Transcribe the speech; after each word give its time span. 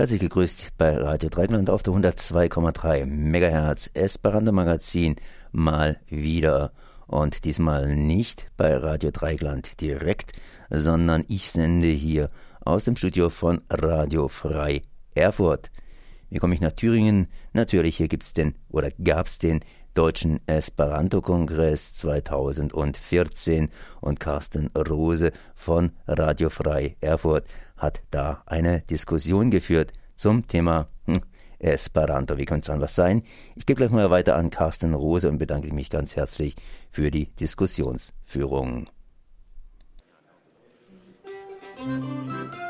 Herzlich 0.00 0.20
gegrüßt 0.20 0.78
bei 0.78 0.96
Radio 0.96 1.28
Dreigland 1.28 1.68
auf 1.68 1.82
der 1.82 1.92
102,3 1.92 3.04
MHz 3.04 3.90
Esperanto 3.92 4.50
Magazin 4.50 5.16
mal 5.52 6.00
wieder. 6.08 6.72
Und 7.06 7.44
diesmal 7.44 7.94
nicht 7.94 8.46
bei 8.56 8.74
Radio 8.74 9.10
Dreigland 9.10 9.78
direkt, 9.78 10.32
sondern 10.70 11.26
ich 11.28 11.50
sende 11.50 11.88
hier 11.88 12.30
aus 12.64 12.84
dem 12.84 12.96
Studio 12.96 13.28
von 13.28 13.60
Radio 13.68 14.28
Frei 14.28 14.80
Erfurt. 15.14 15.70
Wie 16.30 16.38
komme 16.38 16.54
ich 16.54 16.62
nach 16.62 16.72
Thüringen? 16.72 17.26
Natürlich, 17.52 17.98
hier 17.98 18.08
gibt's 18.08 18.32
den 18.32 18.54
oder 18.70 18.88
gab's 19.04 19.36
den 19.36 19.60
Deutschen 19.92 20.40
Esperanto-Kongress 20.46 21.94
2014 21.94 23.68
und 24.00 24.20
Carsten 24.20 24.68
Rose 24.68 25.32
von 25.54 25.92
Radio 26.06 26.48
Frei 26.48 26.96
Erfurt 27.00 27.48
hat 27.80 28.02
da 28.12 28.42
eine 28.46 28.82
Diskussion 28.82 29.50
geführt 29.50 29.92
zum 30.14 30.46
Thema 30.46 30.86
hm, 31.06 31.20
Esperanto. 31.58 32.38
Wie 32.38 32.44
könnte 32.44 32.70
es 32.70 32.70
anders 32.70 32.94
sein? 32.94 33.22
Ich 33.56 33.66
gebe 33.66 33.78
gleich 33.78 33.90
mal 33.90 34.10
weiter 34.10 34.36
an 34.36 34.50
Carsten 34.50 34.94
Rose 34.94 35.28
und 35.28 35.38
bedanke 35.38 35.74
mich 35.74 35.90
ganz 35.90 36.14
herzlich 36.14 36.54
für 36.90 37.10
die 37.10 37.26
Diskussionsführung. 37.26 38.84
Musik 41.84 42.69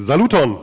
Saluton! 0.00 0.58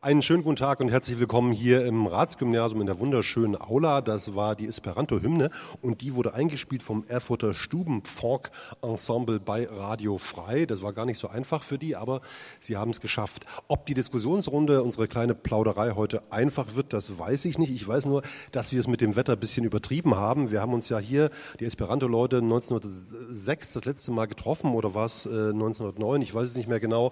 Einen 0.00 0.22
schönen 0.22 0.44
guten 0.44 0.54
Tag 0.54 0.78
und 0.78 0.90
herzlich 0.90 1.18
willkommen 1.18 1.50
hier 1.50 1.84
im 1.84 2.06
Ratsgymnasium 2.06 2.80
in 2.80 2.86
der 2.86 3.00
wunderschönen 3.00 3.60
Aula. 3.60 4.00
Das 4.00 4.36
war 4.36 4.54
die 4.54 4.68
Esperanto-Hymne 4.68 5.50
und 5.82 6.02
die 6.02 6.14
wurde 6.14 6.34
eingespielt 6.34 6.84
vom 6.84 7.02
Erfurter 7.08 7.52
Stubenpfork-Ensemble 7.52 9.40
bei 9.40 9.66
Radio 9.68 10.18
Frei. 10.18 10.66
Das 10.66 10.82
war 10.82 10.92
gar 10.92 11.04
nicht 11.04 11.18
so 11.18 11.26
einfach 11.26 11.64
für 11.64 11.78
die, 11.78 11.96
aber 11.96 12.20
sie 12.60 12.76
haben 12.76 12.92
es 12.92 13.00
geschafft. 13.00 13.44
Ob 13.66 13.86
die 13.86 13.94
Diskussionsrunde, 13.94 14.84
unsere 14.84 15.08
kleine 15.08 15.34
Plauderei 15.34 15.90
heute 15.96 16.22
einfach 16.30 16.76
wird, 16.76 16.92
das 16.92 17.18
weiß 17.18 17.44
ich 17.46 17.58
nicht. 17.58 17.72
Ich 17.72 17.88
weiß 17.88 18.06
nur, 18.06 18.22
dass 18.52 18.70
wir 18.70 18.78
es 18.78 18.86
mit 18.86 19.00
dem 19.00 19.16
Wetter 19.16 19.32
ein 19.32 19.40
bisschen 19.40 19.64
übertrieben 19.64 20.14
haben. 20.14 20.52
Wir 20.52 20.60
haben 20.60 20.74
uns 20.74 20.88
ja 20.88 21.00
hier, 21.00 21.30
die 21.58 21.64
Esperanto-Leute, 21.64 22.36
1906 22.36 23.72
das 23.72 23.84
letzte 23.84 24.12
Mal 24.12 24.26
getroffen 24.26 24.74
oder 24.74 24.94
war 24.94 25.06
es 25.06 25.26
äh, 25.26 25.50
1909? 25.50 26.22
Ich 26.22 26.32
weiß 26.32 26.50
es 26.50 26.56
nicht 26.56 26.68
mehr 26.68 26.78
genau. 26.78 27.10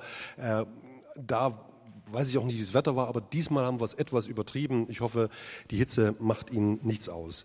Da 1.19 1.67
weiß 2.11 2.29
ich 2.29 2.39
auch 2.39 2.45
nicht, 2.45 2.57
wie 2.57 2.61
das 2.61 2.75
Wetter 2.75 2.97
war, 2.97 3.09
aber 3.09 3.21
diesmal 3.21 3.65
haben 3.65 3.81
wir 3.81 3.85
es 3.85 3.95
etwas 3.95 4.27
übertrieben. 4.27 4.87
Ich 4.89 5.01
hoffe, 5.01 5.29
die 5.71 5.77
Hitze 5.77 6.15
macht 6.21 6.51
Ihnen 6.51 6.79
nichts 6.83 7.09
aus. 7.09 7.45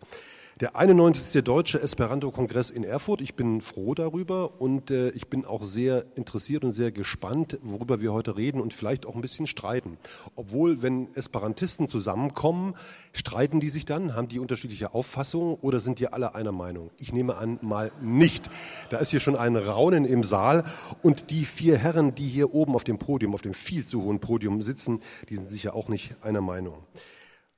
Der 0.61 0.75
91. 0.75 1.43
Deutsche 1.43 1.81
Esperanto-Kongress 1.81 2.69
in 2.69 2.83
Erfurt. 2.83 3.21
Ich 3.21 3.33
bin 3.33 3.61
froh 3.61 3.95
darüber 3.95 4.61
und 4.61 4.91
äh, 4.91 5.09
ich 5.09 5.27
bin 5.27 5.43
auch 5.43 5.63
sehr 5.63 6.05
interessiert 6.13 6.63
und 6.63 6.71
sehr 6.71 6.91
gespannt, 6.91 7.57
worüber 7.63 7.99
wir 7.99 8.13
heute 8.13 8.37
reden 8.37 8.61
und 8.61 8.71
vielleicht 8.71 9.07
auch 9.07 9.15
ein 9.15 9.21
bisschen 9.21 9.47
streiten. 9.47 9.97
Obwohl, 10.35 10.83
wenn 10.83 11.11
Esperantisten 11.15 11.89
zusammenkommen, 11.89 12.75
streiten 13.11 13.59
die 13.59 13.69
sich 13.69 13.85
dann? 13.85 14.13
Haben 14.15 14.27
die 14.27 14.37
unterschiedliche 14.37 14.93
Auffassungen 14.93 15.55
oder 15.61 15.79
sind 15.79 15.97
die 15.97 16.09
alle 16.09 16.35
einer 16.35 16.51
Meinung? 16.51 16.91
Ich 16.99 17.11
nehme 17.11 17.37
an, 17.37 17.57
mal 17.63 17.91
nicht. 17.99 18.51
Da 18.91 18.99
ist 18.99 19.09
hier 19.09 19.19
schon 19.19 19.35
ein 19.35 19.55
Raunen 19.55 20.05
im 20.05 20.23
Saal 20.23 20.63
und 21.01 21.31
die 21.31 21.45
vier 21.45 21.79
Herren, 21.79 22.13
die 22.13 22.27
hier 22.27 22.53
oben 22.53 22.75
auf 22.75 22.83
dem 22.83 22.99
Podium, 22.99 23.33
auf 23.33 23.41
dem 23.41 23.55
viel 23.55 23.83
zu 23.83 24.03
hohen 24.03 24.19
Podium 24.19 24.61
sitzen, 24.61 25.01
die 25.27 25.37
sind 25.37 25.49
sicher 25.49 25.73
auch 25.73 25.89
nicht 25.89 26.13
einer 26.21 26.41
Meinung. 26.41 26.83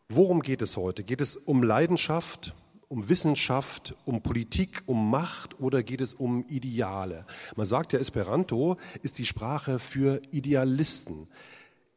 Worum 0.07 0.41
geht 0.41 0.61
es 0.61 0.77
heute? 0.77 1.03
Geht 1.03 1.19
es 1.19 1.35
um 1.35 1.63
Leidenschaft? 1.63 2.53
Um 2.93 3.09
Wissenschaft, 3.09 3.95
um 4.05 4.21
Politik, 4.21 4.83
um 4.85 5.09
Macht 5.09 5.59
oder 5.59 5.81
geht 5.81 5.99
es 5.99 6.13
um 6.13 6.45
Ideale? 6.47 7.25
Man 7.55 7.65
sagt 7.65 7.91
ja, 7.91 7.97
Esperanto 7.97 8.77
ist 9.01 9.17
die 9.17 9.25
Sprache 9.25 9.79
für 9.79 10.21
Idealisten. 10.29 11.27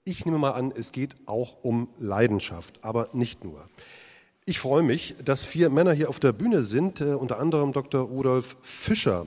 Ich 0.05 0.25
nehme 0.25 0.39
mal 0.39 0.53
an, 0.53 0.73
es 0.75 0.93
geht 0.93 1.15
auch 1.27 1.59
um 1.63 1.89
Leidenschaft, 1.99 2.83
aber 2.83 3.11
nicht 3.13 3.45
nur. 3.45 3.69
Ich 4.47 4.59
freue 4.59 4.83
mich, 4.83 5.17
dass 5.23 5.45
vier 5.45 5.69
Männer 5.69 5.93
hier 5.93 6.09
auf 6.09 6.19
der 6.19 6.33
Bühne 6.33 6.63
sind, 6.63 7.03
äh, 7.03 7.13
unter 7.13 7.41
anderem 7.41 7.75
Dr. 7.75 8.01
Rudolf 8.01 8.57
Fischer. 8.63 9.27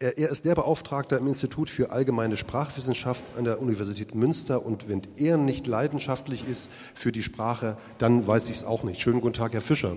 Er, 0.00 0.18
er 0.18 0.28
ist 0.28 0.44
Lehrbeauftragter 0.44 1.16
im 1.16 1.26
Institut 1.26 1.70
für 1.70 1.90
allgemeine 1.90 2.36
Sprachwissenschaft 2.36 3.24
an 3.38 3.44
der 3.44 3.62
Universität 3.62 4.14
Münster 4.14 4.66
und 4.66 4.90
wenn 4.90 5.00
er 5.16 5.38
nicht 5.38 5.66
leidenschaftlich 5.66 6.46
ist 6.46 6.68
für 6.94 7.12
die 7.12 7.22
Sprache, 7.22 7.78
dann 7.96 8.26
weiß 8.26 8.50
ich 8.50 8.56
es 8.56 8.64
auch 8.64 8.82
nicht. 8.82 9.00
Schönen 9.00 9.22
guten 9.22 9.34
Tag, 9.34 9.54
Herr 9.54 9.62
Fischer. 9.62 9.96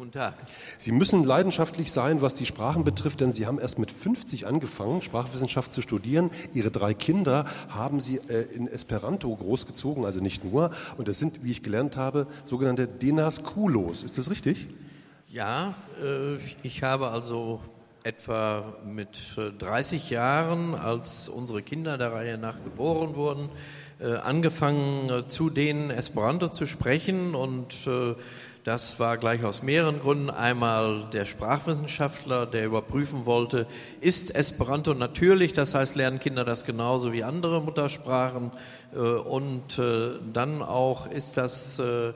Guten 0.00 0.12
Tag. 0.12 0.32
Sie 0.78 0.92
müssen 0.92 1.24
leidenschaftlich 1.24 1.92
sein, 1.92 2.22
was 2.22 2.34
die 2.34 2.46
Sprachen 2.46 2.84
betrifft, 2.84 3.20
denn 3.20 3.34
Sie 3.34 3.46
haben 3.46 3.58
erst 3.58 3.78
mit 3.78 3.92
50 3.92 4.46
angefangen, 4.46 5.02
Sprachwissenschaft 5.02 5.74
zu 5.74 5.82
studieren. 5.82 6.30
Ihre 6.54 6.70
drei 6.70 6.94
Kinder 6.94 7.44
haben 7.68 8.00
Sie 8.00 8.16
äh, 8.16 8.46
in 8.54 8.66
Esperanto 8.66 9.36
großgezogen, 9.36 10.06
also 10.06 10.20
nicht 10.20 10.42
nur. 10.42 10.70
Und 10.96 11.06
das 11.06 11.18
sind, 11.18 11.44
wie 11.44 11.50
ich 11.50 11.62
gelernt 11.62 11.98
habe, 11.98 12.26
sogenannte 12.44 12.88
Denaskulos. 12.88 14.02
Ist 14.02 14.16
das 14.16 14.30
richtig? 14.30 14.68
Ja, 15.28 15.74
äh, 16.02 16.36
ich 16.62 16.82
habe 16.82 17.08
also 17.08 17.60
etwa 18.02 18.72
mit 18.86 19.36
30 19.58 20.08
Jahren, 20.08 20.74
als 20.74 21.28
unsere 21.28 21.60
Kinder 21.60 21.98
der 21.98 22.14
Reihe 22.14 22.38
nach 22.38 22.56
geboren 22.64 23.16
wurden, 23.16 23.50
äh, 23.98 24.14
angefangen, 24.14 25.28
zu 25.28 25.50
denen 25.50 25.90
Esperanto 25.90 26.48
zu 26.48 26.64
sprechen 26.64 27.34
und 27.34 27.86
das 28.64 29.00
war 29.00 29.16
gleich 29.16 29.42
aus 29.42 29.62
mehreren 29.62 30.00
Gründen. 30.00 30.28
Einmal 30.28 31.08
der 31.12 31.24
Sprachwissenschaftler, 31.24 32.44
der 32.44 32.66
überprüfen 32.66 33.24
wollte, 33.24 33.66
ist 34.00 34.34
Esperanto 34.34 34.92
natürlich, 34.92 35.54
das 35.54 35.74
heißt, 35.74 35.96
lernen 35.96 36.20
Kinder 36.20 36.44
das 36.44 36.66
genauso 36.66 37.12
wie 37.14 37.24
andere 37.24 37.62
Muttersprachen. 37.62 38.50
Äh, 38.94 38.98
und 38.98 39.78
äh, 39.78 40.10
dann 40.32 40.60
auch 40.60 41.10
ist 41.10 41.38
das, 41.38 41.78
äh, 41.78 42.12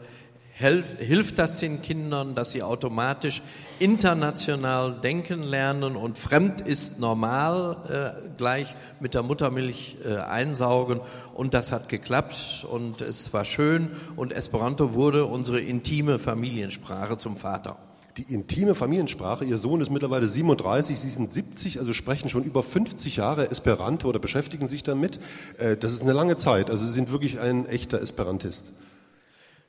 hilft 0.52 1.38
das 1.38 1.56
den 1.56 1.80
Kindern, 1.80 2.34
dass 2.34 2.50
sie 2.50 2.62
automatisch 2.62 3.40
international 3.78 4.92
denken 5.02 5.42
lernen 5.42 5.96
und 5.96 6.18
fremd 6.18 6.60
ist 6.60 7.00
normal 7.00 7.76
äh, 8.24 8.36
gleich 8.36 8.76
mit 9.00 9.14
der 9.14 9.22
Muttermilch 9.22 9.96
äh, 10.04 10.16
einsaugen 10.16 11.00
und 11.34 11.54
das 11.54 11.72
hat 11.72 11.88
geklappt 11.88 12.66
und 12.70 13.00
es 13.00 13.32
war 13.32 13.44
schön 13.44 13.90
und 14.16 14.32
Esperanto 14.32 14.94
wurde 14.94 15.26
unsere 15.26 15.60
intime 15.60 16.18
Familiensprache 16.18 17.16
zum 17.16 17.36
Vater. 17.36 17.76
Die 18.16 18.32
intime 18.32 18.76
Familiensprache, 18.76 19.44
Ihr 19.44 19.58
Sohn 19.58 19.80
ist 19.80 19.90
mittlerweile 19.90 20.28
37, 20.28 20.98
Sie 20.98 21.10
sind 21.10 21.32
70, 21.32 21.80
also 21.80 21.92
sprechen 21.92 22.28
schon 22.28 22.44
über 22.44 22.62
50 22.62 23.16
Jahre 23.16 23.50
Esperanto 23.50 24.08
oder 24.08 24.20
beschäftigen 24.20 24.68
sich 24.68 24.84
damit. 24.84 25.18
Äh, 25.58 25.76
das 25.76 25.92
ist 25.92 26.02
eine 26.02 26.12
lange 26.12 26.36
Zeit, 26.36 26.70
also 26.70 26.86
Sie 26.86 26.92
sind 26.92 27.10
wirklich 27.10 27.40
ein 27.40 27.66
echter 27.66 28.00
Esperantist. 28.00 28.74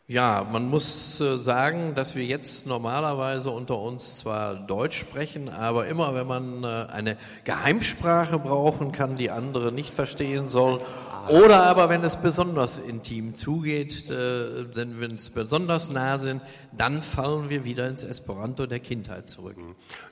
Ja, 0.08 0.46
man 0.52 0.70
muss 0.70 1.20
äh, 1.20 1.38
sagen, 1.38 1.96
dass 1.96 2.16
wir 2.16 2.24
jetzt 2.26 2.68
normalerweise 2.68 3.50
unter 3.50 3.80
uns 3.80 4.20
zwar 4.20 4.54
Deutsch 4.54 5.00
sprechen, 5.00 5.50
aber 5.50 5.88
immer 5.88 6.14
wenn 6.14 6.28
man 6.28 6.64
äh, 6.64 6.86
eine 6.94 7.18
Geheimsprache 7.44 8.38
brauchen 8.38 8.92
kann, 8.92 9.16
die 9.16 9.32
andere 9.32 9.72
nicht 9.72 9.92
verstehen 9.92 10.48
soll, 10.48 10.80
oder 11.28 11.64
aber 11.64 11.90
wenn 11.90 12.04
es 12.04 12.18
besonders 12.18 12.78
intim 12.78 13.34
zugeht, 13.34 14.08
äh, 14.12 14.76
wenn 14.76 15.16
es 15.16 15.32
besonders 15.32 15.90
nah 15.90 16.20
sind, 16.20 16.44
dann 16.78 17.02
fallen 17.02 17.50
wir 17.50 17.64
wieder 17.64 17.88
ins 17.88 18.04
Esperanto 18.04 18.66
der 18.66 18.80
Kindheit 18.80 19.30
zurück. 19.30 19.56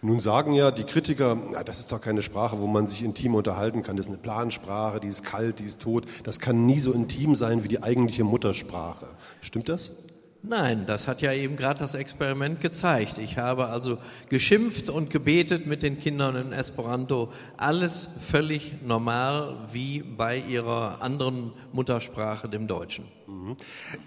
Nun 0.01 0.19
sagen 0.19 0.53
ja 0.53 0.71
die 0.71 0.83
Kritiker, 0.83 1.37
na, 1.51 1.63
das 1.63 1.79
ist 1.79 1.91
doch 1.91 2.01
keine 2.01 2.21
Sprache, 2.21 2.59
wo 2.59 2.67
man 2.67 2.87
sich 2.87 3.03
intim 3.03 3.35
unterhalten 3.35 3.83
kann. 3.83 3.97
Das 3.97 4.07
ist 4.07 4.11
eine 4.11 4.21
Plansprache, 4.21 4.99
die 4.99 5.07
ist 5.07 5.23
kalt, 5.23 5.59
die 5.59 5.65
ist 5.65 5.81
tot. 5.81 6.05
Das 6.23 6.39
kann 6.39 6.65
nie 6.65 6.79
so 6.79 6.91
intim 6.91 7.35
sein 7.35 7.63
wie 7.63 7.67
die 7.67 7.83
eigentliche 7.83 8.23
Muttersprache. 8.23 9.07
Stimmt 9.41 9.69
das? 9.69 9.91
Nein, 10.45 10.85
das 10.85 11.07
hat 11.07 11.21
ja 11.21 11.31
eben 11.31 11.55
gerade 11.55 11.79
das 11.79 11.95
Experiment 11.95 12.59
gezeigt. 12.59 13.17
Ich 13.17 13.37
habe 13.37 13.67
also 13.67 13.97
geschimpft 14.27 14.89
und 14.89 15.09
gebetet 15.09 15.67
mit 15.67 15.83
den 15.83 16.01
Kindern 16.01 16.35
in 16.35 16.51
Esperanto. 16.51 17.31
Alles 17.55 18.17
völlig 18.19 18.73
normal 18.85 19.55
wie 19.71 20.01
bei 20.01 20.37
ihrer 20.37 21.01
anderen 21.01 21.53
Muttersprache, 21.71 22.49
dem 22.49 22.67
Deutschen. 22.67 23.05
Mhm. 23.33 23.55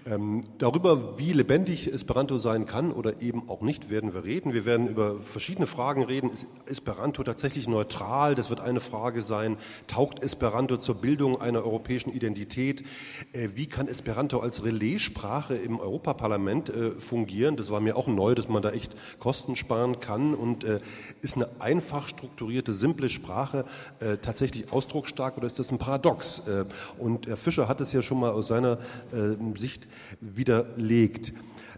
Ähm, 0.05 0.41
darüber, 0.57 1.19
wie 1.19 1.33
lebendig 1.33 1.91
Esperanto 1.91 2.37
sein 2.37 2.65
kann 2.65 2.91
oder 2.91 3.21
eben 3.21 3.49
auch 3.49 3.61
nicht, 3.61 3.89
werden 3.89 4.13
wir 4.13 4.23
reden. 4.23 4.53
Wir 4.53 4.65
werden 4.65 4.87
über 4.87 5.21
verschiedene 5.21 5.67
Fragen 5.67 6.03
reden. 6.03 6.31
Ist 6.31 6.47
Esperanto 6.65 7.23
tatsächlich 7.23 7.67
neutral? 7.67 8.35
Das 8.35 8.49
wird 8.49 8.61
eine 8.61 8.79
Frage 8.79 9.21
sein. 9.21 9.57
Taugt 9.87 10.23
Esperanto 10.23 10.77
zur 10.77 10.95
Bildung 10.95 11.41
einer 11.41 11.63
europäischen 11.63 12.11
Identität? 12.11 12.85
Äh, 13.33 13.49
wie 13.55 13.67
kann 13.67 13.89
Esperanto 13.89 14.39
als 14.39 14.63
Relaissprache 14.63 15.55
im 15.55 15.79
Europaparlament 15.79 16.69
äh, 16.69 16.91
fungieren? 16.91 17.57
Das 17.57 17.69
war 17.69 17.81
mir 17.81 17.97
auch 17.97 18.07
neu, 18.07 18.33
dass 18.33 18.47
man 18.47 18.61
da 18.61 18.71
echt 18.71 18.95
Kosten 19.19 19.57
sparen 19.57 19.99
kann. 19.99 20.35
Und 20.35 20.63
äh, 20.63 20.79
ist 21.21 21.35
eine 21.35 21.47
einfach 21.59 22.07
strukturierte, 22.07 22.71
simple 22.71 23.09
Sprache 23.09 23.65
äh, 23.99 24.17
tatsächlich 24.17 24.71
ausdrucksstark 24.71 25.37
oder 25.37 25.47
ist 25.47 25.59
das 25.59 25.71
ein 25.71 25.79
Paradox? 25.79 26.47
Äh, 26.47 26.63
und 26.97 27.27
Herr 27.27 27.35
Fischer 27.35 27.67
hat 27.67 27.81
es 27.81 27.91
ja 27.91 28.01
schon 28.01 28.21
mal 28.21 28.31
aus 28.31 28.47
seiner 28.47 28.77
äh, 29.11 29.16
Sicht 29.57 29.87
widerlegt. 30.21 31.33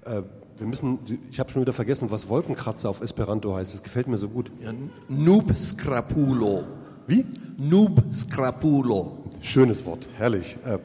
Äh, 0.05 0.21
wir 0.57 0.67
müssen, 0.67 0.99
ich 1.31 1.39
habe 1.39 1.49
schon 1.49 1.61
wieder 1.61 1.73
vergessen, 1.73 2.11
was 2.11 2.27
Wolkenkratzer 2.27 2.89
auf 2.89 3.01
Esperanto 3.01 3.55
heißt. 3.55 3.73
Das 3.73 3.83
gefällt 3.83 4.07
mir 4.07 4.17
so 4.17 4.27
gut. 4.27 4.51
Ja, 4.61 4.73
Noob 5.07 5.55
Scrapulo. 5.55 6.63
Wie? 7.07 7.25
Noob 7.57 8.03
Scrapulo. 8.13 9.23
Schönes 9.41 9.85
Wort, 9.85 10.07
herrlich. 10.17 10.57
Äh, 10.65 10.79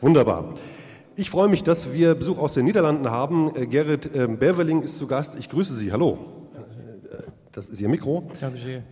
wunderbar. 0.00 0.54
Ich 1.16 1.30
freue 1.30 1.48
mich, 1.48 1.62
dass 1.62 1.92
wir 1.92 2.14
Besuch 2.14 2.38
aus 2.38 2.54
den 2.54 2.64
Niederlanden 2.64 3.10
haben. 3.10 3.54
Äh, 3.54 3.66
Gerrit 3.66 4.14
äh, 4.14 4.26
Beverling 4.26 4.82
ist 4.82 4.98
zu 4.98 5.06
Gast. 5.06 5.36
Ich 5.38 5.48
grüße 5.48 5.74
Sie. 5.74 5.92
Hallo. 5.92 6.18
Äh, 6.54 7.22
das 7.52 7.68
ist 7.68 7.80
Ihr 7.80 7.88
Mikro. 7.88 8.28
Danke 8.40 8.58
sehr. 8.58 8.82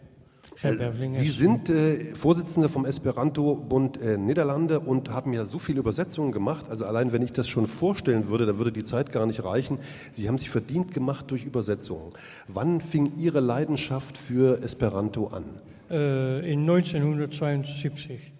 Sie 0.61 1.29
sind 1.29 1.71
äh, 1.71 2.17
Vorsitzende 2.17 2.69
vom 2.69 2.85
Esperanto-Bund 2.85 4.01
äh, 4.03 4.19
Niederlande 4.19 4.81
und 4.81 5.11
haben 5.11 5.33
ja 5.33 5.45
so 5.45 5.61
viele 5.61 5.79
Übersetzungen 5.79 6.33
gemacht. 6.33 6.67
Also 6.69 6.85
allein 6.85 7.13
wenn 7.13 7.23
ich 7.23 7.33
das 7.33 7.47
schon 7.47 7.69
vorstellen 7.69 8.29
würde, 8.29 8.45
dann 8.45 8.59
würde 8.59 8.73
die 8.73 8.83
Zeit 8.83 9.13
gar 9.13 9.25
nicht 9.27 9.45
reichen. 9.45 9.79
Sie 10.11 10.27
haben 10.27 10.37
sich 10.37 10.51
verdient 10.51 10.93
gemacht 10.93 11.27
durch 11.31 11.45
Übersetzungen. 11.45 12.13
Wann 12.49 12.81
fing 12.81 13.13
Ihre 13.17 13.39
Leidenschaft 13.39 14.19
für 14.19 14.61
Esperanto 14.63 15.29
an? 15.29 15.45
Äh, 15.91 16.53
in 16.53 16.61
1972. 16.69 18.33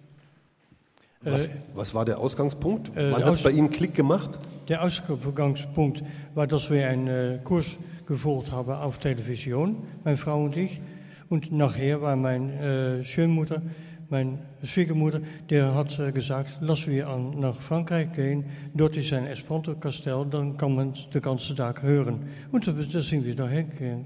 Was, 1.21 1.45
äh, 1.45 1.49
was, 1.73 1.93
war 1.93 2.03
der 2.03 2.19
Ausgangspunkt? 2.19 2.95
Äh, 2.97 3.11
Wann 3.11 3.23
hat 3.23 3.35
es 3.35 3.43
bei 3.43 3.51
Ihnen 3.51 3.71
Klick 3.71 3.95
gemacht? 3.95 4.39
Der 4.67 4.83
Ausgangspunkt 4.83 6.03
war, 6.35 6.47
dass 6.47 6.69
wir 6.69 6.85
einen 6.87 7.07
äh, 7.07 7.39
Kurs 7.45 7.77
gevolgt 8.05 8.51
haben 8.51 8.71
auf 8.71 8.97
Television, 8.97 9.77
meine 10.03 10.17
Frau 10.17 10.43
und 10.43 10.57
ich. 10.57 10.81
Und 11.29 11.51
nachher 11.51 12.01
war 12.01 12.15
mein 12.15 12.49
äh, 12.49 13.03
Schwiegermutter, 13.03 13.61
mijn 14.09 14.39
Schwiegermutter, 14.63 15.21
der 15.49 15.75
hat 15.75 15.99
äh, 15.99 16.11
gesagt, 16.11 16.57
lass 16.61 16.87
wir 16.87 17.07
an, 17.07 17.39
nach 17.39 17.61
Frankreich 17.61 18.11
gehen, 18.13 18.45
dort 18.73 18.97
ist 18.97 19.13
ein 19.13 19.27
Esperanto-Kastell, 19.27 20.25
dann 20.31 20.57
kann 20.57 20.73
man 20.73 20.93
den 21.13 21.21
ganzen 21.21 21.55
Tag 21.55 21.83
hören. 21.83 22.27
Und 22.51 22.67
da, 22.67 22.71
da 22.71 23.01
sind 23.01 23.25
wir 23.25 23.35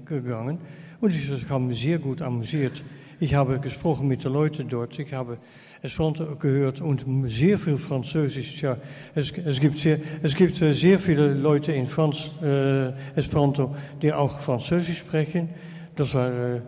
gegangen 0.04 0.58
und 1.00 1.14
ich 1.14 1.48
habe 1.48 1.64
mich 1.64 1.80
sehr 1.80 1.98
gut 1.98 2.20
amüsiert. 2.20 2.82
Ich 3.20 3.34
habe 3.34 3.58
gesprochen 3.58 4.06
mit 4.06 4.22
Leuten 4.24 4.68
dort, 4.68 4.98
ich 4.98 5.14
habe 5.14 5.38
Esperanto 5.80 6.36
gehört 6.36 6.82
und 6.82 7.04
sehr 7.30 7.58
viel 7.58 7.78
Französisch. 7.78 8.60
Ja, 8.60 8.76
es, 9.14 9.32
gibt, 9.32 9.78
sehr, 9.78 9.98
es 10.22 10.34
gibt 10.34 10.56
sehr 10.56 10.98
viele 10.98 11.32
Leute 11.32 11.72
in 11.72 11.86
Franz, 11.86 12.30
äh, 12.42 12.88
Esperanto, 13.16 13.74
die 14.02 14.12
auch 14.12 14.40
Französisch 14.40 14.98
sprechen. 14.98 15.48
Das 15.94 16.14
war 16.14 16.60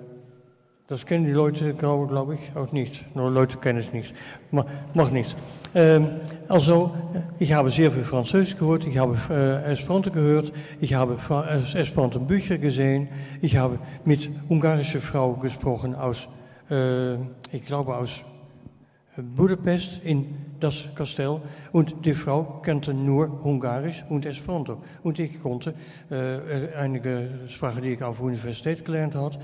Das 0.89 1.05
kennen 1.05 1.25
die 1.25 1.33
Leute, 1.33 1.75
glaube 1.75 2.35
ich, 2.35 2.57
auch 2.57 2.71
nicht. 2.71 3.17
Nur 3.17 3.29
Leute 3.29 3.57
kennen 3.57 3.81
es 3.81 3.93
nicht. 3.93 4.15
Macht 4.53 5.13
nichts. 5.13 5.35
Ähm, 5.75 6.21
also, 6.47 6.95
ich 7.41 7.53
habe 7.53 7.71
sehr 7.71 7.91
viel 7.91 8.05
Französisch 8.05 8.57
gehört, 8.57 8.87
ich 8.87 8.97
habe 8.97 9.19
äh, 9.29 9.73
Esperanto 9.73 10.13
gehört, 10.13 10.53
ich 10.81 10.95
habe 10.95 11.19
Esperanto 11.75 12.21
Bücher 12.21 12.59
gesehen, 12.59 13.09
ich 13.43 13.57
habe 13.57 13.81
mit 14.05 14.31
ungarische 14.49 15.01
Frau 15.01 15.33
gesprochen 15.35 15.95
aus, 15.95 16.29
ich 17.53 17.65
glaube 17.65 17.95
aus 17.95 18.23
Budapest 19.17 20.03
in 20.03 20.35
das 20.61 20.85
Kastell 20.95 21.41
und 21.73 22.05
die 22.05 22.15
Frau 22.15 22.61
kannte 22.63 22.95
nur 22.95 23.43
Hungarisch 23.43 24.05
und 24.09 24.27
Esperanto. 24.27 24.83
Und 25.03 25.19
ich 25.19 25.41
konnte 25.41 25.75
äh, 26.11 26.75
einige 26.77 27.29
Sprachen, 27.49 27.83
die 27.83 27.95
ich 27.95 28.03
auf 28.03 28.21
Universität 28.21 28.85
gelernt 28.85 29.15
hatte, 29.15 29.39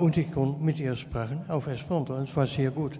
und 0.00 0.16
ich 0.16 0.30
konnte 0.30 0.62
mit 0.62 0.78
ihr 0.78 0.96
sprechen 0.96 1.40
auf 1.48 1.66
Esperanto. 1.66 2.14
Und 2.14 2.28
es 2.28 2.36
war 2.36 2.46
sehr 2.46 2.70
gut. 2.70 2.98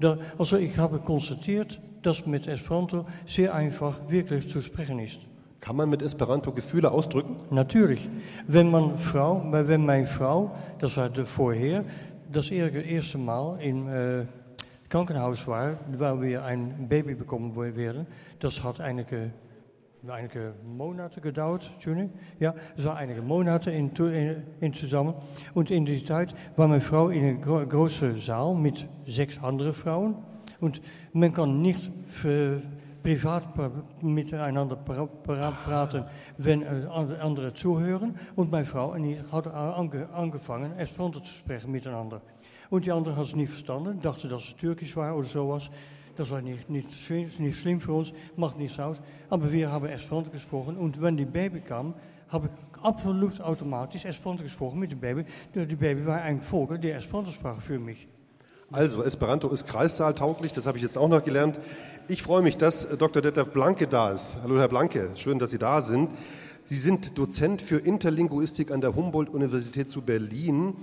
Da, 0.00 0.16
also 0.38 0.56
ich 0.56 0.76
habe 0.78 0.98
konstatiert, 0.98 1.80
dass 2.02 2.26
mit 2.26 2.46
Esperanto 2.46 3.06
sehr 3.26 3.54
einfach 3.54 4.00
wirklich 4.08 4.48
zu 4.48 4.60
sprechen 4.60 4.98
ist. 5.00 5.20
Kann 5.60 5.76
man 5.76 5.90
mit 5.90 6.02
Esperanto 6.02 6.52
Gefühle 6.52 6.90
ausdrücken? 6.90 7.36
Natürlich. 7.50 8.08
Wenn 8.46 8.70
man 8.70 8.96
Frau, 8.96 9.42
wenn 9.50 9.84
meine 9.84 10.06
Frau, 10.06 10.54
das 10.78 10.96
war 10.96 11.10
vorher, 11.24 11.84
das 12.32 12.50
erste 12.50 13.18
Mal 13.18 13.60
in 13.60 13.88
äh, 13.88 14.26
Krankenhaus 14.88 15.46
war, 15.46 15.76
waar 15.98 16.20
wir 16.22 16.44
ein 16.44 16.88
Baby 16.88 17.14
bekommen 17.14 17.54
werden. 17.76 18.06
Das 18.40 18.64
hat 18.64 18.80
einige, 18.80 19.32
einige 20.06 20.54
Monate 20.64 21.20
gedauert, 21.20 21.70
Entschuldigung. 21.74 22.12
Ja, 22.40 22.54
es 22.74 22.86
war 22.86 22.96
einige 22.96 23.20
Monate 23.20 23.70
in, 23.70 23.90
in, 23.90 24.42
in 24.60 24.72
zusammen. 24.72 25.14
Und 25.52 25.70
in 25.70 25.84
die 25.84 26.02
Zeit 26.02 26.34
war 26.56 26.68
meine 26.68 26.80
Frau 26.80 27.10
in 27.10 27.22
einer 27.22 27.38
gro 27.38 27.66
großen 27.66 28.18
Saal 28.18 28.54
mit 28.54 28.88
sechs 29.06 29.38
anderen 29.42 29.74
Frauen. 29.74 30.16
Und 30.58 30.80
man 31.12 31.34
kann 31.34 31.60
nicht 31.60 31.92
privat 33.02 33.44
miteinander 34.02 34.76
praten, 34.76 36.04
wenn 36.38 36.66
anderen 36.66 37.54
zuhören. 37.54 38.18
Und 38.36 38.50
meine 38.50 38.64
Frau 38.64 38.94
en 38.94 39.04
ich 39.04 39.18
hadden 39.30 39.52
angefangen 39.52 40.78
Esperanto 40.78 41.20
zu 41.20 41.34
sprechen 41.34 41.70
miteinander. 41.70 42.22
Und 42.70 42.84
die 42.84 42.92
anderen 42.92 43.16
hadden 43.16 43.30
het 43.30 43.36
niet 43.36 43.48
verstanden, 43.48 43.98
dachten 44.00 44.28
dat 44.28 44.40
ze 44.40 44.54
Türkisch 44.54 44.94
waren 44.94 45.14
oder 45.14 45.26
sowas. 45.28 45.70
Das 46.16 46.30
war 46.30 46.42
nicht, 46.42 46.68
nicht, 46.68 46.88
nicht 47.38 47.58
schlimm 47.58 47.80
für 47.80 47.92
uns, 47.92 48.12
macht 48.36 48.58
nichts 48.58 48.78
aus. 48.80 48.96
Aber 49.28 49.50
wir 49.52 49.70
haben 49.70 49.86
Esperanto 49.86 50.30
gesprochen 50.30 50.76
und 50.76 51.00
wenn 51.00 51.16
die 51.16 51.24
Baby 51.24 51.60
kam, 51.60 51.94
habe 52.28 52.48
ich 52.48 52.82
absolut 52.82 53.40
automatisch 53.40 54.04
Esperanto 54.04 54.42
gesprochen 54.42 54.80
mit 54.80 54.90
dem 54.90 55.00
Baby. 55.00 55.24
Die 55.54 55.76
Baby 55.76 56.04
war 56.06 56.20
ein 56.20 56.42
Vogel, 56.42 56.78
der 56.78 56.98
Esperanto 56.98 57.30
sprach 57.30 57.60
für 57.60 57.78
mich. 57.78 58.08
Also, 58.70 59.02
Esperanto 59.02 59.48
ist 59.48 59.66
kreissaaltauglich, 59.66 60.52
das 60.52 60.66
habe 60.66 60.76
ich 60.76 60.82
jetzt 60.82 60.98
auch 60.98 61.08
noch 61.08 61.24
gelernt. 61.24 61.58
Ich 62.06 62.22
freue 62.22 62.42
mich, 62.42 62.58
dass 62.58 62.98
Dr. 62.98 63.22
Detlef 63.22 63.50
Blanke 63.50 63.86
da 63.86 64.10
ist. 64.10 64.38
Hallo, 64.42 64.58
Herr 64.58 64.68
Blanke, 64.68 65.10
schön, 65.16 65.38
dass 65.38 65.52
Sie 65.52 65.58
da 65.58 65.80
sind. 65.80 66.10
Sie 66.64 66.76
sind 66.76 67.16
Dozent 67.16 67.62
für 67.62 67.78
Interlinguistik 67.78 68.70
an 68.70 68.82
der 68.82 68.94
Humboldt-Universität 68.94 69.88
zu 69.88 70.02
Berlin. 70.02 70.76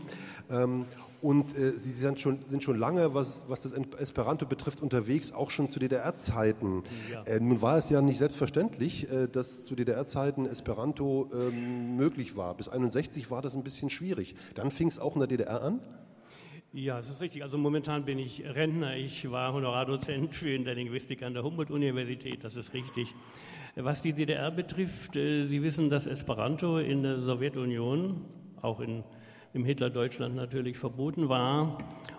Und 1.26 1.58
äh, 1.58 1.72
Sie 1.72 1.90
sind 1.90 2.20
schon, 2.20 2.38
sind 2.46 2.62
schon 2.62 2.78
lange, 2.78 3.16
was, 3.16 3.50
was 3.50 3.60
das 3.60 3.72
Esperanto 3.72 4.46
betrifft, 4.46 4.80
unterwegs, 4.80 5.32
auch 5.32 5.50
schon 5.50 5.68
zu 5.70 5.80
DDR-Zeiten. 5.80 6.84
Ja. 7.12 7.24
Äh, 7.24 7.40
nun 7.40 7.64
war 7.64 7.80
es 7.80 7.90
ja 7.90 8.00
nicht 8.00 8.20
selbstverständlich, 8.20 9.10
äh, 9.10 9.28
dass 9.28 9.66
zu 9.66 9.74
DDR-Zeiten 9.74 10.46
Esperanto 10.46 11.32
ähm, 11.34 11.96
möglich 11.96 12.38
war. 12.38 12.54
Bis 12.54 12.68
1961 12.68 13.32
war 13.32 13.42
das 13.42 13.56
ein 13.56 13.64
bisschen 13.64 13.90
schwierig. 13.90 14.36
Dann 14.54 14.70
fing 14.70 14.88
es 14.88 15.00
auch 15.00 15.16
in 15.16 15.20
der 15.22 15.28
DDR 15.28 15.64
an? 15.64 15.80
Ja, 16.74 17.00
es 17.00 17.10
ist 17.10 17.22
richtig. 17.22 17.42
Also 17.42 17.58
momentan 17.58 18.06
bin 18.06 18.20
ich 18.20 18.44
Rentner. 18.46 18.96
Ich 18.96 19.32
war 19.32 19.52
Honorardozent 19.52 20.36
für 20.36 20.52
Interlinguistik 20.52 21.24
an 21.24 21.34
der 21.34 21.42
Humboldt-Universität. 21.42 22.44
Das 22.44 22.56
ist 22.56 22.76
richtig. 22.76 23.16
Was 23.76 24.04
die 24.04 24.14
DDR 24.14 24.52
betrifft, 24.52 25.16
äh, 25.16 25.48
Sie 25.48 25.64
wissen, 25.64 25.90
dass 25.90 26.06
Esperanto 26.06 26.78
in 26.78 27.02
der 27.02 27.18
Sowjetunion, 27.18 28.26
auch 28.62 28.80
in 28.80 29.04
im 29.56 29.64
Hitlerdeutschland 29.64 30.36
natürlich 30.36 30.78
verboten 30.78 31.30
war. 31.30 31.78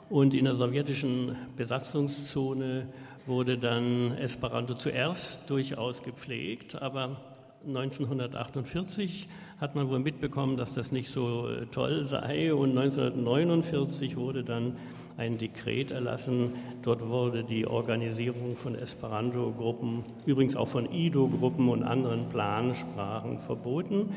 Und 0.09 0.35
in 0.35 0.47
der 0.47 0.55
sowjetischen 0.55 1.37
Besatzungszone 1.55 2.89
wurde 3.27 3.59
dann 3.59 4.17
Esperanto 4.17 4.75
zuerst 4.75 5.51
durchaus 5.51 6.03
gepflegt, 6.03 6.81
aber 6.81 7.21
1948 7.67 9.29
hat 9.61 9.75
man 9.75 9.89
wohl 9.89 9.99
mitbekommen, 9.99 10.57
dass 10.57 10.73
das 10.73 10.93
nicht 10.93 11.11
so 11.11 11.49
äh, 11.49 11.67
toll 11.67 12.05
sei 12.05 12.55
und 12.55 12.71
1949 12.71 14.17
wurde 14.17 14.45
dann 14.45 14.77
ein 15.17 15.39
Dekret 15.39 15.91
erlassen. 15.91 16.53
Dort 16.83 17.07
wurde 17.07 17.43
die 17.43 17.67
Organisierung 17.67 18.55
von 18.55 18.75
Esperanto-Gruppen, 18.75 20.05
übrigens 20.27 20.57
auch 20.57 20.69
von 20.69 20.91
IDO-Gruppen 20.93 21.69
und 21.69 21.83
anderen 21.83 22.29
Plansprachen 22.29 23.41
verboten. 23.41 24.11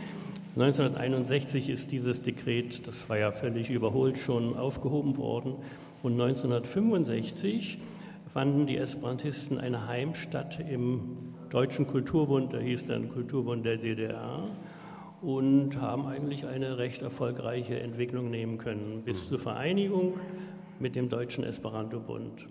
1961 0.56 1.70
ist 1.70 1.91
dieses 1.91 2.24
Dekret, 2.24 2.88
das 2.88 3.08
war 3.10 3.18
ja 3.18 3.32
völlig 3.32 3.70
überholt, 3.70 4.18
schon 4.18 4.58
aufgehoben 4.58 5.18
worden. 5.18 5.56
Und 6.01 6.13
1965 6.13 7.77
fanden 8.34 8.65
die 8.65 8.77
Esperantisten 8.77 9.60
eine 9.60 9.88
Heimstatt 9.88 10.60
im 10.60 11.34
Deutschen 11.50 11.88
Kulturbund, 11.88 12.53
der 12.53 12.62
hieß 12.62 12.86
dann 12.86 13.10
Kulturbund 13.10 13.65
der 13.65 13.77
DDR, 13.77 14.48
und 15.22 15.79
haben 15.82 16.06
eigentlich 16.06 16.46
eine 16.46 16.77
recht 16.77 17.01
erfolgreiche 17.01 17.79
Entwicklung 17.79 18.29
nehmen 18.29 18.58
können, 18.58 19.01
bis 19.03 19.27
zur 19.27 19.39
Vereinigung 19.39 20.13
mit 20.79 20.96
dem 20.96 21.10
Deutschen 21.10 21.44
Esperanto-Bund. 21.44 22.48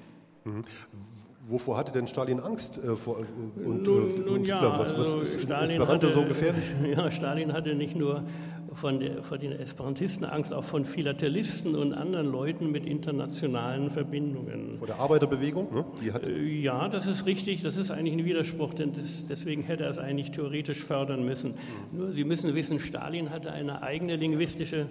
Wovor 1.49 1.79
hatte 1.79 1.93
denn 1.93 2.07
Stalin 2.07 2.41
Angst? 2.41 2.79
Äh, 2.85 2.95
vor, 2.95 3.21
äh, 3.21 3.67
und, 3.67 3.83
nun, 3.83 4.17
äh, 4.17 4.19
nun 4.19 4.29
und 4.29 4.45
ja, 4.45 4.79
was, 4.79 4.91
was 4.91 4.99
also 4.99 5.21
ist 5.21 5.41
Stalin 5.41 5.71
Esperanto 5.71 6.07
hatte, 6.07 6.11
so 6.11 6.25
gefährlich? 6.25 6.65
Ja, 6.97 7.11
Stalin 7.11 7.53
hatte 7.53 7.75
nicht 7.75 7.97
nur 7.97 8.25
von, 8.73 9.01
der, 9.01 9.23
von 9.23 9.41
den 9.41 9.53
Esperantisten 9.53 10.27
Angst, 10.27 10.53
auch 10.53 10.65
von 10.65 10.85
Philatelisten 10.85 11.75
und 11.75 11.95
anderen 11.95 12.31
Leuten 12.31 12.71
mit 12.71 12.85
internationalen 12.85 13.89
Verbindungen. 13.89 14.77
Vor 14.77 14.87
der 14.87 14.99
Arbeiterbewegung? 14.99 15.73
Ne? 15.73 15.85
Die 16.01 16.63
ja, 16.63 16.89
das 16.89 17.07
ist 17.07 17.25
richtig. 17.25 17.63
Das 17.63 17.77
ist 17.77 17.91
eigentlich 17.91 18.15
ein 18.15 18.25
Widerspruch, 18.25 18.75
denn 18.75 18.93
das, 18.93 19.27
deswegen 19.27 19.63
hätte 19.63 19.85
er 19.85 19.91
es 19.91 19.99
eigentlich 19.99 20.33
theoretisch 20.33 20.85
fördern 20.85 21.25
müssen. 21.25 21.53
Mhm. 21.93 21.99
Nur 21.99 22.13
Sie 22.13 22.25
müssen 22.25 22.55
wissen, 22.55 22.79
Stalin 22.79 23.31
hatte 23.31 23.53
eine 23.53 23.83
eigene 23.83 24.17
linguistische 24.17 24.87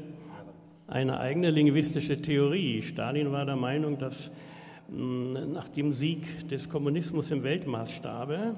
eine 0.88 1.20
eigene 1.20 1.52
linguistische 1.52 2.22
Theorie. 2.22 2.82
Stalin 2.82 3.34
war 3.34 3.46
der 3.46 3.58
Meinung, 3.58 4.00
dass 4.00 4.32
nach 4.90 5.68
dem 5.70 5.92
Sieg 5.92 6.48
des 6.50 6.70
Kommunismus 6.70 7.32
im 7.32 7.44
Weltmaßstabe 7.44 8.56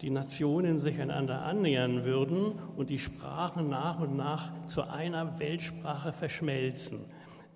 die 0.00 0.10
Nationen 0.10 0.78
sich 0.78 1.00
einander 1.00 1.42
annähern 1.42 2.04
würden 2.04 2.52
und 2.76 2.90
die 2.90 2.98
Sprachen 2.98 3.68
nach 3.68 4.00
und 4.00 4.16
nach 4.16 4.50
zu 4.66 4.82
einer 4.82 5.38
Weltsprache 5.38 6.12
verschmelzen. 6.12 7.00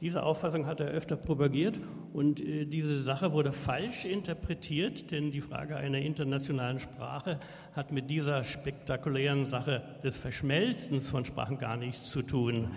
Diese 0.00 0.23
Auffassung 0.23 0.66
hat 0.66 0.80
er 0.80 0.88
öfter 0.88 1.16
propagiert 1.16 1.80
und 2.12 2.40
äh, 2.40 2.66
diese 2.66 3.00
Sache 3.00 3.33
wurde 3.33 3.50
falsch 3.50 4.04
interpretiert, 4.04 5.11
denn 5.11 5.30
die 5.30 5.40
Frage 5.40 5.76
einer 5.76 5.99
internationalen 5.99 6.78
Sprache 6.78 7.40
hat 7.75 7.92
mit 7.92 8.11
dieser 8.11 8.45
spektakulären 8.45 9.47
Sache 9.47 9.83
des 10.04 10.18
Verschmelzens 10.18 11.09
von 11.09 11.25
Sprachen 11.25 11.59
gar 11.59 11.78
nichts 11.78 12.06
zu 12.06 12.23
tun. 12.23 12.68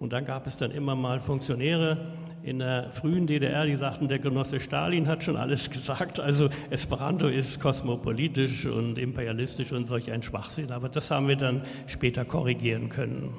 Und 0.00 0.14
dann 0.14 0.24
gab 0.24 0.46
es 0.46 0.56
dann 0.56 0.70
immer 0.70 0.96
mal 0.96 1.20
Funktionäre 1.20 2.06
in 2.42 2.58
der 2.58 2.90
frühen 2.90 3.26
DDR, 3.26 3.66
die 3.66 3.76
sagten, 3.76 4.08
der 4.08 4.18
Genosse 4.18 4.60
Stalin 4.60 5.06
hat 5.06 5.22
schon 5.22 5.36
alles 5.36 5.70
gesagt. 5.70 6.20
Also 6.20 6.48
Esperanto 6.70 7.28
ist 7.28 7.60
kosmopolitisch 7.60 8.66
und 8.66 8.98
imperialistisch 8.98 9.72
und 9.72 9.86
solch 9.86 10.10
ein 10.10 10.22
Schwachsinn. 10.22 10.72
Aber 10.72 10.88
das 10.88 11.10
haben 11.10 11.28
wir 11.28 11.36
dann 11.36 11.62
später 11.86 12.24
korrigieren 12.24 12.88
können. 12.88 13.34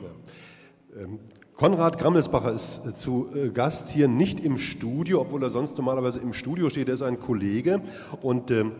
Ja. 0.95 1.03
Ähm, 1.03 1.19
Konrad 1.55 1.99
Grammelsbacher 1.99 2.51
ist 2.51 2.85
äh, 2.87 2.93
zu 2.93 3.29
äh, 3.35 3.49
Gast 3.49 3.89
hier 3.89 4.07
nicht 4.07 4.39
im 4.39 4.57
Studio, 4.57 5.21
obwohl 5.21 5.43
er 5.43 5.49
sonst 5.49 5.77
normalerweise 5.77 6.19
im 6.19 6.33
Studio 6.33 6.69
steht. 6.69 6.87
Er 6.87 6.95
ist 6.95 7.03
ein 7.03 7.19
Kollege 7.19 7.81
und 8.21 8.49
ähm, 8.51 8.71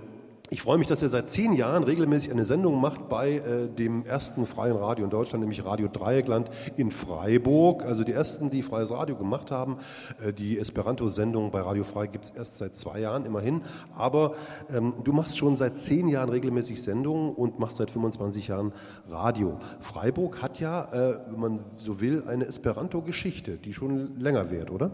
ich 0.54 0.62
freue 0.62 0.78
mich, 0.78 0.86
dass 0.86 1.02
er 1.02 1.10
seit 1.10 1.32
zehn 1.32 1.54
Jahren 1.54 1.84
regelmäßig 1.84 2.32
eine 2.32 2.46
Sendung 2.46 2.80
macht 2.80 3.10
bei 3.10 3.38
äh, 3.38 3.68
dem 3.68 4.06
ersten 4.06 4.46
freien 4.46 4.76
Radio 4.76 5.04
in 5.04 5.10
Deutschland, 5.10 5.42
nämlich 5.42 5.66
Radio 5.66 5.88
Dreieckland 5.88 6.52
in 6.76 6.92
Freiburg. 6.92 7.82
Also 7.82 8.04
die 8.04 8.12
ersten, 8.12 8.52
die 8.52 8.62
freies 8.62 8.92
Radio 8.92 9.16
gemacht 9.16 9.50
haben. 9.50 9.78
Äh, 10.24 10.32
die 10.32 10.60
Esperanto-Sendung 10.60 11.50
bei 11.50 11.62
Radio 11.62 11.84
Frei 11.84 12.06
gibt 12.06 12.26
es 12.26 12.30
erst 12.30 12.58
seit 12.60 12.76
zwei 12.76 13.00
Jahren 13.00 13.26
immerhin. 13.26 13.64
Aber 13.96 14.36
ähm, 14.72 14.94
du 15.04 15.12
machst 15.12 15.40
schon 15.40 15.58
seit 15.58 15.80
zehn 15.80 16.08
Jahren 16.08 16.30
regelmäßig 16.30 16.84
Sendungen 16.84 17.34
und 17.34 17.58
machst 17.58 17.78
seit 17.78 17.90
25 17.90 18.50
Jahren 18.50 18.74
Radio. 19.10 19.60
Freiburg 19.80 20.44
hat 20.44 20.60
ja, 20.60 20.84
äh, 20.94 21.20
wenn 21.32 21.40
man 21.40 21.60
so 21.80 22.00
will, 22.00 22.26
eine 22.28 22.46
Esperanto-Geschichte, 22.46 23.58
die 23.58 23.74
schon 23.74 24.20
länger 24.20 24.52
währt, 24.52 24.70
oder? 24.70 24.92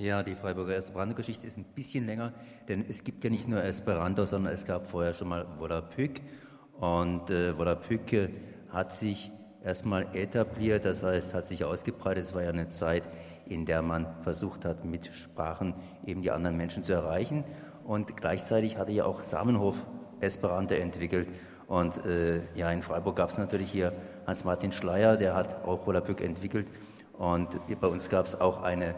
Ja, 0.00 0.22
die 0.22 0.34
Freiburger 0.34 0.76
Esperanto-Geschichte 0.76 1.46
ist 1.46 1.58
ein 1.58 1.64
bisschen 1.74 2.06
länger, 2.06 2.32
denn 2.68 2.86
es 2.88 3.04
gibt 3.04 3.22
ja 3.22 3.28
nicht 3.28 3.46
nur 3.46 3.62
Esperanto, 3.62 4.24
sondern 4.24 4.54
es 4.54 4.64
gab 4.64 4.86
vorher 4.86 5.12
schon 5.12 5.28
mal 5.28 5.46
Volapük. 5.58 6.22
Und 6.78 7.28
äh, 7.28 7.58
Volapük 7.58 8.30
hat 8.70 8.94
sich 8.94 9.30
erstmal 9.62 10.06
etabliert, 10.16 10.86
das 10.86 11.02
heißt, 11.02 11.34
hat 11.34 11.46
sich 11.46 11.64
ausgebreitet. 11.64 12.24
Es 12.24 12.34
war 12.34 12.42
ja 12.42 12.48
eine 12.48 12.70
Zeit, 12.70 13.02
in 13.44 13.66
der 13.66 13.82
man 13.82 14.06
versucht 14.22 14.64
hat, 14.64 14.86
mit 14.86 15.06
Sprachen 15.12 15.74
eben 16.06 16.22
die 16.22 16.30
anderen 16.30 16.56
Menschen 16.56 16.82
zu 16.82 16.94
erreichen. 16.94 17.44
Und 17.84 18.16
gleichzeitig 18.16 18.78
hatte 18.78 18.92
ja 18.92 19.04
auch 19.04 19.22
Samenhof 19.22 19.84
Esperanto 20.20 20.76
entwickelt. 20.76 21.28
Und 21.66 22.06
äh, 22.06 22.40
ja, 22.54 22.70
in 22.72 22.80
Freiburg 22.80 23.16
gab 23.16 23.28
es 23.28 23.36
natürlich 23.36 23.70
hier 23.70 23.92
Hans-Martin 24.26 24.72
Schleier, 24.72 25.18
der 25.18 25.34
hat 25.34 25.62
auch 25.66 25.86
Volapük 25.86 26.22
entwickelt. 26.22 26.68
Und 27.18 27.48
bei 27.82 27.86
uns 27.86 28.08
gab 28.08 28.24
es 28.24 28.40
auch 28.40 28.62
eine 28.62 28.94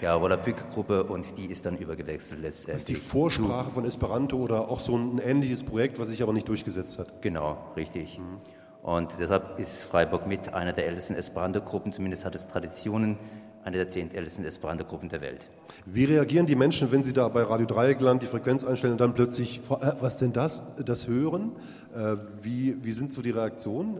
ja, 0.00 0.20
Volapük-Gruppe 0.20 1.04
und 1.04 1.26
die 1.36 1.46
ist 1.46 1.66
dann 1.66 1.76
übergewechselt 1.76 2.40
letztendlich. 2.40 2.74
Das 2.74 2.82
ist 2.82 2.88
die 2.88 2.94
Vorsprache 2.94 3.70
von 3.70 3.84
Esperanto 3.84 4.36
oder 4.36 4.68
auch 4.68 4.80
so 4.80 4.96
ein 4.96 5.18
ähnliches 5.18 5.64
Projekt, 5.64 5.98
was 5.98 6.08
sich 6.08 6.22
aber 6.22 6.32
nicht 6.32 6.48
durchgesetzt 6.48 6.98
hat? 6.98 7.22
Genau, 7.22 7.58
richtig. 7.76 8.18
Mhm. 8.18 8.38
Und 8.82 9.16
deshalb 9.18 9.58
ist 9.58 9.82
Freiburg 9.82 10.26
mit 10.26 10.54
einer 10.54 10.72
der 10.72 10.86
ältesten 10.86 11.14
Esperanto-Gruppen, 11.14 11.92
zumindest 11.92 12.24
hat 12.24 12.34
es 12.34 12.46
Traditionen, 12.46 13.18
eine 13.64 13.76
der 13.76 13.88
zehn 13.88 14.14
ältesten 14.14 14.44
Esperanto-Gruppen 14.44 15.08
der 15.08 15.20
Welt. 15.20 15.40
Wie 15.84 16.04
reagieren 16.04 16.46
die 16.46 16.54
Menschen, 16.54 16.90
wenn 16.92 17.02
sie 17.02 17.12
da 17.12 17.28
bei 17.28 17.42
Radio 17.42 17.66
Dreieckland 17.66 18.22
die 18.22 18.26
Frequenz 18.26 18.64
einstellen 18.64 18.92
und 18.92 19.00
dann 19.00 19.14
plötzlich, 19.14 19.60
äh, 19.68 19.92
was 20.00 20.16
denn 20.16 20.32
das, 20.32 20.76
das 20.84 21.06
hören? 21.06 21.52
Äh, 21.94 22.16
wie, 22.40 22.76
wie 22.82 22.92
sind 22.92 23.12
so 23.12 23.20
die 23.20 23.30
Reaktionen? 23.30 23.98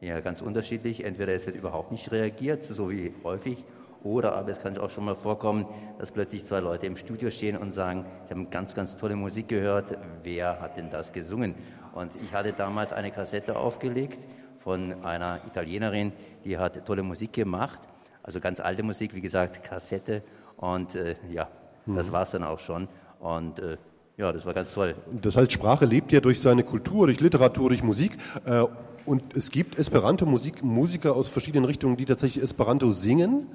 Ja, 0.00 0.20
ganz 0.20 0.42
unterschiedlich. 0.42 1.04
Entweder 1.04 1.32
es 1.32 1.46
wird 1.46 1.56
überhaupt 1.56 1.92
nicht 1.92 2.12
reagiert, 2.12 2.64
so 2.64 2.90
wie 2.90 3.12
häufig, 3.24 3.64
oder 4.02 4.34
aber 4.34 4.50
es 4.50 4.60
kann 4.60 4.76
auch 4.78 4.90
schon 4.90 5.04
mal 5.04 5.16
vorkommen, 5.16 5.66
dass 5.98 6.10
plötzlich 6.10 6.44
zwei 6.44 6.60
Leute 6.60 6.86
im 6.86 6.96
Studio 6.96 7.30
stehen 7.30 7.56
und 7.56 7.72
sagen, 7.72 8.06
ich 8.24 8.30
habe 8.30 8.44
ganz, 8.46 8.74
ganz 8.74 8.96
tolle 8.96 9.16
Musik 9.16 9.48
gehört, 9.48 9.96
wer 10.22 10.60
hat 10.60 10.76
denn 10.76 10.90
das 10.90 11.12
gesungen? 11.12 11.54
Und 11.92 12.12
ich 12.22 12.34
hatte 12.34 12.52
damals 12.52 12.92
eine 12.92 13.10
Kassette 13.10 13.56
aufgelegt 13.56 14.18
von 14.58 15.04
einer 15.04 15.40
Italienerin, 15.46 16.12
die 16.44 16.56
hat 16.56 16.84
tolle 16.86 17.02
Musik 17.02 17.32
gemacht, 17.32 17.80
also 18.22 18.40
ganz 18.40 18.60
alte 18.60 18.82
Musik, 18.82 19.14
wie 19.14 19.20
gesagt, 19.20 19.62
Kassette. 19.64 20.22
Und 20.56 20.94
äh, 20.94 21.16
ja, 21.32 21.48
mhm. 21.86 21.96
das 21.96 22.12
war 22.12 22.22
es 22.22 22.30
dann 22.30 22.44
auch 22.44 22.58
schon. 22.58 22.88
Und 23.18 23.58
äh, 23.58 23.76
ja, 24.16 24.32
das 24.32 24.44
war 24.44 24.52
ganz 24.52 24.72
toll. 24.72 24.94
Das 25.22 25.36
heißt, 25.36 25.50
Sprache 25.50 25.86
lebt 25.86 26.12
ja 26.12 26.20
durch 26.20 26.40
seine 26.40 26.62
Kultur, 26.62 27.06
durch 27.06 27.20
Literatur, 27.20 27.70
durch 27.70 27.82
Musik. 27.82 28.16
Äh, 28.44 28.64
und 29.06 29.36
es 29.36 29.50
gibt 29.50 29.78
Esperanto-Musiker 29.78 31.16
aus 31.16 31.28
verschiedenen 31.28 31.64
Richtungen, 31.64 31.96
die 31.96 32.04
tatsächlich 32.04 32.44
Esperanto 32.44 32.92
singen. 32.92 33.46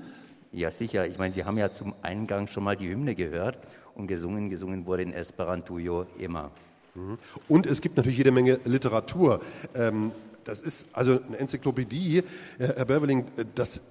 Ja, 0.52 0.72
sicher. 0.72 1.08
Ich 1.08 1.18
meine, 1.18 1.36
wir 1.36 1.46
haben 1.46 1.58
ja 1.58 1.72
zum 1.72 1.94
Eingang 2.02 2.48
schon 2.48 2.64
mal 2.64 2.76
die 2.76 2.90
Hymne 2.90 3.16
gehört 3.16 3.58
und 3.94 4.08
gesungen. 4.08 4.50
Gesungen 4.50 4.86
wurde 4.86 5.04
in 5.04 5.14
Esperantujo 5.14 6.06
immer. 6.18 6.52
Mhm. 6.96 7.18
Und 7.48 7.66
es 7.66 7.82
gibt 7.82 7.98
natürlich 7.98 8.18
jede 8.18 8.32
Menge 8.32 8.60
Literatur. 8.64 9.42
Ähm, 9.74 10.12
das 10.44 10.62
ist 10.62 10.88
also 10.94 11.20
eine 11.28 11.38
Enzyklopädie, 11.38 12.24
Herr 12.58 12.86
Berveling. 12.86 13.26
Das, 13.56 13.82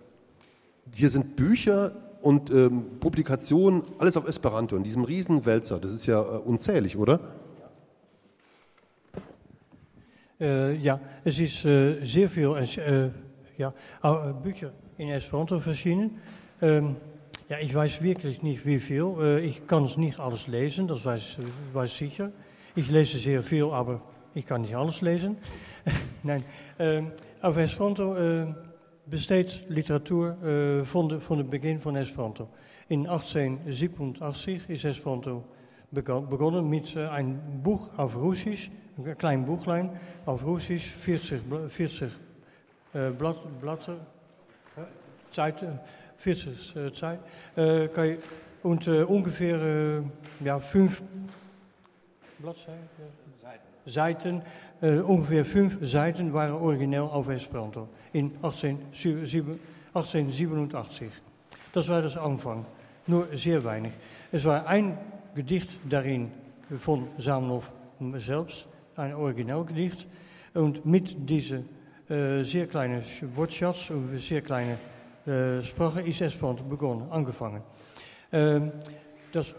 hier 0.93 1.11
sind 1.11 1.37
Bücher 1.37 1.93
und 2.23 2.51
ähm, 2.51 2.99
Publikationen, 3.01 3.83
alles 3.99 4.17
auf 4.17 4.27
Esperanto, 4.27 4.77
in 4.77 4.83
diesem 4.83 5.05
riesen 5.05 5.45
Wälzer. 5.45 5.79
Das 5.79 5.93
ist 5.93 6.07
ja 6.07 6.23
äh, 6.23 6.39
unzählig, 6.39 6.97
oder? 6.97 7.21
Äh, 10.41 10.77
ja, 10.77 11.01
es 11.25 11.39
ist 11.39 11.65
äh, 11.65 12.05
sehr 12.05 12.31
viel 12.31 12.55
äh, 12.57 13.11
ja, 13.59 13.75
Bücher 14.43 14.73
in 14.97 15.11
Esperanto 15.11 15.61
verschieden. 15.61 16.21
Ähm, 16.65 16.97
ja, 17.51 17.59
ich 17.61 17.75
weiß 17.75 18.01
wirklich 18.01 18.43
nicht 18.43 18.65
wie 18.65 18.81
viel. 18.81 19.05
Äh, 19.21 19.41
ich 19.41 19.67
kann 19.67 19.85
es 19.85 19.99
nicht 19.99 20.19
alles 20.19 20.47
lesen, 20.47 20.89
das 20.89 21.05
weiß, 21.05 21.37
weiß 21.75 21.95
sicher. 21.95 22.33
Ich 22.75 22.91
lese 22.91 23.19
sehr 23.19 23.43
viel, 23.43 23.65
aber 23.65 24.01
ich 24.35 24.47
kann 24.47 24.63
nicht 24.63 24.75
alles 24.75 25.03
lesen. 25.03 25.37
Nein, 26.23 26.43
ähm, 26.79 27.13
auf 27.43 27.59
Esperanto 27.59 28.17
äh, 28.17 28.47
besteht 29.05 29.67
Literatur 29.69 30.43
äh, 30.43 30.85
von 30.87 31.11
het 31.11 31.51
begin 31.51 31.79
van 31.85 31.97
Esperanto. 31.97 32.49
In 32.89 33.07
1887 33.07 34.71
is 34.71 34.85
Esperanto 34.85 35.45
begonnen 35.91 36.67
mit 36.71 36.97
äh, 36.97 37.09
ein 37.09 37.61
Buch 37.63 37.91
auf 37.99 38.17
Russisch, 38.17 38.71
ein 38.97 39.19
klein 39.19 39.45
Buchlein 39.45 39.91
auf 40.25 40.43
Russisch, 40.47 40.87
40, 40.87 41.43
40 41.69 42.11
äh, 42.95 43.11
Blatt, 43.11 43.37
Blatter, 43.61 43.99
Seiten. 45.31 45.79
40 46.25 46.77
äh, 46.77 46.93
Zeit, 46.93 47.21
äh, 47.55 47.89
kann 47.89 48.13
ich, 48.13 48.19
und 48.63 48.89
äh, 48.89 49.03
ungefähr 49.03 50.03
ja, 50.43 50.59
fünf 50.59 51.03
Seiten, 53.85 54.41
äh, 54.81 55.01
ungefähr 55.01 55.45
fünf 55.45 55.79
Seiten 55.83 56.33
waren 56.33 56.53
originell 56.53 57.03
auf 57.03 57.29
Esperanto 57.29 57.89
in 58.15 58.33
18, 58.41 58.79
1887. 59.93 61.11
Das 61.75 61.89
war 61.91 62.01
das 62.01 62.17
Anfang, 62.17 62.65
nur 63.07 63.29
sehr 63.35 63.63
weinig. 63.63 63.93
Es 64.33 64.47
war 64.47 64.67
ein 64.67 64.97
Gedicht 65.35 65.69
darin 65.87 66.31
von 66.79 67.09
Zamenhof 67.19 67.71
selbst, 68.17 68.67
ein 68.97 69.13
Originalgedicht. 69.13 70.07
Und 70.55 70.87
mit 70.87 71.15
äh, 72.09 72.45
sehr 72.45 72.67
kleinen 72.67 73.03
und 73.91 74.21
sehr 74.21 74.41
kleinen 74.41 74.79
äh, 75.27 75.63
Sprache 75.63 76.01
ist 76.03 76.21
Esperanto 76.21 76.65
begonnen, 76.65 77.11
angefangen. 77.11 77.63
Ähm, 78.33 78.73
das 79.33 79.55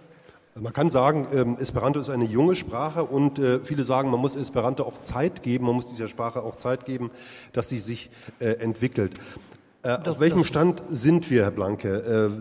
man 0.58 0.72
kann 0.72 0.90
sagen, 0.90 1.28
ähm, 1.34 1.58
Esperanto 1.60 2.00
ist 2.00 2.10
eine 2.10 2.24
junge 2.24 2.56
Sprache 2.56 3.04
und 3.04 3.40
äh, 3.40 3.60
viele 3.60 3.84
sagen, 3.84 4.10
man 4.10 4.22
muss 4.22 4.38
Esperanto 4.38 4.84
auch 4.84 5.00
Zeit 5.00 5.44
geben, 5.44 5.66
man 5.66 5.76
muss 5.76 5.88
dieser 5.88 6.08
Sprache 6.08 6.44
auch 6.44 6.56
Zeit 6.56 6.86
geben, 6.86 7.12
dass 7.52 7.68
sie 7.68 7.80
sich 7.80 8.10
äh, 8.40 8.52
entwickelt. 8.52 9.20
Auf 9.84 10.20
welchem 10.20 10.46
Stand 10.46 10.82
sind 10.90 11.30
wir, 11.30 11.44
Herr 11.44 11.52
Blanke? 11.52 12.32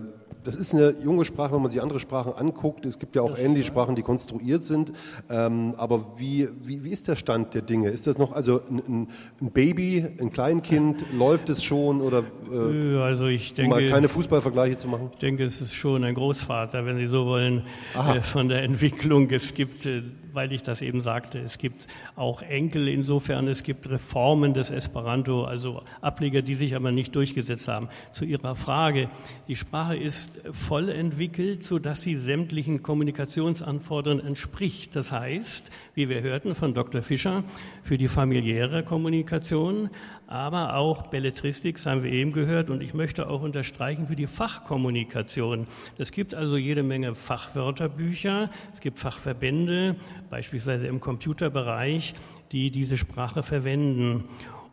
Das 0.45 0.55
ist 0.55 0.75
eine 0.75 0.95
junge 1.03 1.25
Sprache, 1.25 1.55
wenn 1.55 1.63
man 1.63 1.71
sich 1.71 1.83
andere 1.83 1.99
Sprachen 1.99 2.35
anguckt. 2.35 2.85
Es 2.85 2.99
gibt 2.99 3.17
ja 3.17 3.23
auch 3.23 3.39
ähnliche 3.39 3.67
Sprachen, 3.67 3.97
die 3.97 4.03
konstruiert 4.03 4.65
sind. 4.65 4.93
Ähm, 5.31 5.75
aber 5.79 6.19
wie, 6.19 6.49
wie, 6.63 6.85
wie 6.85 6.91
ist 6.91 7.09
der 7.09 7.17
Stand 7.17 7.55
der 7.55 7.63
Dinge? 7.63 7.89
Ist 7.89 8.07
das 8.07 8.19
noch 8.19 8.33
also 8.33 8.61
ein, 8.69 9.09
ein 9.41 9.51
Baby, 9.51 10.07
ein 10.21 10.31
Kleinkind? 10.31 11.05
Läuft 11.13 11.49
es 11.49 11.65
schon 11.65 12.01
oder 12.01 12.25
äh, 12.53 12.99
also 12.99 13.27
ich 13.27 13.55
denke, 13.55 13.75
um 13.75 13.81
mal 13.81 13.89
keine 13.89 14.09
Fußballvergleiche 14.09 14.77
zu 14.77 14.89
machen? 14.89 15.11
Ich 15.15 15.19
denke, 15.19 15.45
es 15.45 15.61
ist 15.61 15.75
schon 15.75 16.05
ein 16.05 16.15
Großvater, 16.15 16.85
wenn 16.85 16.99
Sie 16.99 17.07
so 17.07 17.25
wollen, 17.27 17.63
äh, 17.95 18.21
von 18.21 18.49
der 18.49 18.63
Entwicklung. 18.63 19.31
Es 19.31 19.55
gibt 19.55 19.87
äh, 19.87 20.03
weil 20.35 20.53
ich 20.53 20.63
das 20.63 20.83
eben 20.83 21.01
sagte, 21.01 21.39
es 21.39 21.59
gibt 21.59 21.87
auch 22.17 22.43
Enkel 22.43 22.89
insofern, 22.89 23.47
es 23.47 23.63
gibt 23.63 23.89
Reformen 23.89 24.53
des 24.53 24.71
Esperanto, 24.71 25.45
also 25.45 25.83
Ableger, 26.01 26.43
die 26.43 26.55
sich 26.55 26.75
aber 26.75 26.91
nicht 26.91 27.15
durchgesetzt 27.15 27.69
haben. 27.69 27.89
Zu 28.13 28.25
Ihrer 28.25 28.57
Frage, 28.57 29.09
die 29.47 29.57
Sprache 29.57 29.97
ist 29.97 30.34
voll 30.53 30.89
entwickelt, 30.89 31.65
sodass 31.65 32.03
sie 32.03 32.17
sämtlichen 32.17 32.83
Kommunikationsanforderungen 32.83 34.25
entspricht. 34.25 34.97
Das 34.97 35.13
heißt, 35.13 35.71
wie 35.95 36.09
wir 36.09 36.23
hörten 36.23 36.55
von 36.55 36.75
Dr. 36.75 37.03
Fischer, 37.03 37.45
für 37.83 37.99
die 37.99 38.09
familiäre 38.09 38.83
Kommunikation, 38.83 39.91
aber 40.27 40.77
auch 40.77 41.09
Belletristik, 41.09 41.77
das 41.77 41.87
haben 41.87 42.03
wir 42.03 42.13
eben 42.13 42.33
gehört, 42.33 42.71
und 42.71 42.83
ich 42.83 42.95
möchte 42.95 43.29
auch 43.29 43.43
unterstreichen 43.43 44.07
für 44.07 44.17
die 44.17 44.27
Fachkommunikation. 44.27 45.67
Es 45.99 46.13
gibt 46.13 46.35
also 46.35 46.57
jede 46.57 46.83
Menge 46.83 47.15
Fachwörterbücher, 47.15 48.51
es 48.73 48.81
gibt 48.81 48.99
Fachverbände, 48.99 49.97
beispielsweise 50.31 50.87
im 50.87 51.01
Computerbereich, 51.01 52.15
die 52.53 52.71
diese 52.71 52.97
Sprache 52.97 53.43
verwenden. 53.43 54.25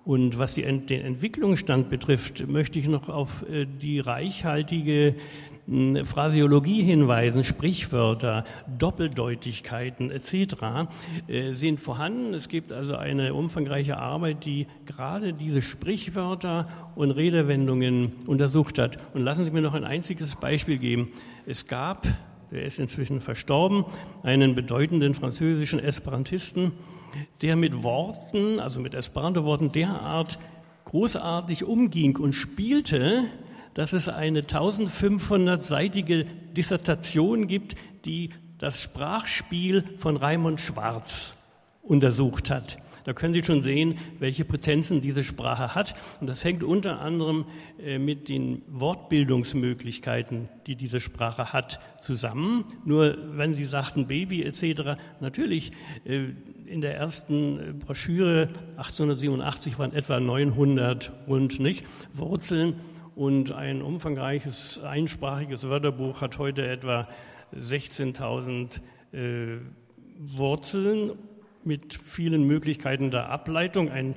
Und 0.04 0.40
was 0.40 0.56
die, 0.56 0.64
den 0.64 1.02
Entwicklungsstand 1.02 1.90
betrifft, 1.90 2.48
möchte 2.48 2.80
ich 2.80 2.88
noch 2.88 3.08
auf 3.08 3.48
äh, 3.48 3.66
die 3.66 4.00
reichhaltige 4.00 5.16
hm, 5.68 6.06
Phraseologie 6.06 6.82
hinweisen, 6.82 7.44
Sprichwörter, 7.44 8.44
Doppeldeutigkeiten 8.80 10.10
etc. 10.10 10.90
Äh, 11.28 11.54
sind 11.54 11.80
vorhanden. 11.80 12.34
Es 12.34 12.50
gibt 12.50 12.72
also 12.72 12.96
eine 12.96 13.36
umfangreiche 13.36 13.98
Arbeit, 13.98 14.44
die 14.46 14.66
gerade 14.88 15.34
diese 15.34 15.62
Sprichwörter 15.62 16.68
und 16.96 17.12
Redewendungen 17.12 18.14
untersucht 18.26 18.80
hat. 18.80 18.98
Und 19.14 19.22
lassen 19.22 19.46
Sie 19.46 19.52
mir 19.52 19.62
noch 19.62 19.76
ein 19.76 19.84
einziges 19.84 20.36
Beispiel 20.36 20.80
geben. 20.80 21.10
Es 21.46 21.68
gab, 21.68 22.08
der 22.50 22.66
ist 22.66 22.80
inzwischen 22.80 23.22
verstorben, 23.22 23.86
einen 24.24 24.56
bedeutenden 24.56 25.14
französischen 25.14 25.80
Esperantisten, 25.80 26.72
der 27.42 27.56
mit 27.56 27.84
Worten, 27.84 28.60
also 28.60 28.80
mit 28.80 28.94
Esperanto-Worten 28.94 29.72
derart 29.72 30.40
großartig 30.86 31.64
umging 31.64 32.18
und 32.18 32.34
spielte, 32.34 33.24
dass 33.74 33.94
es 33.94 34.10
eine 34.10 34.42
1500-seitige 34.42 36.26
Dissertation 36.56 37.48
gibt, 37.48 37.76
die 38.06 38.32
das 38.58 38.82
Sprachspiel 38.82 39.84
von 39.98 40.18
Raimund 40.18 40.60
Schwarz 40.60 41.38
untersucht 41.82 42.52
hat. 42.52 42.78
Da 43.04 43.14
können 43.14 43.34
Sie 43.34 43.44
schon 43.44 43.62
sehen, 43.62 43.98
welche 44.20 44.46
Prätenzen 44.46 45.02
diese 45.02 45.24
Sprache 45.24 45.74
hat. 45.74 45.96
Und 46.20 46.28
das 46.28 46.44
hängt 46.44 46.64
unter 46.64 47.02
anderem 47.02 47.46
äh, 47.80 47.98
mit 47.98 48.30
den 48.30 48.62
Wortbildungsmöglichkeiten, 48.68 50.50
die 50.68 50.76
diese 50.76 51.00
Sprache 51.00 51.52
hat, 51.52 51.80
zusammen. 52.00 52.66
Nur 52.86 53.18
wenn 53.38 53.54
Sie 53.54 53.66
sagten 53.66 54.08
Baby 54.08 54.44
etc., 54.44 55.00
natürlich 55.20 55.72
äh, 56.06 56.28
in 56.66 56.82
der 56.82 56.96
ersten 56.96 57.60
äh, 57.60 57.74
Broschüre 57.74 58.50
1887 58.78 59.80
waren 59.80 59.94
etwa 59.94 60.20
900 60.20 61.12
rund 61.28 61.60
nicht 61.60 61.86
Wurzeln 62.14 62.76
und 63.16 63.52
ein 63.52 63.82
umfangreiches 63.82 64.80
einsprachiges 64.84 65.68
Wörterbuch 65.68 66.22
hat 66.22 66.38
heute 66.38 66.68
etwa 66.68 67.08
16.000 67.56 68.80
äh, 69.14 69.58
Wurzeln 70.18 71.12
mit 71.64 71.94
vielen 71.94 72.46
Möglichkeiten 72.46 73.12
der 73.12 73.30
Ableitung. 73.30 73.90
Ein 73.90 74.16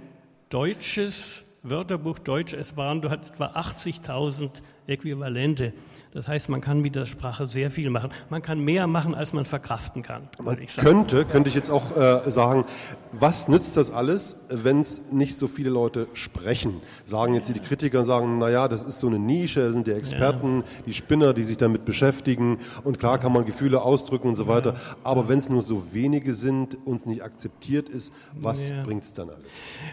deutsches 0.49 1.45
Wörterbuch 1.63 2.19
Deutsch-Esperanto 2.19 3.11
hat 3.11 3.27
etwa 3.27 3.47
80.000 3.47 4.63
Äquivalente. 4.87 5.73
Das 6.15 6.29
heißt, 6.29 6.49
man 6.49 6.61
kann 6.61 6.81
mit 6.81 6.95
der 6.95 7.07
Sprache 7.07 7.45
sehr 7.45 7.73
viel 7.73 7.91
machen. 7.91 8.11
Man 8.31 8.41
kann 8.41 8.61
mehr 8.61 8.87
machen, 8.87 9.17
als 9.17 9.33
man 9.33 9.45
verkraften 9.45 10.05
kann. 10.05 10.29
Man 10.41 10.65
könnte, 10.77 11.25
könnte 11.25 11.49
ich 11.49 11.57
jetzt 11.57 11.71
auch 11.71 11.97
äh, 11.97 12.31
sagen, 12.31 12.65
was 13.11 13.49
nützt 13.49 13.77
das 13.77 13.91
alles, 13.91 14.37
wenn 14.49 14.81
es 14.81 15.11
nicht 15.11 15.37
so 15.37 15.49
viele 15.49 15.71
Leute 15.71 16.07
sprechen? 16.13 16.81
Sagen 17.05 17.35
jetzt 17.35 17.49
die 17.49 17.59
Kritiker, 17.59 18.05
sagen, 18.05 18.39
naja, 18.39 18.69
das 18.69 18.85
ist 18.85 19.01
so 19.01 19.09
eine 19.09 19.19
Nische, 19.19 19.65
das 19.65 19.73
sind 19.73 19.89
die 19.89 19.93
Experten, 19.93 20.59
ja. 20.59 20.83
die 20.87 20.95
Spinner, 20.95 21.35
die 21.35 21.43
sich 21.43 21.57
damit 21.57 21.85
beschäftigen. 21.85 22.59
Und 22.85 23.01
klar 23.01 23.19
kann 23.19 23.33
man 23.33 23.45
Gefühle 23.45 23.83
ausdrücken 23.83 24.29
und 24.29 24.37
so 24.37 24.47
weiter. 24.47 24.75
Ja. 24.75 24.81
Aber 25.03 25.29
wenn 25.29 25.39
es 25.39 25.51
nur 25.51 25.63
so 25.63 25.93
wenige 25.93 26.33
sind, 26.33 26.79
uns 26.85 27.07
nicht 27.07 27.25
akzeptiert 27.25 27.89
ist, 27.89 28.13
was 28.35 28.69
ja. 28.69 28.85
bringt 28.85 29.03
es 29.03 29.15
dann 29.15 29.31
alles? 29.31 29.49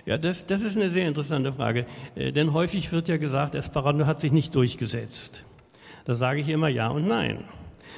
Ja, 0.05 0.19
das, 0.19 0.45
das 0.45 0.61
ist 0.61 0.77
eine 0.77 0.91
sehr 0.91 1.07
interessante 1.07 1.51
Frage. 1.51 1.87
Äh, 2.13 2.31
denn 2.31 2.53
häufig 2.53 2.91
wird 2.91 3.07
ja 3.07 3.17
gesagt, 3.17 3.55
Esperanto 3.55 4.05
hat 4.05 4.21
sich 4.21 4.31
nicht 4.31 4.53
durchgesetzt. 4.53 5.45
Da 6.05 6.15
sage 6.15 6.39
ich 6.39 6.49
immer 6.49 6.67
Ja 6.67 6.89
und 6.89 7.07
Nein. 7.07 7.43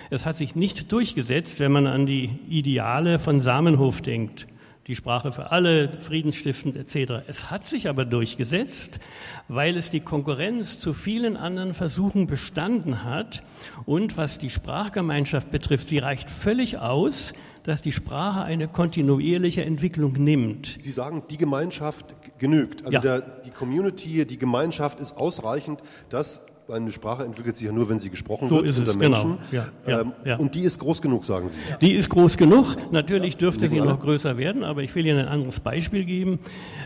Es 0.10 0.26
hat 0.26 0.38
sich 0.38 0.56
nicht 0.56 0.92
durchgesetzt, 0.92 1.60
wenn 1.60 1.72
man 1.72 1.88
an 1.88 2.06
die 2.06 2.30
Ideale 2.50 3.20
von 3.20 3.42
Samenhof 3.42 4.02
denkt. 4.02 4.48
Die 4.88 4.96
Sprache 4.96 5.32
für 5.32 5.52
alle, 5.52 5.94
friedensstiftend 6.02 6.76
etc. 6.76 7.24
Es 7.28 7.50
hat 7.50 7.66
sich 7.66 7.88
aber 7.88 8.04
durchgesetzt, 8.04 9.00
weil 9.48 9.78
es 9.78 9.90
die 9.90 10.02
Konkurrenz 10.02 10.78
zu 10.78 10.94
vielen 10.94 11.38
anderen 11.38 11.74
Versuchen 11.74 12.28
bestanden 12.28 13.06
hat. 13.06 13.44
Und 13.86 14.18
was 14.18 14.40
die 14.40 14.50
Sprachgemeinschaft 14.50 15.52
betrifft, 15.52 15.88
sie 15.88 16.00
reicht 16.00 16.30
völlig 16.30 16.80
aus, 16.80 17.34
dass 17.64 17.82
die 17.82 17.94
Sprache 17.94 18.42
eine 18.42 18.68
kontinuierliche 18.68 19.64
Entwicklung 19.64 20.14
nimmt. 20.22 20.76
Sie 20.80 20.92
sagen, 20.92 21.24
die 21.30 21.38
Gemeinschaft 21.38 22.14
genügt. 22.38 22.84
Also 22.84 22.96
ja. 22.96 23.00
der, 23.00 23.22
die 23.22 23.52
Community, 23.52 24.26
die 24.26 24.38
Gemeinschaft 24.38 25.00
ist 25.00 25.16
ausreichend, 25.16 25.80
dass 26.10 26.46
eine 26.70 26.92
Sprache 26.92 27.24
entwickelt 27.24 27.56
sich 27.56 27.66
ja 27.68 27.74
nur, 27.74 27.90
wenn 27.90 28.00
sie 28.00 28.10
gesprochen 28.10 28.50
so 28.50 28.56
wird 28.58 28.68
ist 28.68 28.78
es, 28.78 28.96
Menschen. 28.96 29.38
Genau. 29.52 29.66
Ja, 29.86 30.02
ähm, 30.02 30.14
ja. 30.26 30.38
Und 30.38 30.56
die 30.56 30.62
ist 30.62 30.80
groß 30.80 31.02
genug, 31.02 31.26
sagen 31.26 31.50
Sie. 31.50 31.60
Die 31.82 31.94
ist 31.94 32.10
groß 32.10 32.38
genug. 32.38 32.76
Natürlich 32.92 33.38
dürfte 33.38 33.70
sie 33.70 33.80
noch 33.80 34.00
größer 34.00 34.38
werden, 34.38 34.64
aber 34.64 34.82
ich 34.82 34.94
will 34.96 35.06
Ihnen 35.06 35.20
ein 35.20 35.28
anderes 35.28 35.60
Beispiel 35.60 36.06
geben. 36.06 36.40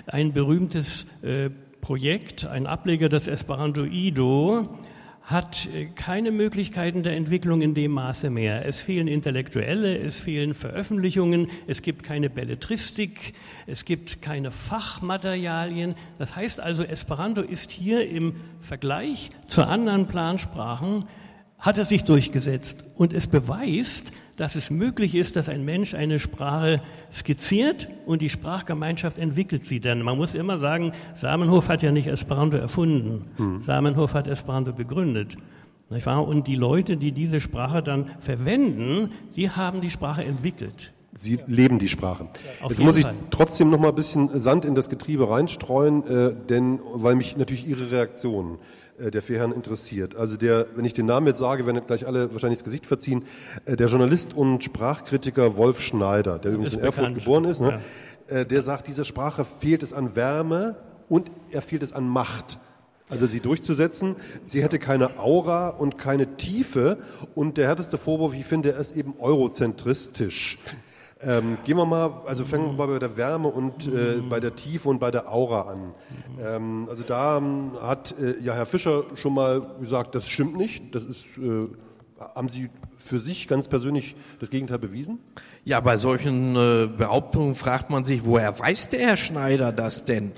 Ein 0.08 0.34
berühmtes 0.34 1.06
äh, 1.22 1.50
Projekt, 1.82 2.46
ein 2.46 2.68
Ableger 2.68 3.10
des 3.10 3.28
Esperanto 3.28 3.84
Ido, 3.84 4.68
hat 5.28 5.68
äh, 5.76 5.88
keine 5.88 6.32
Möglichkeiten 6.32 7.04
der 7.04 7.18
Entwicklung 7.18 7.62
in 7.62 7.74
dem 7.74 7.92
Maße 7.92 8.30
mehr. 8.30 8.66
Es 8.66 8.80
fehlen 8.80 9.10
Intellektuelle, 9.10 9.98
es 9.98 10.22
fehlen 10.22 10.54
Veröffentlichungen, 10.54 11.50
es 11.68 11.82
gibt 11.82 12.04
keine 12.04 12.30
Belletristik, 12.30 13.34
es 13.68 13.84
gibt 13.84 14.22
keine 14.22 14.52
Fachmaterialien. 14.52 15.96
Das 16.18 16.38
heißt 16.38 16.62
also, 16.62 16.86
Esperanto 16.86 17.42
ist 17.42 17.72
hier 17.72 18.10
im 18.10 18.38
Vergleich 18.62 19.30
zu 19.48 19.64
anderen 19.68 20.08
Plansprachen, 20.08 21.04
hat 21.60 21.78
er 21.78 21.86
sich 21.86 22.06
durchgesetzt. 22.06 22.86
Und 22.96 23.12
es 23.12 23.28
beweist, 23.28 24.14
dass 24.38 24.56
es 24.56 24.70
möglich 24.70 25.16
ist, 25.16 25.36
dass 25.36 25.50
ein 25.50 25.66
Mensch 25.66 25.94
eine 25.94 26.20
Sprache 26.20 26.82
skizziert 27.12 27.90
und 28.06 28.22
die 28.22 28.30
Sprachgemeinschaft 28.30 29.20
entwickelt 29.20 29.66
sie 29.66 29.80
dann. 29.80 30.02
Man 30.04 30.16
muss 30.16 30.36
immer 30.36 30.60
sagen, 30.60 30.94
Samenhof 31.14 31.68
hat 31.68 31.82
ja 31.82 31.92
nicht 31.92 32.08
Esperanto 32.08 32.56
erfunden. 32.56 33.26
Hm. 33.38 33.62
Samenhof 33.62 34.14
hat 34.14 34.28
Esperanto 34.28 34.72
begründet. 34.74 35.38
Und 35.90 36.48
die 36.48 36.56
Leute, 36.56 36.98
die 36.98 37.14
diese 37.14 37.40
Sprache 37.40 37.82
dann 37.82 38.12
verwenden, 38.20 39.12
die 39.36 39.50
haben 39.50 39.82
die 39.82 39.90
Sprache 39.90 40.24
entwickelt. 40.24 40.94
Sie 41.14 41.40
leben 41.48 41.80
die 41.80 41.88
Sprache. 41.88 42.28
Auf 42.62 42.72
Jetzt 42.72 42.84
muss 42.84 42.98
ich 42.98 43.06
Fall. 43.06 43.16
trotzdem 43.32 43.72
noch 43.72 43.80
mal 43.80 43.90
ein 43.90 43.96
bisschen 43.96 44.40
Sand 44.40 44.66
in 44.66 44.76
das 44.76 44.90
Getriebe 44.90 45.30
reinstreuen, 45.30 46.06
äh, 46.06 46.36
denn 46.48 46.80
weil 46.94 47.16
mich 47.16 47.38
natürlich 47.38 47.68
Ihre 47.68 47.90
Reaktion 47.90 48.60
der 49.00 49.22
vier 49.22 49.38
Herren 49.38 49.54
interessiert. 49.54 50.16
Also 50.16 50.38
der, 50.38 50.68
wenn 50.76 50.86
ich 50.86 50.94
den 50.94 51.06
Namen 51.06 51.28
jetzt 51.28 51.40
sage, 51.40 51.66
werden 51.66 51.82
gleich 51.86 52.08
alle 52.08 52.32
wahrscheinlich 52.32 52.60
das 52.60 52.66
Gesicht 52.66 52.86
verziehen. 52.86 53.26
Äh, 53.66 53.76
der 53.76 53.88
Journalist 53.88 54.36
und 54.36 54.64
Sprachkritiker 54.64 55.58
Wolf 55.58 55.82
Schneider, 55.82 56.40
der 56.40 56.52
übrigens 56.52 56.74
in 56.74 56.80
Erfurt 56.80 57.14
geboren 57.14 57.46
ist, 57.46 57.62
ne? 57.62 57.82
äh, 58.28 58.46
der 58.46 58.62
sagt, 58.62 58.88
dieser 58.88 59.04
Sprache 59.04 59.46
fehlt 59.46 59.84
es 59.84 59.94
an 59.94 60.16
Wärme 60.16 60.78
und 61.10 61.32
er 61.52 61.62
fehlt 61.62 61.84
es 61.84 61.94
an 61.94 62.08
Macht. 62.08 62.60
Also 63.10 63.26
sie 63.26 63.40
durchzusetzen. 63.40 64.18
Sie 64.46 64.62
hätte 64.62 64.80
keine 64.80 65.18
Aura 65.18 65.70
und 65.70 65.98
keine 65.98 66.36
Tiefe. 66.36 66.98
Und 67.36 67.58
der 67.58 67.68
härteste 67.68 67.98
Vorwurf, 67.98 68.34
ich 68.34 68.46
finde, 68.46 68.74
er 68.74 68.80
ist 68.80 68.98
eben 68.98 69.14
eurozentristisch. 69.20 70.58
Ähm, 71.22 71.58
gehen 71.66 71.78
wir 71.78 71.86
mal, 71.86 72.22
also 72.26 72.46
fangen 72.46 72.68
wir 72.68 72.74
mal 72.74 72.94
bei 72.94 73.00
der 73.00 73.18
Wärme 73.18 73.48
und 73.48 73.88
äh, 73.88 74.22
bei 74.30 74.40
der 74.40 74.56
Tiefe 74.56 74.88
und 74.88 75.00
bei 75.00 75.10
der 75.10 75.32
Aura 75.32 75.72
an. 75.72 75.94
Ähm, 76.40 76.88
also 76.90 77.04
da 77.04 77.38
ähm, 77.38 77.72
hat 77.82 78.14
äh, 78.20 78.40
ja 78.40 78.54
Herr 78.54 78.68
Fischer 78.68 79.04
schon 79.16 79.34
mal 79.34 79.62
gesagt, 79.80 80.14
das 80.14 80.30
stimmt 80.30 80.58
nicht. 80.58 80.94
Das 80.94 81.06
ist, 81.06 81.26
äh, 81.38 81.68
haben 82.20 82.50
Sie 82.50 82.70
für 82.98 83.20
sich 83.20 83.48
ganz 83.48 83.68
persönlich 83.68 84.16
das 84.40 84.52
Gegenteil 84.52 84.80
bewiesen? 84.80 85.20
Ja, 85.66 85.80
bei 85.80 85.98
solchen 85.98 86.56
äh, 86.56 86.88
Behauptungen 86.88 87.56
fragt 87.56 87.90
man 87.90 88.06
sich, 88.06 88.24
woher 88.24 88.58
weiß 88.58 88.90
der 88.90 89.00
Herr 89.00 89.18
Schneider 89.18 89.72
das 89.72 90.06
denn? 90.06 90.34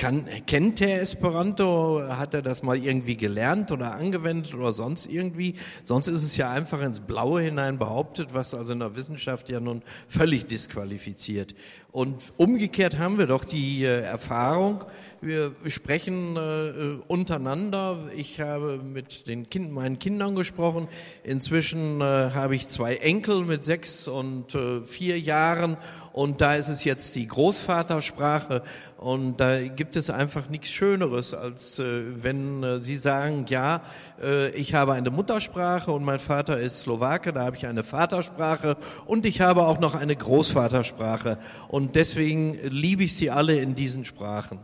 Kann, 0.00 0.24
kennt 0.46 0.80
er 0.80 1.02
Esperanto? 1.02 2.02
Hat 2.08 2.32
er 2.32 2.40
das 2.40 2.62
mal 2.62 2.78
irgendwie 2.78 3.18
gelernt 3.18 3.70
oder 3.70 3.92
angewendet 3.92 4.54
oder 4.54 4.72
sonst 4.72 5.04
irgendwie? 5.04 5.56
Sonst 5.84 6.06
ist 6.06 6.22
es 6.22 6.38
ja 6.38 6.50
einfach 6.50 6.80
ins 6.80 7.00
Blaue 7.00 7.42
hinein 7.42 7.78
behauptet, 7.78 8.32
was 8.32 8.54
also 8.54 8.72
in 8.72 8.78
der 8.78 8.96
Wissenschaft 8.96 9.50
ja 9.50 9.60
nun 9.60 9.82
völlig 10.08 10.46
disqualifiziert. 10.46 11.54
Und 11.92 12.22
umgekehrt 12.38 12.96
haben 12.96 13.18
wir 13.18 13.26
doch 13.26 13.44
die 13.44 13.84
äh, 13.84 14.00
Erfahrung, 14.00 14.86
wir 15.22 15.54
sprechen 15.66 16.36
äh, 16.36 16.98
untereinander. 17.06 17.98
Ich 18.16 18.40
habe 18.40 18.80
mit 18.82 19.28
den 19.28 19.50
kind, 19.50 19.70
meinen 19.70 19.98
Kindern 19.98 20.34
gesprochen. 20.34 20.88
Inzwischen 21.24 22.00
äh, 22.00 22.30
habe 22.32 22.56
ich 22.56 22.68
zwei 22.68 22.96
Enkel 22.96 23.44
mit 23.44 23.62
sechs 23.62 24.08
und 24.08 24.54
äh, 24.54 24.80
vier 24.80 25.20
Jahren. 25.20 25.76
Und 26.14 26.40
da 26.40 26.54
ist 26.54 26.68
es 26.68 26.84
jetzt 26.84 27.16
die 27.16 27.26
Großvatersprache. 27.26 28.62
Und 29.00 29.40
da 29.40 29.66
gibt 29.66 29.96
es 29.96 30.10
einfach 30.10 30.50
nichts 30.50 30.68
Schöneres, 30.68 31.32
als 31.32 31.78
äh, 31.78 32.02
wenn 32.22 32.62
äh, 32.62 32.80
Sie 32.80 32.96
sagen, 32.96 33.46
ja, 33.48 33.80
äh, 34.22 34.50
ich 34.50 34.74
habe 34.74 34.92
eine 34.92 35.10
Muttersprache 35.10 35.90
und 35.90 36.04
mein 36.04 36.18
Vater 36.18 36.60
ist 36.60 36.80
Slowake, 36.80 37.32
da 37.32 37.46
habe 37.46 37.56
ich 37.56 37.66
eine 37.66 37.82
Vatersprache 37.82 38.76
und 39.06 39.24
ich 39.24 39.40
habe 39.40 39.62
auch 39.62 39.80
noch 39.80 39.94
eine 39.94 40.14
Großvatersprache. 40.14 41.38
Und 41.68 41.96
deswegen 41.96 42.58
liebe 42.64 43.04
ich 43.04 43.16
sie 43.16 43.30
alle 43.30 43.58
in 43.58 43.74
diesen 43.74 44.04
Sprachen. 44.04 44.58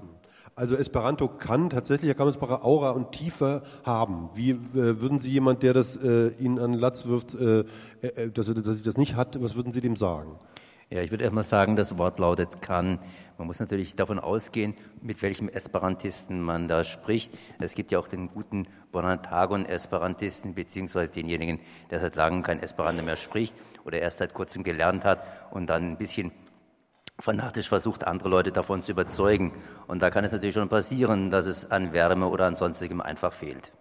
Also 0.55 0.77
Esperanto 0.77 1.29
kann 1.29 1.71
tatsächlich, 1.71 2.09
Herr 2.09 2.15
Kammersbacher, 2.15 2.63
Aura 2.63 2.91
und 2.91 3.13
Tiefe 3.13 3.63
haben. 3.85 4.29
Wie 4.35 4.51
äh, 4.51 4.59
würden 4.75 5.19
Sie 5.19 5.31
jemand, 5.31 5.63
der 5.63 5.73
das 5.73 5.97
äh, 5.97 6.29
Ihnen 6.39 6.59
an 6.59 6.73
den 6.73 6.81
Latz 6.81 7.07
wirft, 7.07 7.35
äh, 7.37 7.61
äh, 8.03 8.31
dass, 8.31 8.49
er, 8.49 8.55
dass 8.55 8.79
er 8.79 8.85
das 8.85 8.99
nicht 8.99 9.17
hat, 9.17 9.43
was 9.43 9.57
würden 9.57 9.73
Sie 9.73 9.81
dem 9.81 9.97
sagen? 9.97 10.39
Ja, 10.89 11.03
ich 11.03 11.11
würde 11.11 11.25
erstmal 11.25 11.43
sagen, 11.43 11.75
das 11.75 11.99
Wort 11.99 12.21
lautet 12.21 12.63
kann. 12.63 13.01
Man 13.39 13.49
muss 13.49 13.59
natürlich 13.59 13.97
davon 13.97 14.21
ausgehen, 14.21 14.75
mit 15.03 15.21
welchem 15.21 15.49
Esperantisten 15.49 16.41
man 16.41 16.69
da 16.69 16.85
spricht. 16.85 17.37
Es 17.59 17.75
gibt 17.75 17.91
ja 17.91 17.99
auch 17.99 18.07
den 18.07 18.29
guten 18.29 18.69
Bonantagon-Esperantisten, 18.93 20.55
beziehungsweise 20.55 21.11
denjenigen, 21.11 21.59
der 21.91 21.99
seit 21.99 22.15
langem 22.15 22.45
kein 22.45 22.63
Esperanto 22.63 23.03
mehr 23.03 23.17
spricht 23.17 23.57
oder 23.85 24.01
erst 24.01 24.19
seit 24.19 24.33
kurzem 24.33 24.63
gelernt 24.63 25.05
hat 25.05 25.27
und 25.51 25.69
dann 25.71 25.91
ein 25.91 25.99
bisschen 25.99 26.31
fanatisch 27.19 27.69
versucht, 27.69 28.07
andere 28.07 28.29
Leute 28.29 28.53
davon 28.53 28.85
zu 28.85 28.93
überzeugen. 28.93 29.53
Und 29.89 30.03
da 30.03 30.11
kann 30.11 30.25
es 30.25 30.31
natürlich 30.31 30.55
schon 30.55 30.69
passieren, 30.69 31.33
dass 31.33 31.47
es 31.47 31.69
an 31.69 31.93
Wärme 31.93 32.29
oder 32.29 32.47
an 32.47 32.55
sonstigem 32.55 33.01
einfach 33.01 33.33
fehlt. 33.33 33.73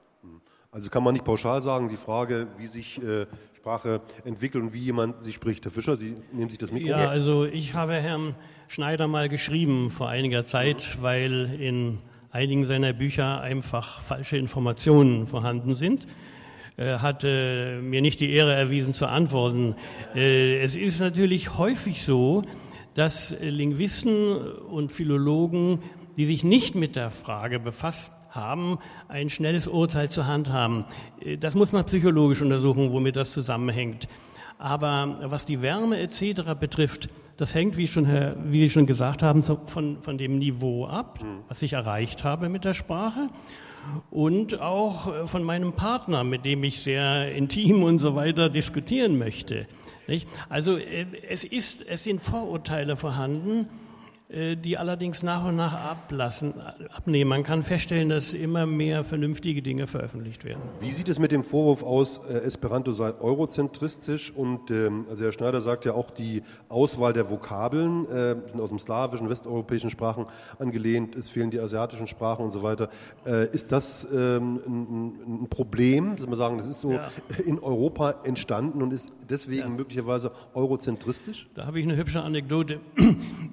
Also 0.72 0.90
kann 0.90 1.04
man 1.04 1.14
nicht 1.14 1.24
pauschal 1.24 1.62
sagen, 1.62 1.88
die 1.88 1.96
Frage, 1.98 2.48
wie 2.58 2.68
sich 2.68 3.02
äh, 3.02 3.28
Sprache 3.66 4.00
entwickelt 4.26 4.64
und 4.64 4.74
wie 4.76 4.84
jemand 4.84 5.24
sie 5.24 5.34
spricht. 5.34 5.66
Herr 5.66 5.72
Fischer, 5.72 5.98
Sie 5.98 6.14
nehmen 6.32 6.50
sich 6.52 6.60
das 6.60 6.72
Mikro. 6.72 6.88
Ja, 6.88 7.10
also 7.10 7.46
ich 7.46 7.74
habe 7.74 7.96
Herrn 7.96 8.36
Schneider 8.68 9.08
mal 9.08 9.28
geschrieben 9.28 9.90
vor 9.90 10.08
einiger 10.08 10.46
Zeit, 10.46 11.00
weil 11.02 11.52
in 11.60 11.98
einigen 12.30 12.66
seiner 12.66 12.94
Bücher 12.94 13.42
einfach 13.42 14.02
falsche 14.02 14.38
Informationen 14.38 15.26
vorhanden 15.26 15.74
sind. 15.74 16.06
Er 16.78 17.02
hat 17.02 17.24
äh, 17.24 17.82
mir 17.82 18.02
nicht 18.02 18.20
die 18.20 18.34
Ehre 18.34 18.54
erwiesen 18.54 18.94
zu 18.94 19.08
antworten. 19.08 19.74
Äh, 20.14 20.62
es 20.62 20.76
ist 20.78 21.00
natürlich 21.00 21.58
häufig 21.58 22.04
so, 22.04 22.44
dass 22.94 23.36
Linguisten 23.42 24.38
und 24.38 24.92
Philologen, 24.92 25.80
die 26.18 26.26
sich 26.26 26.44
nicht 26.44 26.76
mit 26.76 26.96
der 26.96 27.10
Frage 27.10 27.60
befasst 27.60 28.14
haben, 28.36 28.80
ein 29.08 29.30
schnelles 29.30 29.68
Urteil 29.68 30.10
zur 30.10 30.28
Hand 30.28 30.52
haben. 30.52 30.86
Äh, 31.20 31.38
Das 31.38 31.56
muss 31.56 31.72
man 31.72 31.86
psychologisch 31.86 32.42
untersuchen, 32.42 32.92
womit 32.92 33.16
das 33.16 33.32
zusammenhängt. 33.32 34.08
Aber 34.58 35.16
was 35.22 35.46
die 35.46 35.62
Wärme 35.62 36.00
etc. 36.00 36.54
betrifft, 36.60 37.10
das 37.38 37.54
hängt, 37.54 37.76
wie, 37.76 37.88
schon, 37.88 38.08
wie 38.46 38.60
Sie 38.62 38.70
schon 38.70 38.86
gesagt 38.86 39.22
haben, 39.22 39.42
von, 39.42 40.02
von 40.02 40.18
dem 40.18 40.40
Niveau 40.40 40.86
ab, 40.86 41.20
was 41.50 41.62
ich 41.62 41.74
erreicht 41.74 42.24
habe 42.24 42.48
mit 42.48 42.64
der 42.64 42.74
Sprache 42.74 43.30
und 44.10 44.62
auch 44.62 45.14
äh, 45.14 45.28
von 45.28 45.44
meinem 45.44 45.74
Partner, 45.74 46.24
mit 46.24 46.46
dem 46.46 46.64
ich 46.64 46.82
sehr 46.82 47.34
intim 47.34 47.84
und 47.84 48.00
so 48.00 48.16
weiter 48.16 48.50
diskutieren 48.50 49.18
möchte. 49.18 49.68
Nicht? 50.08 50.28
Also 50.50 50.78
äh, 50.78 51.06
es, 51.30 51.44
ist, 51.44 51.86
es 51.88 52.04
sind 52.04 52.22
Vorurteile 52.22 52.96
vorhanden, 52.96 53.68
die 54.28 54.78
allerdings 54.78 55.22
nach 55.22 55.46
und 55.46 55.56
nach 55.56 55.74
ablassen, 55.74 56.56
abnehmen. 56.92 57.30
Man 57.30 57.44
kann 57.44 57.62
feststellen, 57.62 58.10
dass 58.10 58.34
immer 58.34 58.66
mehr 58.66 59.04
vernünftige 59.04 59.62
Dinge 59.62 59.86
veröffentlicht 59.86 60.46
werden. 60.46 60.62
Wie 60.80 60.92
sieht 60.92 61.10
es 61.10 61.20
mit 61.20 61.32
dem 61.32 61.44
Vorwurf 61.44 61.84
aus, 61.84 62.20
äh, 62.30 62.38
Esperanto 62.40 62.92
sei 62.92 63.14
eurozentristisch? 63.20 64.32
Und 64.32 64.72
ähm, 64.72 65.06
also 65.10 65.24
Herr 65.26 65.32
Schneider 65.32 65.62
sagt 65.62 65.86
ja 65.86 65.94
auch, 65.94 66.10
die 66.10 66.42
Auswahl 66.70 67.14
der 67.14 67.30
Vokabeln 67.30 68.08
äh, 68.08 68.36
sind 68.52 68.60
aus 68.60 68.70
dem 68.70 68.80
slawischen, 68.80 69.30
westeuropäischen 69.30 69.92
Sprachen 69.92 70.26
angelehnt, 70.58 71.16
es 71.16 71.30
fehlen 71.30 71.52
die 71.52 71.60
asiatischen 71.60 72.08
Sprachen 72.08 72.46
und 72.46 72.52
so 72.52 72.64
weiter. 72.64 72.90
Äh, 73.28 73.48
ist 73.54 73.72
das 73.72 74.08
ähm, 74.12 74.60
ein, 74.66 75.44
ein 75.44 75.48
Problem, 75.50 76.16
dass 76.16 76.26
man 76.26 76.38
sagen, 76.38 76.58
das 76.58 76.68
ist 76.68 76.82
so 76.82 76.94
Ja. 76.94 77.12
in 77.46 77.60
Europa 77.60 78.16
entstanden 78.24 78.82
und 78.82 78.92
ist 78.92 79.12
deswegen 79.30 79.76
möglicherweise 79.76 80.32
eurozentristisch? 80.54 81.48
Da 81.54 81.66
habe 81.68 81.80
ich 81.80 81.86
eine 81.86 81.96
hübsche 81.96 82.22
Anekdote. 82.24 82.80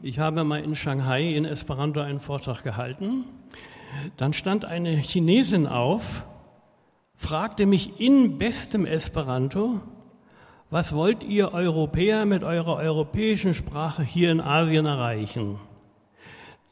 Ich 0.03 0.19
habe 0.19 0.45
mal 0.45 0.62
in 0.63 0.75
Shanghai 0.75 1.35
in 1.35 1.45
Esperanto 1.45 2.01
einen 2.01 2.21
Vortrag 2.21 2.63
gehalten. 2.63 3.25
Dann 4.17 4.33
stand 4.33 4.65
eine 4.65 4.97
Chinesin 4.97 5.67
auf, 5.67 6.23
fragte 7.17 7.67
mich 7.67 8.01
in 8.01 8.39
bestem 8.39 8.87
Esperanto, 8.87 9.81
was 10.71 10.95
wollt 10.95 11.23
ihr 11.23 11.53
Europäer 11.53 12.25
mit 12.25 12.45
eurer 12.45 12.77
europäischen 12.77 13.53
Sprache 13.53 14.03
hier 14.03 14.33
in 14.33 14.41
Asien 14.41 14.87
erreichen? 14.87 15.59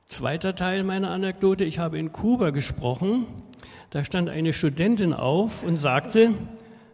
Zweiter 0.09 0.55
Teil 0.55 0.83
meiner 0.85 1.11
Anekdote, 1.11 1.65
ich 1.65 1.79
habe 1.79 1.99
in 1.99 2.11
Kuba 2.11 2.51
gesprochen. 2.51 3.27
Da 3.91 4.03
stand 4.03 4.29
eine 4.29 4.53
Studentin 4.53 5.13
auf 5.13 5.63
und 5.63 5.77
sagte, 5.77 6.33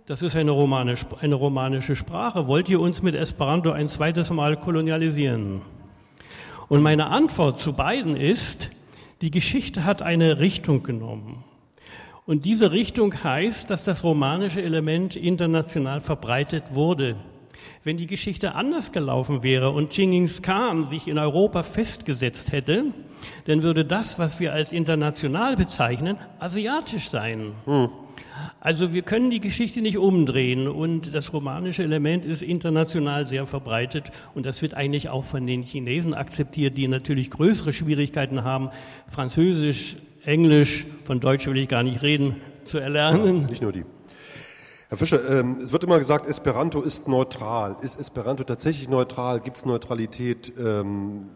das 0.06 0.22
ist 0.22 0.36
eine, 0.36 0.50
romanisch, 0.50 1.06
eine 1.20 1.34
romanische 1.34 1.96
Sprache, 1.96 2.46
wollt 2.46 2.68
ihr 2.68 2.80
uns 2.80 3.02
mit 3.02 3.14
Esperanto 3.14 3.70
ein 3.70 3.88
zweites 3.88 4.30
Mal 4.30 4.56
kolonialisieren? 4.56 5.62
Und 6.68 6.82
meine 6.82 7.06
Antwort 7.06 7.60
zu 7.60 7.74
beiden 7.74 8.16
ist, 8.16 8.70
die 9.20 9.30
Geschichte 9.30 9.84
hat 9.84 10.02
eine 10.02 10.40
Richtung 10.40 10.82
genommen. 10.82 11.44
Und 12.26 12.44
diese 12.44 12.72
Richtung 12.72 13.22
heißt, 13.22 13.70
dass 13.70 13.84
das 13.84 14.02
romanische 14.02 14.60
Element 14.60 15.14
international 15.14 16.00
verbreitet 16.00 16.74
wurde. 16.74 17.16
Wenn 17.86 17.98
die 17.98 18.08
Geschichte 18.08 18.56
anders 18.56 18.90
gelaufen 18.90 19.44
wäre 19.44 19.70
und 19.70 19.90
Genghis 19.90 20.42
Khan 20.42 20.88
sich 20.88 21.06
in 21.06 21.18
Europa 21.18 21.62
festgesetzt 21.62 22.50
hätte, 22.50 22.86
dann 23.44 23.62
würde 23.62 23.84
das, 23.84 24.18
was 24.18 24.40
wir 24.40 24.52
als 24.52 24.72
international 24.72 25.54
bezeichnen, 25.54 26.16
asiatisch 26.40 27.08
sein. 27.08 27.52
Also 28.58 28.92
wir 28.92 29.02
können 29.02 29.30
die 29.30 29.38
Geschichte 29.38 29.82
nicht 29.82 29.98
umdrehen 29.98 30.66
und 30.66 31.14
das 31.14 31.32
romanische 31.32 31.84
Element 31.84 32.24
ist 32.24 32.42
international 32.42 33.24
sehr 33.28 33.46
verbreitet 33.46 34.10
und 34.34 34.46
das 34.46 34.62
wird 34.62 34.74
eigentlich 34.74 35.08
auch 35.08 35.24
von 35.24 35.46
den 35.46 35.62
Chinesen 35.62 36.12
akzeptiert, 36.12 36.76
die 36.76 36.88
natürlich 36.88 37.30
größere 37.30 37.72
Schwierigkeiten 37.72 38.42
haben, 38.42 38.70
Französisch, 39.06 39.94
Englisch, 40.24 40.86
von 41.04 41.20
Deutsch 41.20 41.46
will 41.46 41.58
ich 41.58 41.68
gar 41.68 41.84
nicht 41.84 42.02
reden, 42.02 42.34
zu 42.64 42.80
erlernen. 42.80 43.46
Nicht 43.46 43.62
nur 43.62 43.70
die. 43.70 43.84
Herr 44.88 44.98
Fischer, 44.98 45.28
ähm, 45.28 45.58
es 45.60 45.72
wird 45.72 45.82
immer 45.82 45.98
gesagt, 45.98 46.28
Esperanto 46.28 46.80
ist 46.80 47.08
neutral. 47.08 47.76
Ist 47.82 47.98
Esperanto 47.98 48.44
tatsächlich 48.44 48.88
neutral? 48.88 49.40
Gibt 49.40 49.56
es 49.56 49.66
Neutralität? 49.66 50.52
Ähm, 50.58 51.28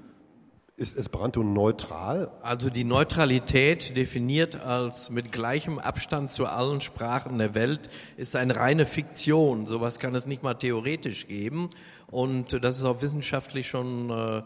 ist 0.77 0.97
Esperanto 0.97 1.43
neutral? 1.43 2.31
Also 2.43 2.71
die 2.71 2.85
Neutralität 2.85 3.97
definiert 3.97 4.65
als 4.65 5.11
mit 5.11 5.33
gleichem 5.33 5.81
Abstand 5.81 6.31
zu 6.31 6.47
allen 6.47 6.81
Sprachen 6.81 7.39
der 7.39 7.55
Welt 7.57 7.91
ist 8.17 8.37
eine 8.37 8.55
reine 8.55 8.87
Fiktion. 8.87 9.67
Sowas 9.67 9.99
kann 9.99 10.15
es 10.15 10.27
nicht 10.27 10.45
mal 10.45 10.55
theoretisch 10.55 11.27
geben. 11.27 11.71
Und 12.11 12.65
das 12.65 12.79
ist 12.79 12.85
auch 12.85 13.03
wissenschaftlich 13.03 13.69
schon 13.69 14.11
äh, 14.11 14.43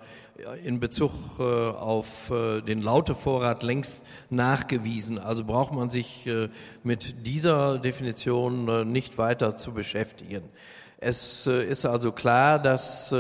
in 0.65 0.81
Bezug 0.81 1.13
äh, 1.39 1.43
auf 1.43 2.31
äh, 2.31 2.61
den 2.61 2.83
Lautevorrat 2.83 3.63
längst 3.63 4.07
nachgewiesen. 4.29 5.19
Also 5.19 5.45
braucht 5.45 5.73
man 5.73 5.91
sich 5.91 6.29
mit 6.83 7.27
dieser 7.27 7.79
Definition 7.79 8.91
nicht 8.91 9.19
weiter 9.19 9.57
zu 9.57 9.73
beschäftigen. 9.73 10.43
Es 10.99 11.47
ist 11.47 11.85
also 11.85 12.13
klar, 12.13 12.59
dass 12.59 13.15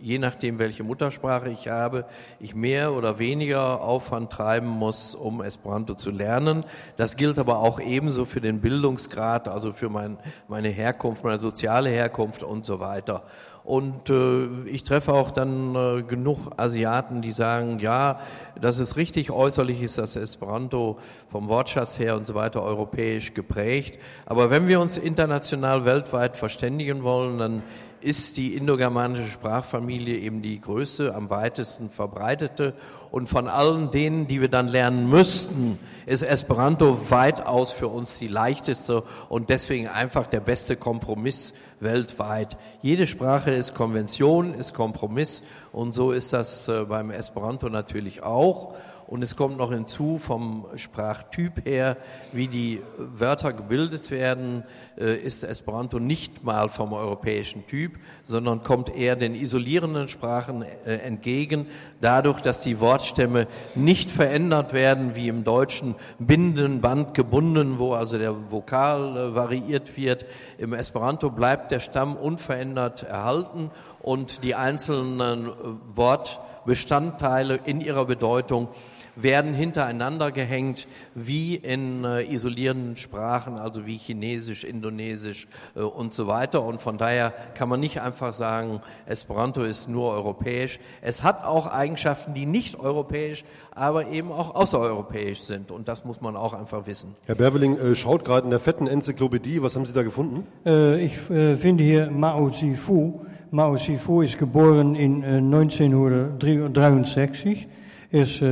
je 0.00 0.18
nachdem, 0.18 0.58
welche 0.58 0.82
Muttersprache 0.82 1.50
ich 1.50 1.68
habe, 1.68 2.04
ich 2.40 2.54
mehr 2.54 2.94
oder 2.94 3.20
weniger 3.20 3.80
Aufwand 3.80 4.32
treiben 4.32 4.66
muss, 4.66 5.14
um 5.14 5.40
Esperanto 5.40 5.94
zu 5.94 6.10
lernen. 6.10 6.64
Das 6.96 7.16
gilt 7.16 7.38
aber 7.38 7.58
auch 7.58 7.78
ebenso 7.78 8.24
für 8.24 8.40
den 8.40 8.60
Bildungsgrad, 8.60 9.46
also 9.46 9.72
für 9.72 9.88
mein, 9.88 10.18
meine 10.48 10.70
Herkunft, 10.70 11.22
meine 11.22 11.38
soziale 11.38 11.90
Herkunft 11.90 12.42
und 12.42 12.64
so 12.64 12.80
weiter. 12.80 13.22
Und 13.64 14.10
äh, 14.10 14.64
ich 14.64 14.82
treffe 14.82 15.12
auch 15.12 15.30
dann 15.30 15.74
äh, 15.76 16.02
genug 16.02 16.50
Asiaten, 16.56 17.22
die 17.22 17.30
sagen, 17.30 17.78
ja, 17.78 18.18
das 18.60 18.80
ist 18.80 18.96
richtig, 18.96 19.30
äußerlich 19.30 19.80
ist 19.82 19.98
das 19.98 20.16
Esperanto 20.16 20.98
vom 21.30 21.48
Wortschatz 21.48 21.98
her 21.98 22.16
und 22.16 22.26
so 22.26 22.34
weiter 22.34 22.62
europäisch 22.62 23.34
geprägt. 23.34 24.00
Aber 24.26 24.50
wenn 24.50 24.66
wir 24.66 24.80
uns 24.80 24.98
international 24.98 25.84
weltweit 25.84 26.36
verständigen 26.36 27.04
wollen, 27.04 27.38
dann 27.38 27.62
ist 28.02 28.36
die 28.36 28.54
indogermanische 28.56 29.30
Sprachfamilie 29.30 30.18
eben 30.18 30.42
die 30.42 30.60
größte, 30.60 31.14
am 31.14 31.30
weitesten 31.30 31.88
verbreitete. 31.88 32.74
Und 33.10 33.28
von 33.28 33.46
allen 33.46 33.90
denen, 33.90 34.26
die 34.26 34.40
wir 34.40 34.48
dann 34.48 34.68
lernen 34.68 35.08
müssten, 35.08 35.78
ist 36.06 36.22
Esperanto 36.22 37.10
weitaus 37.10 37.70
für 37.70 37.88
uns 37.88 38.18
die 38.18 38.26
leichteste 38.26 39.04
und 39.28 39.50
deswegen 39.50 39.86
einfach 39.86 40.26
der 40.26 40.40
beste 40.40 40.76
Kompromiss 40.76 41.54
weltweit. 41.82 42.56
Jede 42.80 43.06
Sprache 43.06 43.50
ist 43.50 43.74
Konvention, 43.74 44.54
ist 44.54 44.74
Kompromiss 44.74 45.42
und 45.72 45.92
so 45.92 46.12
ist 46.12 46.32
das 46.32 46.68
äh, 46.68 46.84
beim 46.88 47.10
Esperanto 47.10 47.68
natürlich 47.68 48.22
auch. 48.22 48.74
Und 49.06 49.22
es 49.22 49.36
kommt 49.36 49.58
noch 49.58 49.72
hinzu 49.72 50.18
vom 50.18 50.66
Sprachtyp 50.76 51.66
her, 51.66 51.96
wie 52.32 52.48
die 52.48 52.80
Wörter 52.96 53.52
gebildet 53.52 54.10
werden, 54.10 54.64
äh, 54.96 55.16
ist 55.16 55.44
Esperanto 55.44 55.98
nicht 55.98 56.44
mal 56.44 56.68
vom 56.68 56.92
europäischen 56.92 57.66
Typ, 57.66 57.98
sondern 58.22 58.62
kommt 58.62 58.94
eher 58.94 59.16
den 59.16 59.34
isolierenden 59.34 60.08
Sprachen 60.08 60.62
äh, 60.62 60.96
entgegen, 60.96 61.66
dadurch, 62.00 62.40
dass 62.40 62.62
die 62.62 62.80
Wortstämme 62.80 63.46
nicht 63.74 64.10
verändert 64.10 64.72
werden, 64.72 65.14
wie 65.14 65.28
im 65.28 65.44
Deutschen 65.44 65.94
Binden, 66.18 66.80
Band, 66.80 67.14
gebunden, 67.14 67.78
wo 67.78 67.94
also 67.94 68.18
der 68.18 68.50
Vokal 68.50 69.16
äh, 69.16 69.34
variiert 69.34 69.96
wird. 69.96 70.24
Im 70.58 70.72
Esperanto 70.72 71.30
bleibt 71.30 71.70
der 71.70 71.80
Stamm 71.80 72.16
unverändert 72.16 73.02
erhalten 73.02 73.70
und 74.00 74.42
die 74.44 74.54
einzelnen 74.54 75.50
Wortbestandteile 75.94 77.60
in 77.64 77.80
ihrer 77.80 78.04
Bedeutung 78.04 78.68
werden 79.16 79.54
hintereinander 79.54 80.32
gehängt, 80.32 80.86
wie 81.14 81.56
in 81.56 82.04
äh, 82.04 82.22
isolierenden 82.22 82.96
Sprachen, 82.96 83.58
also 83.58 83.86
wie 83.86 83.96
Chinesisch, 83.96 84.64
Indonesisch 84.64 85.46
äh, 85.74 85.80
und 85.80 86.14
so 86.14 86.26
weiter. 86.26 86.62
Und 86.62 86.80
von 86.80 86.98
daher 86.98 87.32
kann 87.54 87.68
man 87.68 87.80
nicht 87.80 88.00
einfach 88.00 88.32
sagen, 88.32 88.80
Esperanto 89.06 89.62
ist 89.62 89.88
nur 89.88 90.12
europäisch. 90.12 90.78
Es 91.00 91.22
hat 91.22 91.44
auch 91.44 91.66
Eigenschaften, 91.66 92.34
die 92.34 92.46
nicht 92.46 92.78
europäisch, 92.78 93.44
aber 93.74 94.08
eben 94.08 94.32
auch 94.32 94.54
außereuropäisch 94.54 95.42
sind. 95.42 95.70
Und 95.70 95.88
das 95.88 96.04
muss 96.04 96.20
man 96.20 96.36
auch 96.36 96.54
einfach 96.54 96.86
wissen. 96.86 97.14
Herr 97.26 97.34
Berveling 97.34 97.78
äh, 97.78 97.94
schaut 97.94 98.24
gerade 98.24 98.44
in 98.44 98.50
der 98.50 98.60
fetten 98.60 98.86
Enzyklopädie. 98.86 99.62
Was 99.62 99.76
haben 99.76 99.86
Sie 99.86 99.92
da 99.92 100.02
gefunden? 100.02 100.46
Äh, 100.64 101.04
ich 101.04 101.30
äh, 101.30 101.56
finde 101.56 101.84
hier 101.84 102.10
Mao 102.10 102.50
Zedong. 102.50 103.26
Mao 103.50 103.76
Zedong 103.76 104.22
ist 104.22 104.38
geboren 104.38 104.94
in 104.94 105.24
1963. 105.24 107.68
Er 108.10 108.22
ist 108.22 108.42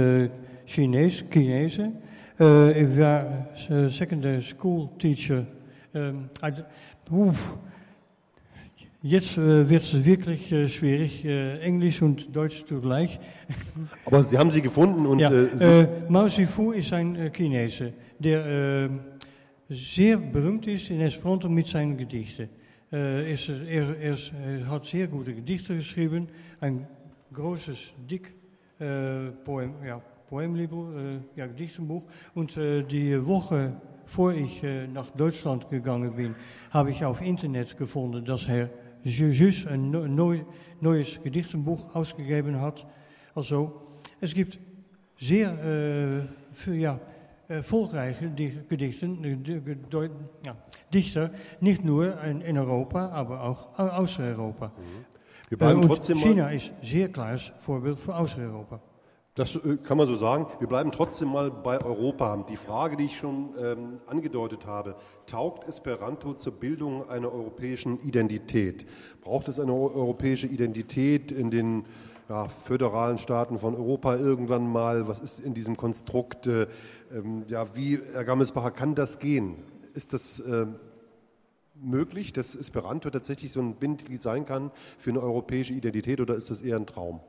Chinees, 0.71 1.25
Chinese. 1.31 1.93
Uh, 2.39 2.73
war 2.97 3.49
uh, 3.71 3.89
secondary 3.89 4.41
school 4.41 4.89
teacher. 4.99 5.45
Oef, 7.11 7.59
Jetzt 9.03 9.39
äh, 9.39 9.67
wird 9.69 9.83
es 9.83 10.05
wirklich 10.05 10.53
äh, 10.53 10.69
schwierig, 10.69 11.25
äh, 11.25 11.59
Englisch 11.61 12.03
und 12.03 12.37
Deutsch 12.37 12.67
zugleich. 12.67 13.19
Aber 14.05 14.23
Sie 14.23 14.37
haben 14.37 14.51
sie 14.51 14.61
gefunden 14.61 15.07
und... 15.07 15.21
Ja, 15.21 15.33
äh, 15.33 15.87
Mao 16.11 16.29
Zedong 16.29 16.75
ist 16.75 16.93
ein 16.93 17.33
Chinese, 17.33 17.95
der 18.19 18.91
sehr 19.71 20.19
berühmt 20.19 20.67
ist 20.67 20.91
in 20.91 21.01
Esperanto 21.01 21.49
mit 21.49 21.67
seinen 21.67 21.97
Gedichten. 21.97 22.51
Ist, 22.91 23.49
er, 23.49 23.97
er, 23.97 24.17
er, 24.19 24.69
hat 24.69 24.85
sehr 24.85 25.07
gute 25.07 25.33
Gedichte 25.33 25.77
geschrieben, 25.77 26.29
ein 26.61 26.87
großes, 27.33 27.93
dick 28.11 28.35
Poem, 29.45 29.75
ja, 29.87 30.03
Poemlibel, 30.31 31.23
äh, 31.37 31.39
ja, 31.39 31.47
Gedichtenbuch. 31.49 32.07
Und 32.35 32.57
äh, 32.57 32.85
die 32.85 33.27
Woche, 33.27 33.81
vor 34.07 34.33
ich 34.33 34.63
äh, 34.63 34.87
nach 34.87 35.11
Deutschland 35.11 35.69
gegangen 35.69 36.15
bin, 36.15 36.37
habe 36.71 36.93
ich 36.93 37.05
auf 37.05 37.21
Internet 37.21 37.77
gefunden, 37.77 38.25
dass 38.25 38.47
Herr 38.47 38.71
Jus 39.03 39.67
ein 39.67 39.91
neu, 39.91 40.45
neues 40.81 41.21
Gedichtenbuch 41.21 41.97
ausgegeben 41.97 42.61
hat. 42.61 42.87
Also, 43.35 43.89
es 44.21 44.33
gibt 44.33 44.61
sehr 45.19 46.29
äh, 46.69 46.79
ja, 46.79 47.01
Gedichten, 48.69 49.43
ja, 50.45 50.57
Dichter, 50.95 51.33
nicht 51.61 51.85
nur 51.85 52.23
in, 52.23 52.41
in, 52.43 52.57
Europa, 52.57 53.09
aber 53.09 53.43
auch 53.43 53.77
außer 53.77 54.23
Europa. 54.23 54.71
Wir 55.49 55.59
bleiben 55.59 55.83
trotzdem 55.83 56.19
China 56.19 56.51
ist 56.51 56.73
sehr 56.81 57.09
klares 57.09 57.51
Vorbild 57.59 57.99
für 57.99 58.15
außer 58.15 58.39
Europa. 58.43 58.81
Das 59.35 59.55
äh, 59.55 59.77
kann 59.77 59.97
man 59.97 60.09
so 60.09 60.17
sagen. 60.17 60.47
Wir 60.59 60.67
bleiben 60.67 60.91
trotzdem 60.91 61.29
mal 61.29 61.51
bei 61.51 61.81
Europa. 61.81 62.45
Die 62.49 62.57
Frage, 62.57 62.97
die 62.97 63.05
ich 63.05 63.17
schon 63.17 63.55
ähm, 63.59 64.01
angedeutet 64.07 64.67
habe, 64.67 64.97
taugt 65.27 65.69
Esperanto 65.69 66.33
zur 66.33 66.53
Bildung 66.55 67.09
einer 67.09 67.33
europäischen 67.33 68.01
Identität? 68.03 68.87
Braucht 69.21 69.49
es 69.49 69.61
eine 69.61 69.73
europäische 69.73 70.49
Identität 70.49 71.31
in 71.31 71.51
den 71.53 71.85
ja, 72.29 72.49
föderalen 72.49 73.19
Staaten 73.19 73.61
von 73.61 73.77
Europa 73.77 74.17
irgendwann 74.17 74.67
mal? 74.67 75.07
Was 75.07 75.21
ist 75.21 75.39
in 75.39 75.55
diesem 75.55 75.77
Konstrukt? 75.77 76.49
Äh, 76.49 76.67
ähm, 77.13 77.45
ja, 77.47 77.77
wie, 77.77 78.01
Herr 78.13 78.25
Gammelsbacher, 78.25 78.73
kann 78.73 78.97
das 78.97 79.21
gehen? 79.21 79.63
Ist 79.95 80.13
das 80.13 80.41
äh, 80.41 80.67
möglich, 81.77 82.33
dass 82.33 82.57
Esperanto 82.57 83.11
tatsächlich 83.11 83.53
so 83.53 83.61
ein 83.61 83.77
Bindeglied 83.77 84.21
sein 84.21 84.45
kann 84.45 84.73
für 84.99 85.11
eine 85.11 85.21
europäische 85.21 85.73
Identität 85.73 86.21
oder 86.21 86.35
ist 86.35 86.51
das 86.51 86.63
eher 86.63 86.77
ein 86.77 86.87
Traum? 86.87 87.21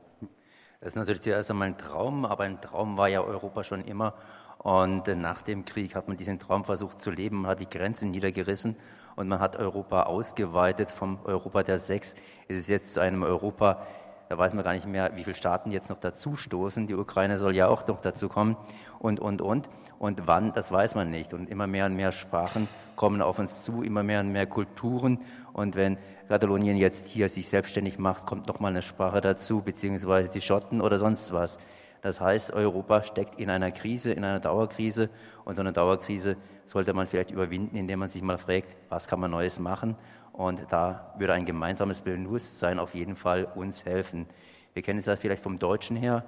Das 0.82 0.88
ist 0.88 0.96
natürlich 0.96 1.22
zuerst 1.22 1.48
einmal 1.48 1.68
ein 1.68 1.78
Traum, 1.78 2.26
aber 2.26 2.42
ein 2.42 2.60
Traum 2.60 2.96
war 2.96 3.06
ja 3.06 3.22
Europa 3.22 3.62
schon 3.62 3.84
immer. 3.84 4.14
Und 4.58 5.06
nach 5.06 5.40
dem 5.40 5.64
Krieg 5.64 5.94
hat 5.94 6.08
man 6.08 6.16
diesen 6.16 6.40
Traum 6.40 6.64
versucht 6.64 7.00
zu 7.00 7.12
leben, 7.12 7.42
man 7.42 7.52
hat 7.52 7.60
die 7.60 7.70
Grenzen 7.70 8.10
niedergerissen 8.10 8.76
und 9.14 9.28
man 9.28 9.38
hat 9.38 9.54
Europa 9.54 10.02
ausgeweitet. 10.02 10.90
Vom 10.90 11.20
Europa 11.22 11.62
der 11.62 11.78
Sechs 11.78 12.16
ist 12.48 12.58
es 12.58 12.66
jetzt 12.66 12.94
zu 12.94 13.00
einem 13.00 13.22
Europa, 13.22 13.86
da 14.28 14.36
weiß 14.36 14.54
man 14.54 14.64
gar 14.64 14.72
nicht 14.72 14.86
mehr, 14.86 15.14
wie 15.14 15.22
viele 15.22 15.36
Staaten 15.36 15.70
jetzt 15.70 15.88
noch 15.88 15.98
dazu 15.98 16.34
stoßen. 16.34 16.88
Die 16.88 16.96
Ukraine 16.96 17.38
soll 17.38 17.54
ja 17.54 17.68
auch 17.68 17.86
noch 17.86 18.00
dazu 18.00 18.28
kommen 18.28 18.56
und, 18.98 19.20
und, 19.20 19.40
und. 19.40 19.68
Und 20.02 20.26
wann, 20.26 20.52
das 20.52 20.72
weiß 20.72 20.96
man 20.96 21.12
nicht. 21.12 21.32
Und 21.32 21.48
immer 21.48 21.68
mehr 21.68 21.86
und 21.86 21.94
mehr 21.94 22.10
Sprachen 22.10 22.66
kommen 22.96 23.22
auf 23.22 23.38
uns 23.38 23.62
zu, 23.62 23.84
immer 23.84 24.02
mehr 24.02 24.18
und 24.18 24.32
mehr 24.32 24.46
Kulturen. 24.46 25.20
Und 25.52 25.76
wenn 25.76 25.96
Katalonien 26.28 26.76
jetzt 26.76 27.06
hier 27.06 27.28
sich 27.28 27.48
selbstständig 27.48 28.00
macht, 28.00 28.26
kommt 28.26 28.48
noch 28.48 28.58
mal 28.58 28.70
eine 28.70 28.82
Sprache 28.82 29.20
dazu, 29.20 29.62
beziehungsweise 29.62 30.28
die 30.28 30.40
Schotten 30.40 30.80
oder 30.80 30.98
sonst 30.98 31.32
was. 31.32 31.60
Das 32.00 32.20
heißt, 32.20 32.52
Europa 32.52 33.04
steckt 33.04 33.36
in 33.36 33.48
einer 33.48 33.70
Krise, 33.70 34.12
in 34.12 34.24
einer 34.24 34.40
Dauerkrise 34.40 35.08
und 35.44 35.54
so 35.54 35.60
eine 35.60 35.72
Dauerkrise 35.72 36.36
sollte 36.66 36.94
man 36.94 37.06
vielleicht 37.06 37.30
überwinden, 37.30 37.76
indem 37.76 38.00
man 38.00 38.08
sich 38.08 38.22
mal 38.22 38.38
fragt, 38.38 38.76
was 38.88 39.06
kann 39.06 39.20
man 39.20 39.30
Neues 39.30 39.60
machen 39.60 39.94
und 40.32 40.66
da 40.70 41.14
würde 41.16 41.34
ein 41.34 41.46
gemeinsames 41.46 42.00
Bewusstsein 42.00 42.80
auf 42.80 42.96
jeden 42.96 43.14
Fall 43.14 43.44
uns 43.54 43.84
helfen. 43.84 44.26
Wir 44.74 44.82
kennen 44.82 44.98
es 44.98 45.06
ja 45.06 45.14
vielleicht 45.14 45.44
vom 45.44 45.60
Deutschen 45.60 45.96
her. 45.96 46.24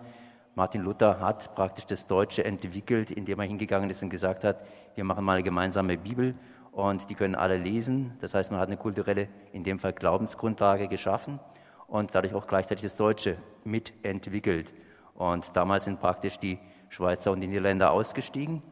Martin 0.56 0.82
Luther 0.82 1.18
hat 1.18 1.52
praktisch 1.56 1.86
das 1.86 2.06
Deutsche 2.06 2.44
entwickelt, 2.44 3.10
indem 3.10 3.40
er 3.40 3.46
hingegangen 3.46 3.90
ist 3.90 4.04
und 4.04 4.10
gesagt 4.10 4.44
hat, 4.44 4.58
wir 4.94 5.02
machen 5.02 5.24
mal 5.24 5.32
eine 5.32 5.42
gemeinsame 5.42 5.98
Bibel 5.98 6.36
und 6.70 7.10
die 7.10 7.16
können 7.16 7.34
alle 7.34 7.56
lesen. 7.56 8.16
Das 8.20 8.34
heißt, 8.34 8.52
man 8.52 8.60
hat 8.60 8.68
eine 8.68 8.76
kulturelle, 8.76 9.26
in 9.52 9.64
dem 9.64 9.80
Fall 9.80 9.92
Glaubensgrundlage 9.92 10.86
geschaffen 10.86 11.40
und 11.88 12.14
dadurch 12.14 12.34
auch 12.34 12.46
gleichzeitig 12.46 12.84
das 12.84 12.94
Deutsche 12.94 13.36
mitentwickelt. 13.64 14.72
Und 15.14 15.56
damals 15.56 15.84
sind 15.84 16.00
praktisch 16.00 16.38
die 16.38 16.58
Schweizer 16.88 17.32
und 17.32 17.40
die 17.40 17.48
Niederländer 17.48 17.90
ausgestiegen 17.90 18.62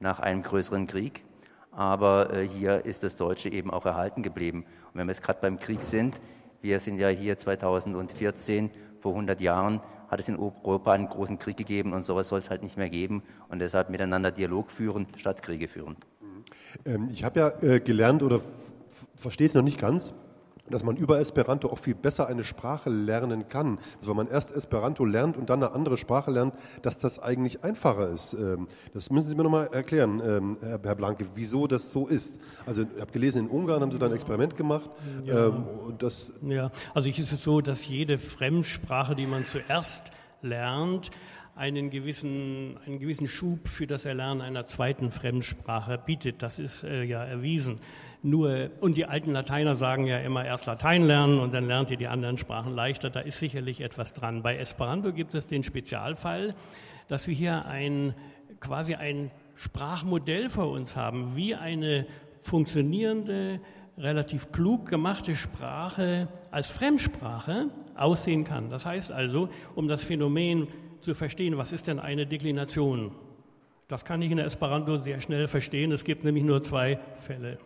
nach 0.00 0.18
einem 0.18 0.42
größeren 0.42 0.88
Krieg. 0.88 1.24
Aber 1.70 2.32
äh, 2.32 2.48
hier 2.48 2.84
ist 2.84 3.04
das 3.04 3.14
Deutsche 3.14 3.48
eben 3.48 3.70
auch 3.70 3.86
erhalten 3.86 4.24
geblieben. 4.24 4.64
Und 4.92 4.94
wenn 4.98 5.06
wir 5.06 5.12
jetzt 5.12 5.22
gerade 5.22 5.38
beim 5.40 5.60
Krieg 5.60 5.82
sind, 5.82 6.20
wir 6.62 6.80
sind 6.80 6.98
ja 6.98 7.08
hier 7.08 7.38
2014, 7.38 8.70
vor 9.00 9.12
100 9.12 9.40
Jahren, 9.40 9.80
hat 10.08 10.20
es 10.20 10.28
in 10.28 10.36
Europa 10.36 10.92
einen 10.92 11.08
großen 11.08 11.38
Krieg 11.38 11.56
gegeben 11.56 11.92
und 11.92 12.02
sowas 12.02 12.28
soll 12.28 12.40
es 12.40 12.50
halt 12.50 12.62
nicht 12.62 12.76
mehr 12.76 12.90
geben. 12.90 13.22
Und 13.48 13.60
deshalb 13.60 13.90
miteinander 13.90 14.30
Dialog 14.30 14.70
führen, 14.70 15.06
statt 15.16 15.42
Kriege 15.42 15.68
führen. 15.68 15.96
Ähm, 16.84 17.08
ich 17.12 17.24
habe 17.24 17.40
ja 17.40 17.48
äh, 17.62 17.80
gelernt 17.80 18.22
oder 18.22 18.40
verstehe 19.16 19.46
es 19.46 19.54
noch 19.54 19.62
nicht 19.62 19.78
ganz. 19.78 20.14
Dass 20.70 20.84
man 20.84 20.96
über 20.96 21.20
Esperanto 21.20 21.68
auch 21.68 21.78
viel 21.78 21.94
besser 21.94 22.26
eine 22.26 22.44
Sprache 22.44 22.90
lernen 22.90 23.48
kann. 23.48 23.78
Also 23.98 24.10
wenn 24.10 24.16
man 24.16 24.28
erst 24.28 24.52
Esperanto 24.52 25.04
lernt 25.04 25.36
und 25.36 25.50
dann 25.50 25.62
eine 25.62 25.72
andere 25.72 25.96
Sprache 25.96 26.30
lernt, 26.30 26.54
dass 26.82 26.98
das 26.98 27.18
eigentlich 27.18 27.64
einfacher 27.64 28.08
ist. 28.08 28.34
Ähm, 28.34 28.68
das 28.94 29.10
müssen 29.10 29.28
Sie 29.28 29.34
mir 29.34 29.44
nochmal 29.44 29.68
erklären, 29.72 30.20
ähm, 30.24 30.58
Herr 30.60 30.94
Blanke, 30.94 31.26
wieso 31.34 31.66
das 31.66 31.90
so 31.90 32.06
ist. 32.06 32.38
Also 32.66 32.82
ich 32.82 33.00
habe 33.00 33.12
gelesen, 33.12 33.46
in 33.46 33.50
Ungarn 33.50 33.82
haben 33.82 33.90
Sie 33.90 33.98
da 33.98 34.06
ein 34.06 34.12
Experiment 34.12 34.56
gemacht. 34.56 34.90
Ja, 35.24 35.46
ähm, 35.46 35.64
das 35.98 36.32
ja. 36.42 36.70
also 36.94 37.08
es 37.08 37.18
ist 37.18 37.42
so, 37.42 37.60
dass 37.60 37.86
jede 37.88 38.18
Fremdsprache, 38.18 39.14
die 39.14 39.26
man 39.26 39.46
zuerst 39.46 40.10
lernt, 40.42 41.10
einen 41.58 41.90
gewissen, 41.90 42.78
einen 42.86 43.00
gewissen 43.00 43.26
Schub 43.26 43.66
für 43.66 43.88
das 43.88 44.04
Erlernen 44.04 44.40
einer 44.40 44.66
zweiten 44.66 45.10
Fremdsprache 45.10 45.98
bietet. 45.98 46.42
Das 46.42 46.60
ist 46.60 46.84
äh, 46.84 47.02
ja 47.02 47.24
erwiesen. 47.24 47.80
Nur, 48.22 48.70
und 48.80 48.96
die 48.96 49.06
alten 49.06 49.30
Lateiner 49.30 49.76
sagen 49.76 50.06
ja 50.06 50.18
immer 50.18 50.44
erst 50.44 50.66
Latein 50.66 51.02
lernen 51.02 51.38
und 51.38 51.54
dann 51.54 51.66
lernt 51.66 51.90
ihr 51.90 51.96
die 51.96 52.08
anderen 52.08 52.36
Sprachen 52.36 52.74
leichter. 52.74 53.10
Da 53.10 53.20
ist 53.20 53.38
sicherlich 53.38 53.80
etwas 53.80 54.12
dran. 54.12 54.42
Bei 54.42 54.56
Esperanto 54.56 55.12
gibt 55.12 55.34
es 55.34 55.46
den 55.46 55.62
Spezialfall, 55.62 56.54
dass 57.06 57.28
wir 57.28 57.34
hier 57.34 57.66
ein, 57.66 58.14
quasi 58.58 58.96
ein 58.96 59.30
Sprachmodell 59.54 60.50
vor 60.50 60.70
uns 60.70 60.96
haben, 60.96 61.36
wie 61.36 61.54
eine 61.54 62.06
funktionierende, 62.42 63.60
relativ 63.96 64.50
klug 64.52 64.88
gemachte 64.88 65.34
Sprache 65.34 66.28
als 66.50 66.70
Fremdsprache 66.70 67.68
aussehen 67.96 68.44
kann. 68.44 68.70
Das 68.70 68.86
heißt 68.86 69.12
also, 69.12 69.48
um 69.74 69.86
das 69.88 70.02
Phänomen 70.02 70.68
zu 71.00 71.14
verstehen, 71.14 71.56
was 71.56 71.72
ist 71.72 71.86
denn 71.86 72.00
eine 72.00 72.26
Deklination? 72.26 73.12
Das 73.86 74.04
kann 74.04 74.22
ich 74.22 74.30
in 74.30 74.38
Esperanto 74.38 74.96
sehr 74.96 75.20
schnell 75.20 75.48
verstehen. 75.48 75.92
Es 75.92 76.04
gibt 76.04 76.24
nämlich 76.24 76.44
nur 76.44 76.62
zwei 76.62 76.98
Fälle. 77.16 77.58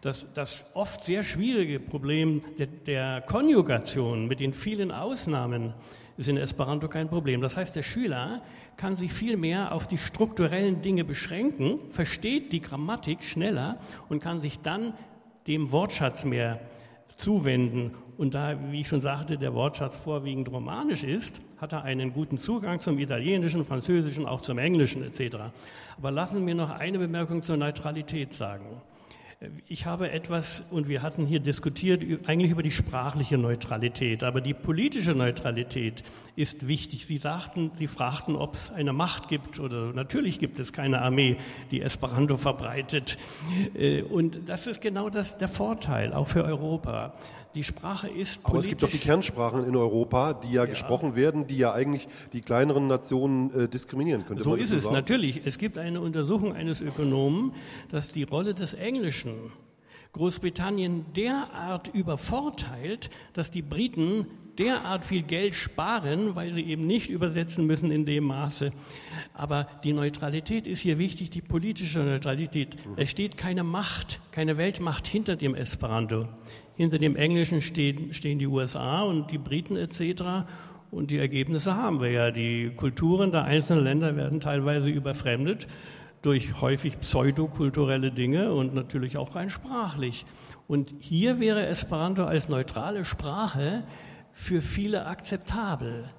Das, 0.00 0.26
das 0.34 0.66
oft 0.74 1.02
sehr 1.02 1.22
schwierige 1.22 1.78
Problem 1.78 2.42
der, 2.58 2.66
der 2.66 3.20
Konjugation 3.22 4.26
mit 4.26 4.40
den 4.40 4.52
vielen 4.52 4.90
Ausnahmen 4.90 5.74
ist 6.16 6.28
in 6.28 6.36
Esperanto 6.36 6.88
kein 6.88 7.08
Problem. 7.08 7.40
Das 7.40 7.56
heißt, 7.56 7.76
der 7.76 7.82
Schüler 7.82 8.42
kann 8.76 8.96
sich 8.96 9.12
viel 9.12 9.36
mehr 9.36 9.72
auf 9.72 9.86
die 9.86 9.98
strukturellen 9.98 10.80
Dinge 10.80 11.04
beschränken, 11.04 11.78
versteht 11.90 12.52
die 12.52 12.60
Grammatik 12.60 13.22
schneller 13.22 13.78
und 14.08 14.22
kann 14.22 14.40
sich 14.40 14.60
dann 14.60 14.94
dem 15.46 15.72
Wortschatz 15.72 16.24
mehr 16.24 16.60
zuwenden. 17.16 17.94
Und 18.16 18.34
da, 18.34 18.58
wie 18.70 18.80
ich 18.80 18.88
schon 18.88 19.00
sagte, 19.00 19.38
der 19.38 19.54
Wortschatz 19.54 19.96
vorwiegend 19.96 20.50
romanisch 20.50 21.04
ist, 21.04 21.40
hat 21.58 21.72
er 21.72 21.84
einen 21.84 22.12
guten 22.12 22.38
Zugang 22.38 22.80
zum 22.80 22.98
Italienischen, 22.98 23.64
Französischen, 23.64 24.26
auch 24.26 24.40
zum 24.40 24.58
Englischen 24.58 25.02
etc. 25.02 25.36
Aber 25.96 26.10
lassen 26.10 26.44
mir 26.44 26.54
noch 26.54 26.70
eine 26.70 26.98
Bemerkung 26.98 27.42
zur 27.42 27.56
Neutralität 27.56 28.34
sagen. 28.34 28.82
Ich 29.68 29.86
habe 29.86 30.10
etwas, 30.10 30.62
und 30.70 30.88
wir 30.88 31.00
hatten 31.00 31.24
hier 31.24 31.40
diskutiert, 31.40 32.02
eigentlich 32.26 32.50
über 32.50 32.62
die 32.62 32.70
sprachliche 32.70 33.38
Neutralität, 33.38 34.22
aber 34.22 34.42
die 34.42 34.52
politische 34.52 35.14
Neutralität 35.14 36.04
ist 36.40 36.68
wichtig. 36.68 37.06
Sie 37.06 37.18
sagten, 37.18 37.70
Sie 37.78 37.86
fragten, 37.86 38.34
ob 38.34 38.54
es 38.54 38.70
eine 38.70 38.94
Macht 38.94 39.28
gibt, 39.28 39.60
oder 39.60 39.92
natürlich 39.92 40.38
gibt 40.38 40.58
es 40.58 40.72
keine 40.72 41.02
Armee, 41.02 41.36
die 41.70 41.82
Esperanto 41.82 42.38
verbreitet. 42.38 43.18
Äh, 43.74 44.02
und 44.02 44.48
das 44.48 44.66
ist 44.66 44.80
genau 44.80 45.10
das, 45.10 45.36
der 45.36 45.48
Vorteil, 45.48 46.14
auch 46.14 46.28
für 46.28 46.42
Europa. 46.44 47.14
Die 47.54 47.64
Sprache 47.64 48.08
ist 48.08 48.40
Aber 48.44 48.60
es 48.60 48.68
gibt 48.68 48.82
doch 48.82 48.88
die 48.88 48.98
Kernsprachen 48.98 49.64
in 49.64 49.74
Europa, 49.76 50.34
die 50.34 50.52
ja, 50.52 50.62
ja, 50.62 50.70
gesprochen 50.70 51.16
werden, 51.16 51.46
die 51.46 51.58
ja 51.58 51.72
eigentlich 51.72 52.06
die 52.32 52.40
kleineren 52.40 52.86
Nationen 52.86 53.52
äh, 53.52 53.68
diskriminieren 53.68 54.24
könnte. 54.24 54.44
So 54.44 54.54
ist 54.54 54.70
es, 54.70 54.84
sagen? 54.84 54.94
natürlich. 54.94 55.42
Es 55.44 55.58
gibt 55.58 55.76
eine 55.76 56.00
Untersuchung 56.00 56.54
eines 56.54 56.80
Ökonomen, 56.80 57.52
dass 57.90 58.12
die 58.12 58.22
Rolle 58.22 58.54
des 58.54 58.74
Englischen 58.74 59.52
Großbritannien 60.12 61.06
derart 61.14 61.88
übervorteilt, 61.88 63.10
dass 63.32 63.50
die 63.50 63.62
Briten 63.62 64.26
derart 64.60 65.04
viel 65.04 65.22
Geld 65.22 65.54
sparen, 65.54 66.36
weil 66.36 66.52
sie 66.52 66.62
eben 66.62 66.86
nicht 66.86 67.08
übersetzen 67.08 67.66
müssen 67.66 67.90
in 67.90 68.04
dem 68.04 68.24
Maße. 68.24 68.70
Aber 69.32 69.66
die 69.82 69.94
Neutralität 69.94 70.66
ist 70.66 70.80
hier 70.80 70.98
wichtig, 70.98 71.30
die 71.30 71.40
politische 71.40 72.00
Neutralität. 72.00 72.76
Es 72.96 73.10
steht 73.10 73.38
keine 73.38 73.64
Macht, 73.64 74.20
keine 74.30 74.58
Weltmacht 74.58 75.08
hinter 75.08 75.36
dem 75.36 75.54
Esperanto. 75.54 76.28
Hinter 76.76 76.98
dem 76.98 77.16
Englischen 77.16 77.60
stehen, 77.62 78.12
stehen 78.12 78.38
die 78.38 78.46
USA 78.46 79.02
und 79.02 79.30
die 79.30 79.38
Briten 79.38 79.76
etc. 79.76 80.46
Und 80.90 81.10
die 81.10 81.18
Ergebnisse 81.18 81.74
haben 81.74 82.00
wir 82.00 82.10
ja. 82.10 82.30
Die 82.30 82.70
Kulturen 82.76 83.30
der 83.30 83.44
einzelnen 83.44 83.84
Länder 83.84 84.16
werden 84.16 84.40
teilweise 84.40 84.88
überfremdet 84.88 85.66
durch 86.22 86.60
häufig 86.60 87.00
pseudokulturelle 87.00 88.12
Dinge 88.12 88.52
und 88.52 88.74
natürlich 88.74 89.16
auch 89.16 89.34
rein 89.36 89.48
sprachlich. 89.48 90.26
Und 90.68 90.94
hier 90.98 91.40
wäre 91.40 91.66
Esperanto 91.66 92.24
als 92.24 92.50
neutrale 92.50 93.06
Sprache 93.06 93.84
für 94.32 94.60
viele 94.60 95.06
akzeptabel. 95.06 96.10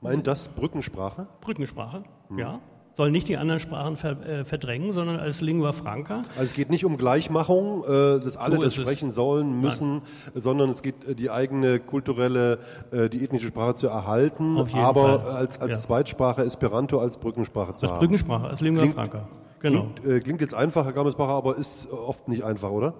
Meint 0.00 0.26
das 0.26 0.48
Brückensprache? 0.48 1.28
Brückensprache, 1.40 2.04
hm. 2.28 2.38
ja 2.38 2.60
soll 2.94 3.10
nicht 3.10 3.28
die 3.28 3.36
anderen 3.36 3.60
Sprachen 3.60 3.96
äh, 4.22 4.44
verdrängen, 4.44 4.92
sondern 4.92 5.18
als 5.18 5.40
Lingua 5.40 5.72
Franca. 5.72 6.16
Also 6.36 6.42
es 6.42 6.52
geht 6.52 6.70
nicht 6.70 6.84
um 6.84 6.96
Gleichmachung, 6.96 7.84
äh, 7.84 8.20
dass 8.20 8.36
alle 8.36 8.56
so 8.56 8.62
das 8.62 8.74
sprechen 8.74 9.08
es. 9.08 9.14
sollen, 9.14 9.60
müssen, 9.60 9.94
Nein. 9.94 10.02
sondern 10.34 10.70
es 10.70 10.82
geht 10.82 11.08
äh, 11.08 11.14
die 11.14 11.30
eigene 11.30 11.80
kulturelle, 11.80 12.58
die 12.92 13.24
ethnische 13.24 13.46
Sprache 13.46 13.74
zu 13.74 13.86
erhalten, 13.86 14.58
aber 14.74 15.20
Fall. 15.20 15.36
als, 15.36 15.60
als 15.60 15.72
ja. 15.72 15.78
Zweitsprache 15.78 16.42
Esperanto 16.42 16.98
als 16.98 17.18
Brückensprache 17.18 17.74
zu 17.74 17.84
als 17.86 17.92
haben. 17.92 17.92
Als 17.92 18.00
Brückensprache, 18.00 18.48
als 18.48 18.60
Lingua 18.60 18.82
klingt, 18.82 18.94
Franca. 18.94 19.28
Genau. 19.60 19.86
Klingt, 20.02 20.24
klingt 20.24 20.40
jetzt 20.40 20.54
einfach, 20.54 20.84
Herr 20.84 20.92
Gammelsbacher, 20.92 21.32
aber 21.32 21.56
ist 21.56 21.90
oft 21.90 22.28
nicht 22.28 22.44
einfach, 22.44 22.70
oder? 22.70 22.94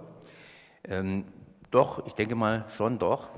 Ähm, 0.84 1.24
doch, 1.70 2.06
ich 2.06 2.14
denke 2.14 2.34
mal 2.34 2.64
schon 2.76 2.98
doch. 2.98 3.28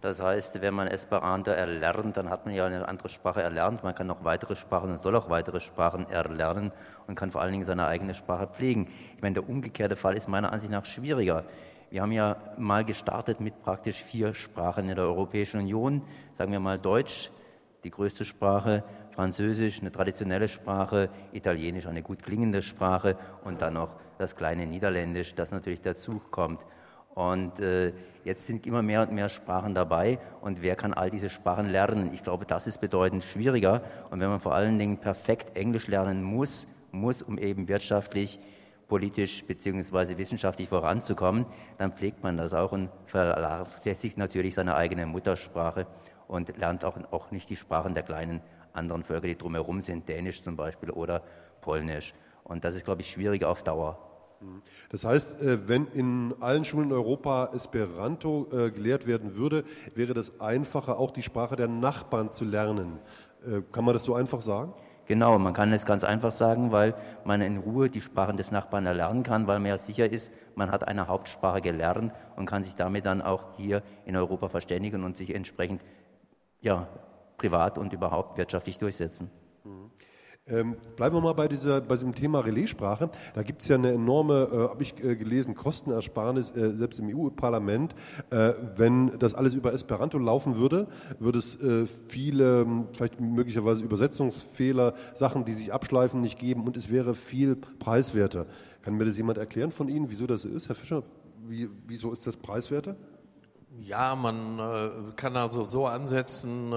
Das 0.00 0.22
heißt, 0.22 0.60
wenn 0.60 0.74
man 0.74 0.86
Esperanto 0.86 1.50
erlernt, 1.50 2.16
dann 2.16 2.30
hat 2.30 2.46
man 2.46 2.54
ja 2.54 2.66
eine 2.66 2.86
andere 2.86 3.08
Sprache 3.08 3.42
erlernt. 3.42 3.82
Man 3.82 3.94
kann 3.96 4.06
noch 4.06 4.22
weitere 4.22 4.54
Sprachen 4.54 4.90
und 4.90 4.98
soll 4.98 5.16
auch 5.16 5.28
weitere 5.28 5.58
Sprachen 5.58 6.08
erlernen 6.08 6.70
und 7.08 7.16
kann 7.16 7.32
vor 7.32 7.40
allen 7.40 7.52
Dingen 7.52 7.64
seine 7.64 7.86
eigene 7.86 8.14
Sprache 8.14 8.46
pflegen. 8.46 8.88
Ich 9.16 9.22
meine, 9.22 9.34
der 9.34 9.48
umgekehrte 9.48 9.96
Fall 9.96 10.16
ist 10.16 10.28
meiner 10.28 10.52
Ansicht 10.52 10.70
nach 10.70 10.84
schwieriger. 10.84 11.44
Wir 11.90 12.02
haben 12.02 12.12
ja 12.12 12.36
mal 12.58 12.84
gestartet 12.84 13.40
mit 13.40 13.62
praktisch 13.62 14.04
vier 14.04 14.34
Sprachen 14.34 14.88
in 14.88 14.94
der 14.94 15.06
Europäischen 15.06 15.60
Union. 15.60 16.02
Sagen 16.34 16.52
wir 16.52 16.60
mal 16.60 16.78
Deutsch, 16.78 17.30
die 17.82 17.90
größte 17.90 18.24
Sprache, 18.24 18.84
Französisch, 19.10 19.80
eine 19.80 19.90
traditionelle 19.90 20.48
Sprache, 20.48 21.08
Italienisch, 21.32 21.86
eine 21.86 22.02
gut 22.02 22.22
klingende 22.22 22.62
Sprache 22.62 23.16
und 23.42 23.62
dann 23.62 23.74
noch 23.74 23.96
das 24.18 24.36
kleine 24.36 24.66
Niederländisch, 24.66 25.34
das 25.34 25.50
natürlich 25.50 25.80
dazu 25.80 26.20
kommt. 26.30 26.60
Und 27.18 27.58
äh, 27.58 27.92
jetzt 28.22 28.46
sind 28.46 28.64
immer 28.64 28.80
mehr 28.80 29.02
und 29.02 29.10
mehr 29.10 29.28
Sprachen 29.28 29.74
dabei. 29.74 30.20
Und 30.40 30.62
wer 30.62 30.76
kann 30.76 30.94
all 30.94 31.10
diese 31.10 31.30
Sprachen 31.30 31.68
lernen? 31.68 32.10
Ich 32.12 32.22
glaube, 32.22 32.46
das 32.46 32.68
ist 32.68 32.80
bedeutend 32.80 33.24
schwieriger. 33.24 33.82
Und 34.10 34.20
wenn 34.20 34.28
man 34.28 34.38
vor 34.38 34.54
allen 34.54 34.78
Dingen 34.78 34.98
perfekt 34.98 35.56
Englisch 35.56 35.88
lernen 35.88 36.22
muss, 36.22 36.68
muss, 36.92 37.20
um 37.20 37.36
eben 37.36 37.66
wirtschaftlich, 37.66 38.38
politisch 38.86 39.44
beziehungsweise 39.44 40.16
wissenschaftlich 40.16 40.68
voranzukommen, 40.68 41.44
dann 41.76 41.90
pflegt 41.90 42.22
man 42.22 42.36
das 42.36 42.54
auch 42.54 42.70
und 42.70 42.88
vernachlässigt 43.06 44.16
natürlich 44.16 44.54
seine 44.54 44.76
eigene 44.76 45.04
Muttersprache 45.04 45.88
und 46.28 46.56
lernt 46.56 46.84
auch, 46.84 46.96
auch 47.10 47.32
nicht 47.32 47.50
die 47.50 47.56
Sprachen 47.56 47.94
der 47.94 48.04
kleinen 48.04 48.42
anderen 48.74 49.02
Völker, 49.02 49.26
die 49.26 49.36
drumherum 49.36 49.80
sind, 49.80 50.08
Dänisch 50.08 50.44
zum 50.44 50.54
Beispiel 50.54 50.92
oder 50.92 51.24
Polnisch. 51.62 52.14
Und 52.44 52.64
das 52.64 52.76
ist, 52.76 52.84
glaube 52.84 53.00
ich, 53.00 53.10
schwieriger 53.10 53.48
auf 53.48 53.64
Dauer. 53.64 54.07
Das 54.90 55.04
heißt, 55.04 55.42
äh, 55.42 55.68
wenn 55.68 55.86
in 55.88 56.34
allen 56.40 56.64
Schulen 56.64 56.86
in 56.86 56.92
Europa 56.92 57.50
Esperanto 57.52 58.46
äh, 58.52 58.70
gelehrt 58.70 59.06
werden 59.06 59.34
würde, 59.34 59.64
wäre 59.94 60.14
das 60.14 60.40
einfacher, 60.40 60.98
auch 60.98 61.10
die 61.10 61.22
Sprache 61.22 61.56
der 61.56 61.68
Nachbarn 61.68 62.30
zu 62.30 62.44
lernen. 62.44 62.98
Äh, 63.44 63.62
kann 63.72 63.84
man 63.84 63.94
das 63.94 64.04
so 64.04 64.14
einfach 64.14 64.40
sagen? 64.40 64.72
Genau, 65.06 65.38
man 65.38 65.54
kann 65.54 65.72
es 65.72 65.86
ganz 65.86 66.04
einfach 66.04 66.32
sagen, 66.32 66.70
weil 66.70 66.94
man 67.24 67.40
in 67.40 67.56
Ruhe 67.56 67.88
die 67.88 68.02
Sprachen 68.02 68.36
des 68.36 68.52
Nachbarn 68.52 68.84
erlernen 68.84 69.22
kann, 69.22 69.46
weil 69.46 69.58
man 69.58 69.70
ja 69.70 69.78
sicher 69.78 70.12
ist, 70.12 70.34
man 70.54 70.70
hat 70.70 70.86
eine 70.86 71.08
Hauptsprache 71.08 71.62
gelernt 71.62 72.12
und 72.36 72.44
kann 72.44 72.62
sich 72.62 72.74
damit 72.74 73.06
dann 73.06 73.22
auch 73.22 73.56
hier 73.56 73.82
in 74.04 74.16
Europa 74.16 74.50
verständigen 74.50 75.04
und 75.04 75.16
sich 75.16 75.34
entsprechend 75.34 75.82
ja, 76.60 76.88
privat 77.38 77.78
und 77.78 77.94
überhaupt 77.94 78.36
wirtschaftlich 78.36 78.76
durchsetzen. 78.76 79.30
Mhm. 79.64 79.90
Ähm, 80.50 80.76
bleiben 80.96 81.14
wir 81.14 81.20
mal 81.20 81.34
bei, 81.34 81.46
dieser, 81.46 81.80
bei 81.80 81.94
diesem 81.94 82.14
Thema 82.14 82.40
Relaissprache. 82.40 83.10
Da 83.34 83.42
gibt 83.42 83.62
es 83.62 83.68
ja 83.68 83.76
eine 83.76 83.92
enorme, 83.92 84.48
äh, 84.50 84.56
habe 84.70 84.82
ich 84.82 85.02
äh, 85.02 85.14
gelesen, 85.16 85.54
Kostenersparnis, 85.54 86.50
äh, 86.50 86.70
selbst 86.70 86.98
im 86.98 87.14
EU-Parlament. 87.14 87.94
Äh, 88.30 88.54
wenn 88.76 89.18
das 89.18 89.34
alles 89.34 89.54
über 89.54 89.72
Esperanto 89.74 90.18
laufen 90.18 90.56
würde, 90.56 90.86
würde 91.18 91.38
es 91.38 91.60
äh, 91.60 91.86
viele, 92.08 92.62
ähm, 92.62 92.88
vielleicht 92.92 93.20
möglicherweise 93.20 93.84
Übersetzungsfehler, 93.84 94.94
Sachen, 95.14 95.44
die 95.44 95.52
sich 95.52 95.72
abschleifen, 95.72 96.20
nicht 96.20 96.38
geben 96.38 96.64
und 96.64 96.76
es 96.76 96.90
wäre 96.90 97.14
viel 97.14 97.56
preiswerter. 97.56 98.46
Kann 98.82 98.94
mir 98.94 99.04
das 99.04 99.16
jemand 99.16 99.38
erklären 99.38 99.70
von 99.70 99.88
Ihnen, 99.88 100.08
wieso 100.08 100.26
das 100.26 100.44
ist, 100.44 100.68
Herr 100.68 100.76
Fischer? 100.76 101.02
Wie, 101.46 101.68
wieso 101.86 102.12
ist 102.12 102.26
das 102.26 102.36
preiswerter? 102.36 102.96
Ja, 103.80 104.16
man 104.16 104.58
äh, 104.58 104.90
kann 105.14 105.36
also 105.36 105.64
so 105.64 105.86
ansetzen, 105.86 106.72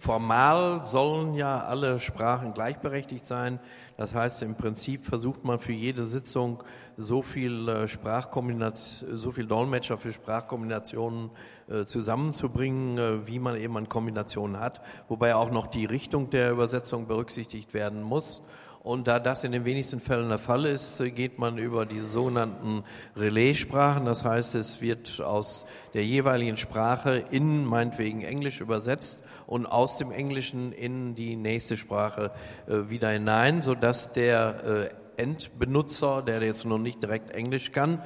Formal 0.00 0.86
sollen 0.86 1.34
ja 1.34 1.60
alle 1.60 2.00
Sprachen 2.00 2.54
gleichberechtigt 2.54 3.26
sein. 3.26 3.60
Das 3.98 4.14
heißt, 4.14 4.40
im 4.40 4.54
Prinzip 4.54 5.04
versucht 5.04 5.44
man 5.44 5.58
für 5.58 5.74
jede 5.74 6.06
Sitzung 6.06 6.62
so 6.96 7.20
viel 7.20 7.68
äh, 7.68 7.86
Sprachkombination, 7.86 9.18
so 9.18 9.30
viel 9.30 9.46
Dolmetscher 9.46 9.98
für 9.98 10.10
Sprachkombinationen 10.14 11.28
äh, 11.68 11.84
zusammenzubringen, 11.84 12.96
äh, 12.96 13.26
wie 13.26 13.38
man 13.38 13.56
eben 13.56 13.76
an 13.76 13.90
Kombinationen 13.90 14.58
hat, 14.58 14.80
wobei 15.08 15.34
auch 15.34 15.50
noch 15.50 15.66
die 15.66 15.84
Richtung 15.84 16.30
der 16.30 16.50
Übersetzung 16.50 17.06
berücksichtigt 17.06 17.74
werden 17.74 18.02
muss. 18.02 18.42
Und 18.82 19.06
da 19.06 19.18
das 19.18 19.44
in 19.44 19.52
den 19.52 19.66
wenigsten 19.66 20.00
Fällen 20.00 20.30
der 20.30 20.38
Fall 20.38 20.64
ist, 20.64 21.02
geht 21.14 21.38
man 21.38 21.58
über 21.58 21.84
diese 21.84 22.08
sogenannten 22.08 22.84
Relaissprachen. 23.16 24.06
Das 24.06 24.24
heißt, 24.24 24.54
es 24.54 24.80
wird 24.80 25.20
aus 25.20 25.66
der 25.92 26.06
jeweiligen 26.06 26.56
Sprache 26.56 27.22
in 27.30 27.66
meinetwegen 27.66 28.22
Englisch 28.22 28.62
übersetzt 28.62 29.26
und 29.50 29.66
aus 29.66 29.96
dem 29.96 30.12
Englischen 30.12 30.72
in 30.72 31.16
die 31.16 31.34
nächste 31.34 31.76
Sprache 31.76 32.30
äh, 32.68 32.88
wieder 32.88 33.10
hinein, 33.10 33.62
sodass 33.62 34.12
der 34.12 34.90
äh, 35.18 35.22
Endbenutzer, 35.22 36.22
der 36.22 36.40
jetzt 36.40 36.64
noch 36.64 36.78
nicht 36.78 37.02
direkt 37.02 37.32
Englisch 37.32 37.72
kann, 37.72 38.00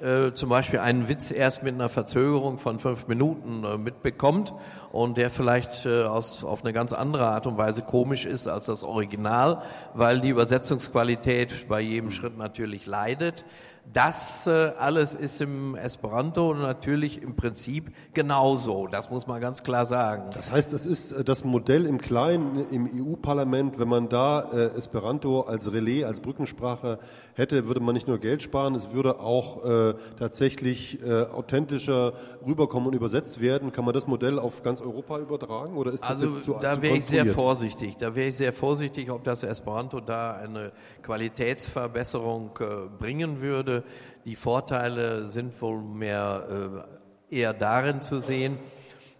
äh, 0.00 0.32
zum 0.34 0.48
Beispiel 0.48 0.80
einen 0.80 1.08
Witz 1.08 1.30
erst 1.30 1.62
mit 1.62 1.74
einer 1.74 1.88
Verzögerung 1.88 2.58
von 2.58 2.80
fünf 2.80 3.06
Minuten 3.06 3.64
äh, 3.64 3.78
mitbekommt 3.78 4.54
und 4.90 5.16
der 5.18 5.30
vielleicht 5.30 5.86
äh, 5.86 6.02
aus, 6.02 6.42
auf 6.42 6.64
eine 6.64 6.72
ganz 6.72 6.92
andere 6.92 7.28
Art 7.28 7.46
und 7.46 7.58
Weise 7.58 7.82
komisch 7.82 8.24
ist 8.24 8.48
als 8.48 8.66
das 8.66 8.82
Original, 8.82 9.62
weil 9.94 10.20
die 10.20 10.30
Übersetzungsqualität 10.30 11.68
bei 11.68 11.80
jedem 11.80 12.10
Schritt 12.10 12.36
natürlich 12.36 12.86
leidet. 12.86 13.44
Das 13.92 14.46
äh, 14.46 14.72
alles 14.78 15.14
ist 15.14 15.40
im 15.40 15.74
Esperanto 15.74 16.52
natürlich 16.52 17.22
im 17.22 17.36
Prinzip 17.36 17.90
genauso. 18.12 18.86
Das 18.86 19.10
muss 19.10 19.26
man 19.26 19.40
ganz 19.40 19.62
klar 19.62 19.86
sagen. 19.86 20.30
Das 20.34 20.52
heißt, 20.52 20.72
es 20.74 20.84
ist 20.84 21.12
äh, 21.12 21.24
das 21.24 21.44
Modell 21.44 21.86
im 21.86 21.98
Kleinen 21.98 22.66
im 22.70 22.86
EU-Parlament. 22.86 23.78
Wenn 23.78 23.88
man 23.88 24.08
da 24.08 24.40
äh, 24.52 24.76
Esperanto 24.76 25.40
als 25.42 25.72
Relais, 25.72 26.04
als 26.04 26.20
Brückensprache 26.20 26.98
hätte, 27.34 27.66
würde 27.66 27.80
man 27.80 27.94
nicht 27.94 28.08
nur 28.08 28.18
Geld 28.18 28.42
sparen, 28.42 28.74
es 28.74 28.92
würde 28.92 29.20
auch 29.20 29.64
äh, 29.64 29.94
tatsächlich 30.18 30.98
authentischer 31.08 32.12
rüberkommen 32.44 32.88
und 32.88 32.94
übersetzt 32.94 33.40
werden. 33.40 33.72
Kann 33.72 33.84
man 33.84 33.94
das 33.94 34.06
Modell 34.06 34.38
auf 34.38 34.62
ganz 34.62 34.80
Europa 34.80 35.18
übertragen 35.18 35.76
oder 35.76 35.92
ist 35.92 36.02
das 36.02 36.10
also 36.10 36.30
jetzt 36.30 36.42
zu 36.44 36.54
da 36.60 36.72
zu 36.72 36.82
wäre 36.82 36.96
ich 36.96 37.04
sehr 37.04 37.26
vorsichtig. 37.26 37.96
Da 37.96 38.14
wäre 38.14 38.28
ich 38.28 38.36
sehr 38.36 38.52
vorsichtig, 38.52 39.10
ob 39.10 39.24
das 39.24 39.42
Esperanto 39.42 40.00
da 40.00 40.34
eine 40.34 40.72
Qualitätsverbesserung 41.02 42.50
bringen 42.98 43.40
würde. 43.40 43.77
Die 44.24 44.36
Vorteile 44.36 45.26
sind 45.26 45.60
wohl 45.60 45.82
mehr 45.82 46.86
äh, 47.30 47.36
eher 47.36 47.52
darin 47.52 48.00
zu 48.00 48.18
sehen, 48.18 48.58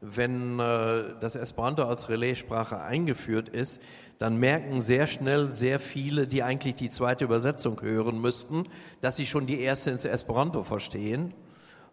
wenn 0.01 0.59
äh, 0.59 1.15
das 1.21 1.35
Esperanto 1.35 1.83
als 1.85 2.09
Relaissprache 2.09 2.81
eingeführt 2.81 3.49
ist, 3.49 3.83
dann 4.19 4.37
merken 4.39 4.81
sehr 4.81 5.07
schnell 5.07 5.53
sehr 5.53 5.79
viele, 5.79 6.27
die 6.27 6.43
eigentlich 6.43 6.75
die 6.75 6.91
zweite 6.91 7.25
Übersetzung 7.25 7.81
hören 7.83 8.21
müssten, 8.21 8.65
dass 9.01 9.17
sie 9.17 9.27
schon 9.27 9.47
die 9.47 9.61
erste 9.61 9.91
ins 9.91 10.05
Esperanto 10.05 10.63
verstehen, 10.65 11.35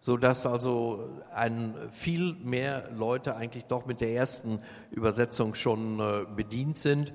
so 0.00 0.16
dass 0.16 0.46
also 0.46 1.08
ein 1.34 1.74
viel 1.90 2.34
mehr 2.34 2.90
Leute 2.92 3.36
eigentlich 3.36 3.64
doch 3.64 3.86
mit 3.86 4.00
der 4.00 4.12
ersten 4.12 4.58
Übersetzung 4.90 5.54
schon 5.54 6.00
äh, 6.00 6.26
bedient 6.34 6.78
sind. 6.78 7.12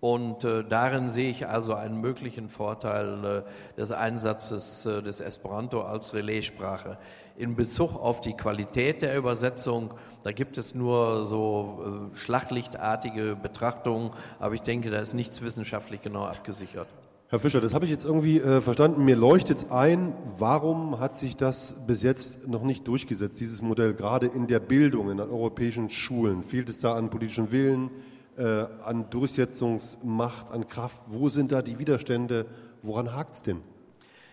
Und 0.00 0.44
äh, 0.44 0.64
darin 0.64 1.08
sehe 1.08 1.30
ich 1.30 1.48
also 1.48 1.74
einen 1.74 2.00
möglichen 2.00 2.50
Vorteil 2.50 3.44
äh, 3.46 3.78
des 3.78 3.90
Einsatzes 3.90 4.84
äh, 4.84 5.02
des 5.02 5.20
Esperanto 5.20 5.80
als 5.82 6.12
Relaissprache. 6.12 6.98
In 7.36 7.56
Bezug 7.56 7.94
auf 7.96 8.20
die 8.20 8.34
Qualität 8.34 9.00
der 9.00 9.16
Übersetzung, 9.16 9.94
da 10.22 10.32
gibt 10.32 10.58
es 10.58 10.74
nur 10.74 11.26
so 11.26 12.10
äh, 12.12 12.16
schlachtlichtartige 12.16 13.34
Betrachtungen, 13.34 14.10
aber 14.38 14.54
ich 14.54 14.62
denke, 14.62 14.90
da 14.90 14.98
ist 14.98 15.14
nichts 15.14 15.40
wissenschaftlich 15.40 16.02
genau 16.02 16.24
abgesichert. 16.24 16.88
Herr 17.28 17.40
Fischer, 17.40 17.60
das 17.60 17.74
habe 17.74 17.86
ich 17.86 17.90
jetzt 17.90 18.04
irgendwie 18.04 18.38
äh, 18.38 18.60
verstanden. 18.60 19.04
Mir 19.04 19.16
leuchtet 19.16 19.56
es 19.56 19.70
ein, 19.70 20.12
warum 20.38 21.00
hat 21.00 21.16
sich 21.16 21.36
das 21.36 21.86
bis 21.86 22.02
jetzt 22.02 22.46
noch 22.46 22.62
nicht 22.62 22.86
durchgesetzt, 22.86 23.40
dieses 23.40 23.62
Modell, 23.62 23.94
gerade 23.94 24.26
in 24.26 24.46
der 24.46 24.60
Bildung, 24.60 25.10
in 25.10 25.16
den 25.16 25.30
europäischen 25.30 25.88
Schulen? 25.90 26.44
Fehlt 26.44 26.68
es 26.68 26.78
da 26.78 26.94
an 26.94 27.10
politischem 27.10 27.50
Willen, 27.50 27.90
äh, 28.36 28.66
an 28.84 29.10
Durchsetzungsmacht, 29.10 30.50
an 30.50 30.68
Kraft? 30.68 31.02
Wo 31.06 31.28
sind 31.28 31.52
da 31.52 31.62
die 31.62 31.78
Widerstände? 31.78 32.46
Woran 32.82 33.14
hakt 33.14 33.36
es 33.36 33.42
denn? 33.42 33.62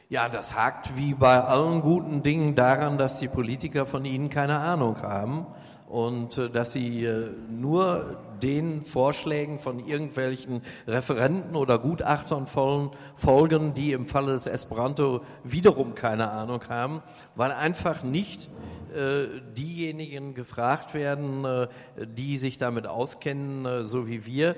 Ja, 0.10 0.28
das 0.28 0.56
hakt 0.56 0.98
wie 0.98 1.14
bei 1.14 1.40
allen 1.40 1.82
guten 1.82 2.22
Dingen 2.22 2.56
daran, 2.56 2.98
dass 2.98 3.20
die 3.20 3.30
Politiker 3.30 3.86
von 3.86 4.04
ihnen 4.04 4.30
keine 4.30 4.58
Ahnung 4.58 5.02
haben 5.02 5.46
und 5.92 6.38
äh, 6.38 6.50
dass 6.50 6.72
sie 6.72 7.04
äh, 7.04 7.30
nur 7.50 8.18
den 8.42 8.82
Vorschlägen 8.82 9.60
von 9.60 9.86
irgendwelchen 9.86 10.62
Referenten 10.88 11.56
oder 11.56 11.78
Gutachtern 11.78 12.48
folgen, 12.48 13.74
die 13.74 13.92
im 13.92 14.08
Falle 14.08 14.32
des 14.32 14.48
Esperanto 14.48 15.22
wiederum 15.44 15.94
keine 15.94 16.32
Ahnung 16.32 16.62
haben, 16.70 17.04
weil 17.36 17.52
einfach 17.52 18.04
nicht 18.04 18.50
äh, 18.96 19.28
diejenigen 19.56 20.34
gefragt 20.34 20.94
werden, 20.94 21.46
äh, 21.46 21.68
die 22.08 22.38
sich 22.38 22.58
damit 22.58 22.88
auskennen, 22.88 23.66
äh, 23.66 23.86
so 23.86 24.08
wie 24.08 24.26
wir, 24.26 24.56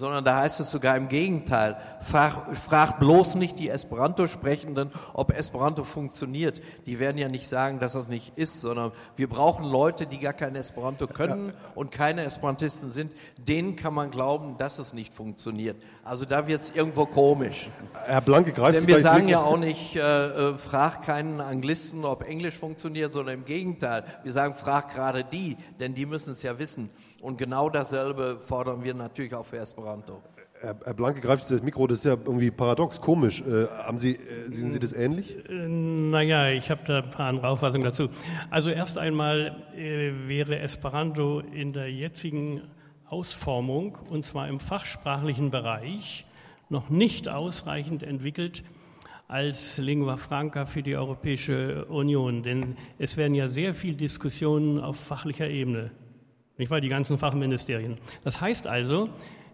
sondern 0.00 0.24
da 0.24 0.38
heißt 0.38 0.60
es 0.60 0.70
sogar 0.70 0.96
im 0.96 1.08
Gegenteil. 1.08 1.76
Frag, 2.00 2.56
frag 2.56 2.98
bloß 2.98 3.34
nicht 3.34 3.58
die 3.58 3.68
Esperanto-Sprechenden, 3.68 4.90
ob 5.12 5.36
Esperanto 5.36 5.84
funktioniert. 5.84 6.60
Die 6.86 6.98
werden 6.98 7.18
ja 7.18 7.28
nicht 7.28 7.46
sagen, 7.46 7.78
dass 7.78 7.92
das 7.92 8.08
nicht 8.08 8.32
ist, 8.36 8.62
sondern 8.62 8.92
wir 9.16 9.28
brauchen 9.28 9.64
Leute, 9.64 10.06
die 10.06 10.18
gar 10.18 10.32
kein 10.32 10.56
Esperanto 10.56 11.06
können 11.06 11.52
und 11.74 11.92
keine 11.92 12.24
Esperantisten 12.24 12.90
sind. 12.90 13.12
Denen 13.36 13.76
kann 13.76 13.92
man 13.92 14.10
glauben, 14.10 14.56
dass 14.56 14.78
es 14.78 14.94
nicht 14.94 15.12
funktioniert. 15.12 15.76
Also 16.02 16.24
da 16.24 16.46
wird 16.46 16.62
es 16.62 16.70
irgendwo 16.70 17.04
komisch. 17.04 17.68
Herr 17.92 18.22
Blanke 18.22 18.52
greift 18.52 18.80
Denn 18.80 18.86
wir 18.86 19.00
sagen 19.00 19.28
ja 19.28 19.40
auch 19.40 19.58
nicht, 19.58 19.96
äh, 19.96 20.00
äh, 20.00 20.54
frag 20.54 21.02
keinen 21.02 21.42
Anglisten, 21.42 22.06
ob 22.06 22.26
Englisch 22.26 22.56
funktioniert, 22.56 23.12
sondern 23.12 23.34
im 23.34 23.44
Gegenteil. 23.44 24.04
Wir 24.22 24.32
sagen, 24.32 24.54
frag 24.54 24.94
gerade 24.94 25.24
die, 25.24 25.56
denn 25.78 25.94
die 25.94 26.06
müssen 26.06 26.30
es 26.30 26.42
ja 26.42 26.58
wissen. 26.58 26.88
Und 27.22 27.38
genau 27.38 27.68
dasselbe 27.68 28.38
fordern 28.40 28.82
wir 28.82 28.94
natürlich 28.94 29.34
auch 29.34 29.44
für 29.46 29.58
Esperanto. 29.58 30.22
Herr, 30.60 30.76
Herr 30.84 30.94
Blanke 30.94 31.20
greift 31.20 31.50
das 31.50 31.62
Mikro, 31.62 31.86
das 31.86 32.00
ist 32.00 32.04
ja 32.04 32.12
irgendwie 32.12 32.50
paradox, 32.50 33.00
komisch. 33.00 33.40
Äh, 33.42 33.66
haben 33.82 33.98
Sie, 33.98 34.16
äh, 34.16 34.18
sehen 34.48 34.70
Sie 34.70 34.78
das 34.78 34.92
ähnlich? 34.92 35.36
Äh, 35.48 35.52
Naja, 35.52 36.50
ich 36.50 36.70
habe 36.70 36.82
da 36.84 36.98
ein 36.98 37.10
paar 37.10 37.28
andere 37.28 37.48
Auffassungen 37.48 37.84
dazu. 37.84 38.08
Also 38.50 38.70
erst 38.70 38.98
einmal 38.98 39.56
äh, 39.74 40.28
wäre 40.28 40.58
Esperanto 40.58 41.40
in 41.40 41.72
der 41.72 41.90
jetzigen 41.90 42.62
Ausformung, 43.08 43.96
und 44.10 44.24
zwar 44.24 44.48
im 44.48 44.60
fachsprachlichen 44.60 45.50
Bereich, 45.50 46.26
noch 46.68 46.90
nicht 46.90 47.28
ausreichend 47.28 48.02
entwickelt 48.02 48.62
als 49.28 49.78
Lingua 49.78 50.16
Franca 50.16 50.66
für 50.66 50.82
die 50.82 50.96
Europäische 50.96 51.86
Union. 51.86 52.42
Denn 52.42 52.76
es 52.98 53.16
werden 53.16 53.34
ja 53.34 53.48
sehr 53.48 53.74
viel 53.74 53.94
Diskussionen 53.94 54.78
auf 54.78 54.96
fachlicher 54.98 55.48
Ebene, 55.48 55.90
nicht 56.60 56.70
wahr, 56.70 56.80
die 56.80 56.88
ganzen 56.88 57.18
Fachministerien. 57.18 57.98
Das 58.22 58.40
heißt 58.40 58.66
also, 58.66 59.08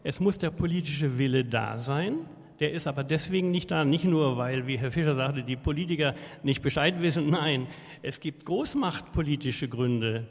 es 0.05 0.21
muss 0.21 0.39
der 0.39 0.51
politische 0.51 1.19
Wille 1.19 1.45
da 1.45 1.79
sein, 1.79 2.19
der 2.61 2.73
ist 2.73 2.87
aber 2.87 3.05
deswegen 3.05 3.51
nicht 3.51 3.71
da, 3.71 3.85
nicht 3.85 4.05
nur, 4.05 4.37
weil, 4.37 4.67
wie 4.67 4.79
Herr 4.79 4.91
Fischer 4.91 5.15
sagte, 5.15 5.43
die 5.43 5.57
Politiker 5.57 6.15
nicht 6.43 6.63
Bescheid 6.63 7.01
wissen. 7.03 7.29
Nein, 7.29 7.67
es 8.03 8.21
gibt 8.21 8.45
großmachtpolitische 8.47 9.69
Gründe. 9.69 10.27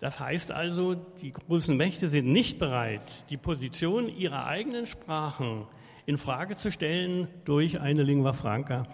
Das 0.00 0.18
heißt 0.18 0.50
also, 0.50 0.94
die 0.94 1.30
großen 1.30 1.76
Mächte 1.76 2.08
sind 2.08 2.26
nicht 2.26 2.58
bereit, 2.58 3.24
die 3.30 3.36
Position 3.36 4.08
ihrer 4.08 4.46
eigenen 4.46 4.86
Sprachen 4.86 5.66
in 6.06 6.16
Frage 6.16 6.56
zu 6.56 6.72
stellen 6.72 7.28
durch 7.44 7.80
eine 7.80 8.02
Lingua 8.02 8.32
Franca, 8.32 8.88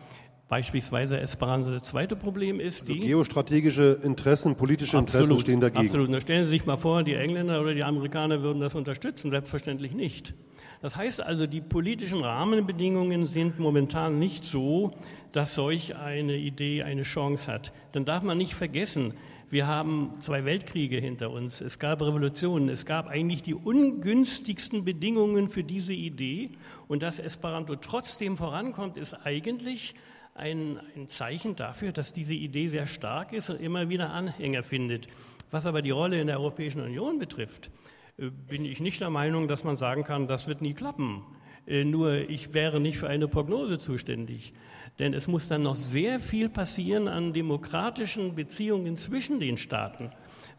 beispielsweise 0.49 1.21
Esperanto. 1.21 1.71
Das 1.71 1.83
zweite 1.83 2.17
Problem 2.17 2.59
ist 2.59 2.89
die 2.89 3.01
Geostrategische 3.01 4.01
Interessen, 4.03 4.57
politische 4.57 4.97
Interessen 4.97 5.39
stehen 5.39 5.61
dagegen. 5.61 5.87
Absolut. 5.87 6.13
Da 6.13 6.21
stellen 6.21 6.45
Sie 6.45 6.51
sich 6.51 6.65
mal 6.65 6.77
vor, 6.77 7.03
die 7.03 7.15
Engländer 7.15 7.61
oder 7.61 7.75
die 7.75 7.85
Amerikaner 7.85 8.43
würden 8.43 8.61
das 8.61 8.75
unterstützen. 8.75 9.31
Selbstverständlich 9.31 9.93
nicht. 9.93 10.35
Das 10.81 10.97
heißt 10.97 11.23
also, 11.23 11.47
die 11.47 11.61
politischen 11.61 12.23
Rahmenbedingungen 12.23 13.27
sind 13.27 13.59
momentan 13.59 14.19
nicht 14.19 14.45
so, 14.45 14.93
dass 15.33 15.55
solch 15.55 15.97
eine 15.97 16.37
Idee 16.37 16.83
eine 16.83 17.03
Chance 17.03 17.53
hat. 17.53 17.73
Dann 17.93 18.05
darf 18.05 18.23
man 18.23 18.39
nicht 18.39 18.55
vergessen, 18.55 19.15
wir 19.51 19.67
haben 19.67 20.13
zwei 20.21 20.45
Weltkriege 20.45 20.99
hinter 20.99 21.31
uns. 21.31 21.63
Es 21.63 21.79
gab 21.79 22.03
Revolutionen. 22.03 22.69
Es 22.69 22.85
gab 22.85 23.09
eigentlich 23.09 23.43
die 23.43 23.55
ungünstigsten 23.55 24.85
Bedingungen 24.85 25.49
für 25.49 25.65
diese 25.65 25.95
Idee. 25.95 26.51
Und 26.87 27.03
dass 27.03 27.19
Esperanto 27.19 27.77
trotzdem 27.77 28.37
vorankommt, 28.37 28.99
ist 28.99 29.15
eigentlich 29.15 29.95
ein, 30.39 30.81
ein 30.97 31.09
Zeichen 31.09 31.57
dafür, 31.57 31.93
dass 31.93 32.13
diese 32.13 32.35
Idee 32.35 32.69
sehr 32.69 32.87
stark 32.87 33.33
ist 33.33 33.51
und 33.51 33.61
immer 33.61 33.89
wieder 33.89 34.11
Anhänger 34.11 34.63
findet. 34.63 35.09
Was 35.51 35.67
aber 35.67 35.83
die 35.83 35.91
Rolle 35.91 36.21
in 36.21 36.27
der 36.27 36.39
Europäischen 36.39 36.81
Union 36.83 37.19
betrifft, 37.19 37.71
äh, 38.19 38.31
bin 38.31 38.65
ich 38.65 38.81
nicht 38.81 39.01
der 39.01 39.11
Meinung, 39.11 39.49
dass 39.49 39.65
man 39.65 39.77
sagen 39.77 40.05
kann, 40.05 40.27
das 40.27 40.49
wird 40.49 40.63
nie 40.63 40.75
klappen. 40.75 41.23
Äh, 41.67 41.85
Nur 41.85 42.29
ich 42.29 42.55
wäre 42.55 42.81
nicht 42.81 42.99
für 42.99 43.09
eine 43.09 43.29
Prognose 43.29 43.79
zuständig. 43.79 44.53
Denn 44.99 45.15
es 45.15 45.29
muss 45.29 45.49
dann 45.49 45.63
noch 45.63 45.77
sehr 45.77 46.19
viel 46.19 46.49
passieren 46.49 47.07
an 47.09 47.33
demokratischen 47.33 48.35
Beziehungen 48.35 48.97
zwischen 48.97 49.39
den 49.39 49.57
Staaten, 49.57 50.11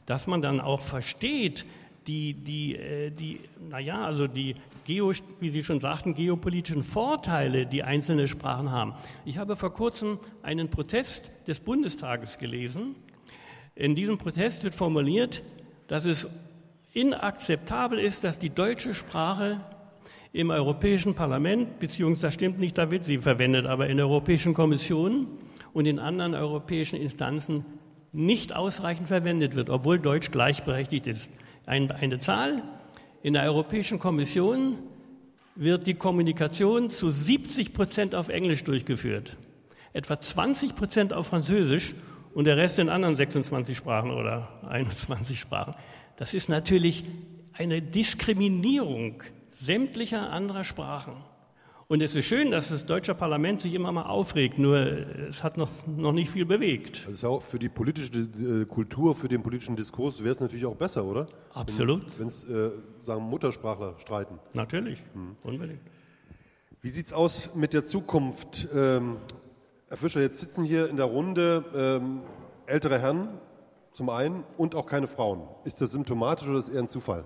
dass 0.06 0.28
man 0.28 0.42
dann 0.42 0.62
auch 0.62 0.82
versteht, 0.82 1.66
die, 2.08 2.34
die, 2.34 2.76
äh, 2.76 3.12
die 3.12 3.42
naja, 3.70 4.04
also 4.04 4.28
die, 4.28 4.56
Geo, 4.90 5.12
wie 5.40 5.50
Sie 5.50 5.64
schon 5.64 5.80
sagten, 5.80 6.16
geopolitischen 6.16 6.82
Vorteile, 6.82 7.68
die 7.68 7.84
einzelne 7.84 8.28
Sprachen 8.28 8.72
haben. 8.72 8.96
Ich 9.24 9.38
habe 9.38 9.56
vor 9.56 9.72
kurzem 9.72 10.18
einen 10.42 10.72
Protest 10.72 11.30
des 11.46 11.60
Bundestages 11.60 12.40
gelesen. 12.40 12.96
In 13.76 13.94
diesem 13.94 14.18
Protest 14.18 14.64
wird 14.64 14.74
formuliert, 14.74 15.44
dass 15.88 16.06
es 16.06 16.28
inakzeptabel 16.92 18.00
ist, 18.00 18.24
dass 18.24 18.40
die 18.40 18.50
deutsche 18.50 18.96
Sprache 18.96 19.60
im 20.34 20.50
Europäischen 20.50 21.14
Parlament, 21.14 21.78
beziehungsweise 21.78 22.26
das 22.26 22.34
stimmt 22.34 22.58
nicht, 22.58 22.76
da 22.76 22.90
wird 22.90 23.06
sie 23.06 23.20
verwendet, 23.20 23.68
aber 23.68 23.90
in 23.90 23.98
der 23.98 24.08
Europäischen 24.08 24.56
Kommission 24.56 25.28
und 25.72 25.86
in 25.86 26.00
anderen 26.00 26.34
europäischen 26.34 27.00
Instanzen 27.00 27.64
nicht 28.12 28.56
ausreichend 28.56 29.08
verwendet 29.08 29.54
wird, 29.54 29.70
obwohl 29.70 30.00
Deutsch 30.00 30.32
gleichberechtigt 30.32 31.06
ist. 31.06 31.30
eine 31.68 32.18
Zahl, 32.18 32.64
in 33.24 33.34
der 33.34 33.43
Europäischen 33.43 33.99
Kommission 33.99 34.78
wird 35.55 35.88
die 35.88 35.93
Kommunikation 35.93 36.89
zu 36.89 37.09
70 37.09 37.74
Prozent 37.74 38.15
auf 38.15 38.30
Englisch 38.30 38.63
durchgeführt, 38.63 39.36
etwa 39.93 40.20
20 40.20 40.76
Prozent 40.76 41.13
auf 41.13 41.28
Französisch 41.28 41.95
und 42.34 42.45
der 42.45 42.57
Rest 42.57 42.80
in 42.80 42.89
anderen 42.89 43.15
26 43.15 43.76
Sprachen 43.76 44.11
oder 44.11 44.47
21 44.70 45.39
Sprachen. 45.39 45.76
Das 46.15 46.34
ist 46.34 46.47
natürlich 46.47 47.03
eine 47.53 47.82
Diskriminierung 47.82 49.24
sämtlicher 49.49 50.32
anderer 50.32 50.63
Sprachen. 50.63 51.13
Und 51.91 52.03
es 52.03 52.13
ist 52.13 52.26
schön, 52.26 52.51
dass 52.51 52.70
das 52.70 52.86
deutsche 52.86 53.15
Parlament 53.15 53.63
sich 53.63 53.74
immer 53.74 53.91
mal 53.91 54.03
aufregt, 54.03 54.59
nur 54.59 54.78
es 55.28 55.43
hat 55.43 55.57
noch, 55.57 55.70
noch 55.88 56.11
nicht 56.11 56.30
viel 56.30 56.45
bewegt. 56.45 57.01
Das 57.05 57.13
ist 57.13 57.26
auch 57.26 57.41
für 57.41 57.57
die 57.57 57.67
politische 57.67 58.11
äh, 58.61 58.65
Kultur, 58.65 59.15
für 59.15 59.28
den 59.28 59.41
politischen 59.41 59.76
Diskurs 59.76 60.24
wäre 60.24 60.36
es 60.36 60.39
natürlich 60.39 60.67
auch 60.67 60.76
besser, 60.76 61.03
oder? 61.03 61.26
Absolut. 61.55 62.03
Wenn 62.20 62.28
es, 62.28 62.43
äh, 62.43 62.70
sagen 63.04 63.24
Muttersprachler 63.24 63.95
streiten. 64.00 64.39
Natürlich, 64.54 65.00
hm. 65.14 65.36
unbedingt. 65.43 65.82
Wie 66.82 66.89
sieht 66.89 67.08
es 67.08 67.14
aus 67.14 67.56
mit 67.56 67.74
der 67.74 67.84
Zukunft? 67.84 68.68
Ähm, 68.74 69.18
Herr 69.89 69.97
Fischer, 69.97 70.22
jetzt 70.22 70.39
sitzen 70.39 70.64
hier 70.64 70.89
in 70.89 70.97
der 70.97 71.08
Runde 71.08 71.66
ähm, 71.76 72.22
ältere 72.68 73.00
Herren 73.00 73.30
zum 73.91 74.10
einen 74.10 74.43
und 74.58 74.76
auch 74.76 74.86
keine 74.86 75.08
Frauen. 75.08 75.47
Ist 75.66 75.82
das 75.82 75.91
symptomatisch 75.91 76.47
oder 76.47 76.60
ist 76.60 76.70
das 76.70 76.76
eher 76.76 76.82
ein 76.82 76.88
Zufall? 76.88 77.26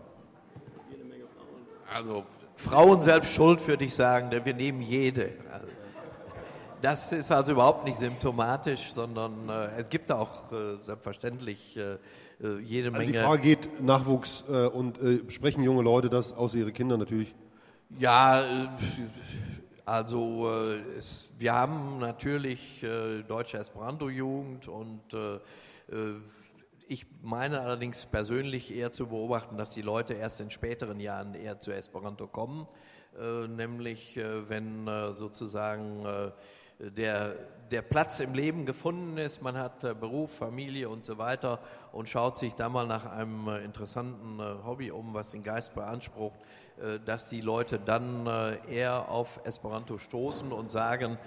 Also 1.94 2.24
Frauen 2.56 3.02
selbst 3.02 3.34
schuld, 3.34 3.68
würde 3.68 3.86
ich 3.86 3.94
sagen, 3.94 4.30
denn 4.32 4.46
wir 4.46 4.54
nehmen 4.54 4.82
jede. 4.82 5.34
Das 6.84 7.14
ist 7.14 7.32
also 7.32 7.54
überhaupt 7.54 7.86
nicht 7.86 7.98
symptomatisch, 7.98 8.92
sondern 8.92 9.48
äh, 9.48 9.70
es 9.78 9.88
gibt 9.88 10.12
auch 10.12 10.52
äh, 10.52 10.84
selbstverständlich 10.84 11.78
äh, 11.78 11.94
äh 12.42 12.60
jede 12.60 12.90
also 12.90 13.00
Menge. 13.00 13.14
Die 13.14 13.18
Frage 13.20 13.42
geht 13.42 13.82
Nachwuchs 13.82 14.44
äh, 14.50 14.68
und 14.68 15.02
äh, 15.02 15.22
sprechen 15.30 15.64
junge 15.64 15.82
Leute 15.82 16.10
das, 16.10 16.34
außer 16.34 16.58
ihre 16.58 16.74
Kinder 16.74 16.98
natürlich? 16.98 17.34
Ja, 17.98 18.44
also 19.86 20.50
es, 20.98 21.32
wir 21.38 21.54
haben 21.54 22.00
natürlich 22.00 22.84
deutsche 23.28 23.60
Esperanto-Jugend 23.60 24.68
und 24.68 25.02
ich 26.88 27.06
meine 27.22 27.60
allerdings 27.60 28.06
persönlich 28.06 28.76
eher 28.76 28.92
zu 28.92 29.08
beobachten, 29.08 29.58
dass 29.58 29.70
die 29.70 29.84
Leute 29.84 30.16
erst 30.16 30.42
in 30.42 30.50
späteren 30.50 31.00
Jahren 31.00 31.36
eher 31.36 31.60
zu 31.60 31.72
Esperanto 31.72 32.26
kommen, 32.26 32.66
nämlich 33.56 34.18
wenn 34.48 34.88
sozusagen 35.14 36.34
der, 36.92 37.36
der 37.72 37.82
Platz 37.82 38.20
im 38.20 38.34
Leben 38.34 38.66
gefunden 38.66 39.18
ist, 39.18 39.42
man 39.42 39.58
hat 39.58 39.84
äh, 39.84 39.94
Beruf, 39.94 40.36
Familie 40.36 40.90
und 40.90 41.06
so 41.06 41.18
weiter 41.18 41.60
und 41.92 42.10
schaut 42.10 42.38
sich 42.38 42.56
da 42.56 42.70
mal 42.70 42.86
nach 42.86 43.06
einem 43.06 43.48
äh, 43.48 43.64
interessanten 43.64 44.40
Hobby 44.66 44.92
um, 44.92 45.14
was 45.14 45.32
den 45.32 45.44
Geist 45.44 45.74
beansprucht, 45.74 46.40
dass 47.06 47.30
die 47.30 47.42
Leute 47.42 47.80
dann 47.80 48.28
eher 48.68 49.08
auf 49.10 49.40
Esperanto 49.44 50.00
stoßen 50.00 50.52
und 50.52 50.72
sagen, 50.72 51.20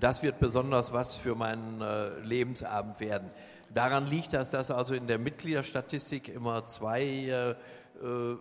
das 0.00 0.22
wird 0.22 0.40
besonders 0.40 0.94
was 0.94 1.14
für 1.16 1.34
meinen 1.34 1.82
Lebensabend 2.22 3.00
werden. 3.00 3.30
Daran 3.74 4.06
liegt 4.06 4.32
das, 4.32 4.50
dass 4.50 4.70
also 4.70 4.94
in 4.94 5.08
der 5.08 5.18
Mitgliederstatistik 5.18 6.28
immer 6.28 6.66
zwei 6.68 7.02
äh, 7.02 7.50
äh, 7.50 7.54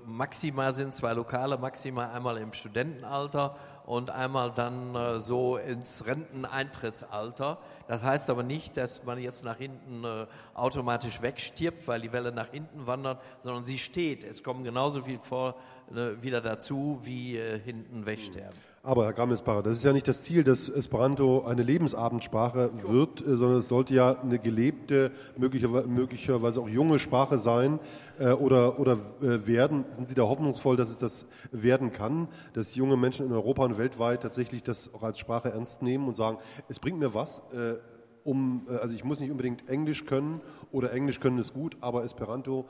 Maxima 0.05 0.73
sind, 0.73 0.93
zwei 0.93 1.13
lokale 1.13 1.57
Maxima, 1.57 2.11
einmal 2.11 2.37
im 2.37 2.53
Studentenalter 2.53 3.55
und 3.85 4.11
einmal 4.11 4.51
dann 4.51 4.95
äh, 4.95 5.19
so 5.19 5.57
ins 5.57 6.05
Renteneintrittsalter. 6.05 7.57
Das 7.87 8.03
heißt 8.03 8.29
aber 8.29 8.43
nicht, 8.43 8.77
dass 8.77 9.03
man 9.03 9.19
jetzt 9.19 9.43
nach 9.43 9.57
hinten 9.57 10.03
äh, 10.03 10.25
automatisch 10.53 11.21
wegstirbt, 11.21 11.87
weil 11.87 12.01
die 12.01 12.13
Welle 12.13 12.31
nach 12.31 12.49
hinten 12.49 12.87
wandert, 12.87 13.19
sondern 13.39 13.63
sie 13.63 13.77
steht. 13.77 14.23
Es 14.23 14.43
kommen 14.43 14.63
genauso 14.63 15.03
viel 15.03 15.19
vor, 15.19 15.55
äh, 15.91 16.21
wieder 16.21 16.41
dazu, 16.41 16.99
wie 17.03 17.37
äh, 17.37 17.59
hinten 17.59 18.05
wegsterben. 18.05 18.57
Aber 18.85 19.05
Herr 19.05 19.13
Gramelsbacher, 19.13 19.63
das 19.63 19.77
ist 19.77 19.83
ja 19.83 19.93
nicht 19.93 20.07
das 20.07 20.23
Ziel, 20.23 20.43
dass 20.43 20.67
Esperanto 20.67 21.45
eine 21.45 21.63
Lebensabendsprache 21.63 22.71
wird, 22.87 23.21
äh, 23.21 23.35
sondern 23.35 23.59
es 23.59 23.67
sollte 23.67 23.93
ja 23.93 24.19
eine 24.19 24.39
gelebte, 24.39 25.11
möglicherweise 25.37 26.61
auch 26.61 26.67
junge 26.67 26.99
Sprache 26.99 27.37
sein 27.37 27.79
oder, 28.19 28.79
oder 28.79 28.97
äh, 29.21 29.47
werden. 29.47 29.85
Sind 29.95 30.09
Sie 30.09 30.15
da 30.15 30.23
hoffnungsvoll, 30.23 30.77
dass 30.77 30.89
es 30.89 30.97
das 30.97 31.25
werden 31.51 31.91
kann, 31.91 32.27
dass 32.53 32.75
junge 32.75 32.97
Menschen 32.97 33.25
in 33.25 33.31
Europa 33.31 33.63
und 33.65 33.77
weltweit 33.77 34.21
tatsächlich 34.21 34.63
das 34.63 34.93
auch 34.93 35.03
als 35.03 35.19
Sprache 35.19 35.51
ernst 35.51 35.81
nehmen 35.81 36.07
und 36.07 36.15
sagen, 36.15 36.37
es 36.69 36.79
bringt 36.79 36.99
mir 36.99 37.13
was, 37.13 37.41
um, 38.23 38.67
also 38.81 38.95
ich 38.95 39.03
muss 39.03 39.19
nicht 39.19 39.31
unbedingt 39.31 39.69
Englisch 39.69 40.05
können 40.05 40.41
oder 40.71 40.91
Englisch 40.93 41.19
können 41.19 41.37
ist 41.37 41.53
gut, 41.53 41.77
aber 41.81 42.03
Esperanto, 42.03 42.67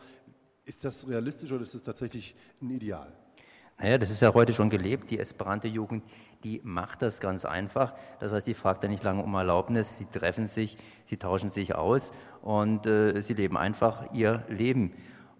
ist 0.65 0.85
das 0.85 1.07
realistisch 1.07 1.51
oder 1.51 1.63
ist 1.63 1.75
das 1.75 1.83
tatsächlich 1.83 2.35
ein 2.61 2.69
Ideal? 2.69 3.11
Naja, 3.79 3.97
das 3.97 4.11
ist 4.11 4.21
ja 4.21 4.33
heute 4.33 4.53
schon 4.53 4.69
gelebt. 4.69 5.11
Die 5.11 5.19
Esperanto-Jugend, 5.19 6.03
die 6.43 6.61
macht 6.63 7.01
das 7.01 7.19
ganz 7.19 7.43
einfach. 7.43 7.93
Das 8.19 8.31
heißt, 8.31 8.45
die 8.47 8.53
fragt 8.53 8.83
ja 8.83 8.89
nicht 8.89 9.03
lange 9.03 9.23
um 9.23 9.33
Erlaubnis. 9.33 9.97
Sie 9.97 10.05
treffen 10.05 10.47
sich, 10.47 10.77
sie 11.05 11.17
tauschen 11.17 11.49
sich 11.49 11.75
aus 11.75 12.11
und 12.41 12.85
äh, 12.85 13.19
sie 13.21 13.33
leben 13.33 13.57
einfach 13.57 14.13
ihr 14.13 14.43
Leben. 14.47 14.93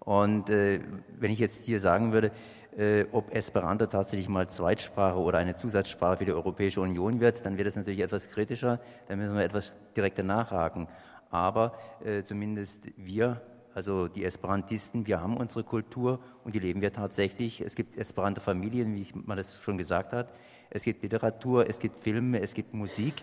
Und 0.04 0.50
äh, 0.50 0.80
wenn 1.18 1.30
ich 1.30 1.38
jetzt 1.38 1.64
hier 1.64 1.80
sagen 1.80 2.12
würde, 2.12 2.30
äh, 2.76 3.04
ob 3.12 3.34
Esperanto 3.34 3.86
tatsächlich 3.86 4.28
mal 4.28 4.48
Zweitsprache 4.48 5.18
oder 5.18 5.38
eine 5.38 5.54
Zusatzsprache 5.54 6.18
für 6.18 6.24
die 6.24 6.32
Europäische 6.32 6.80
Union 6.80 7.20
wird, 7.20 7.44
dann 7.46 7.56
wird 7.56 7.68
es 7.68 7.76
natürlich 7.76 8.00
etwas 8.00 8.30
kritischer. 8.30 8.80
Da 9.08 9.16
müssen 9.16 9.34
wir 9.34 9.44
etwas 9.44 9.76
direkter 9.96 10.22
nachhaken. 10.22 10.88
Aber 11.30 11.72
äh, 12.04 12.22
zumindest 12.22 12.88
wir 12.96 13.40
also 13.74 14.06
die 14.06 14.24
Esperantisten, 14.24 15.04
wir 15.08 15.20
haben 15.20 15.36
unsere 15.36 15.64
Kultur 15.64 16.20
und 16.44 16.54
die 16.54 16.60
leben 16.60 16.80
wir 16.80 16.92
tatsächlich. 16.92 17.60
Es 17.60 17.74
gibt 17.74 17.96
Esperanto-Familien, 17.96 18.94
wie 18.94 19.08
man 19.14 19.36
das 19.36 19.60
schon 19.60 19.76
gesagt 19.76 20.12
hat. 20.12 20.32
Es 20.70 20.84
gibt 20.84 21.02
Literatur, 21.02 21.68
es 21.68 21.80
gibt 21.80 21.98
Filme, 21.98 22.40
es 22.40 22.54
gibt 22.54 22.72
Musik. 22.72 23.14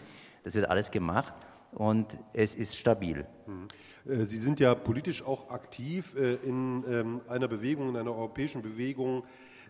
Das 0.43 0.53
wird 0.53 0.69
alles 0.69 0.91
gemacht 0.91 1.34
und 1.72 2.17
es 2.34 2.55
ist 2.55 2.76
stabil. 2.76 3.26
Mhm. 3.47 3.67
Äh, 4.05 4.26
Sie 4.26 4.38
sind 4.38 4.59
ja 4.59 4.76
politisch 4.76 5.24
auch 5.24 5.49
aktiv 5.49 6.15
äh, 6.15 6.36
in 6.36 6.84
ähm, 6.88 7.22
einer 7.28 7.47
Bewegung, 7.47 7.89
in 7.89 7.97
einer 7.97 8.11
europäischen 8.11 8.61
Bewegung, 8.61 9.24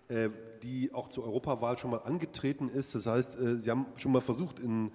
äh, 0.08 0.30
die 0.64 0.94
auch 0.94 1.10
zur 1.10 1.26
Europawahl 1.26 1.78
schon 1.78 1.92
mal 1.92 2.02
angetreten 2.04 2.70
ist. 2.70 2.96
Das 2.96 3.08
heißt, 3.08 3.38
Sie 3.62 3.70
haben 3.70 3.86
schon 3.96 4.12
mal 4.12 4.22
versucht, 4.22 4.60
in 4.60 4.92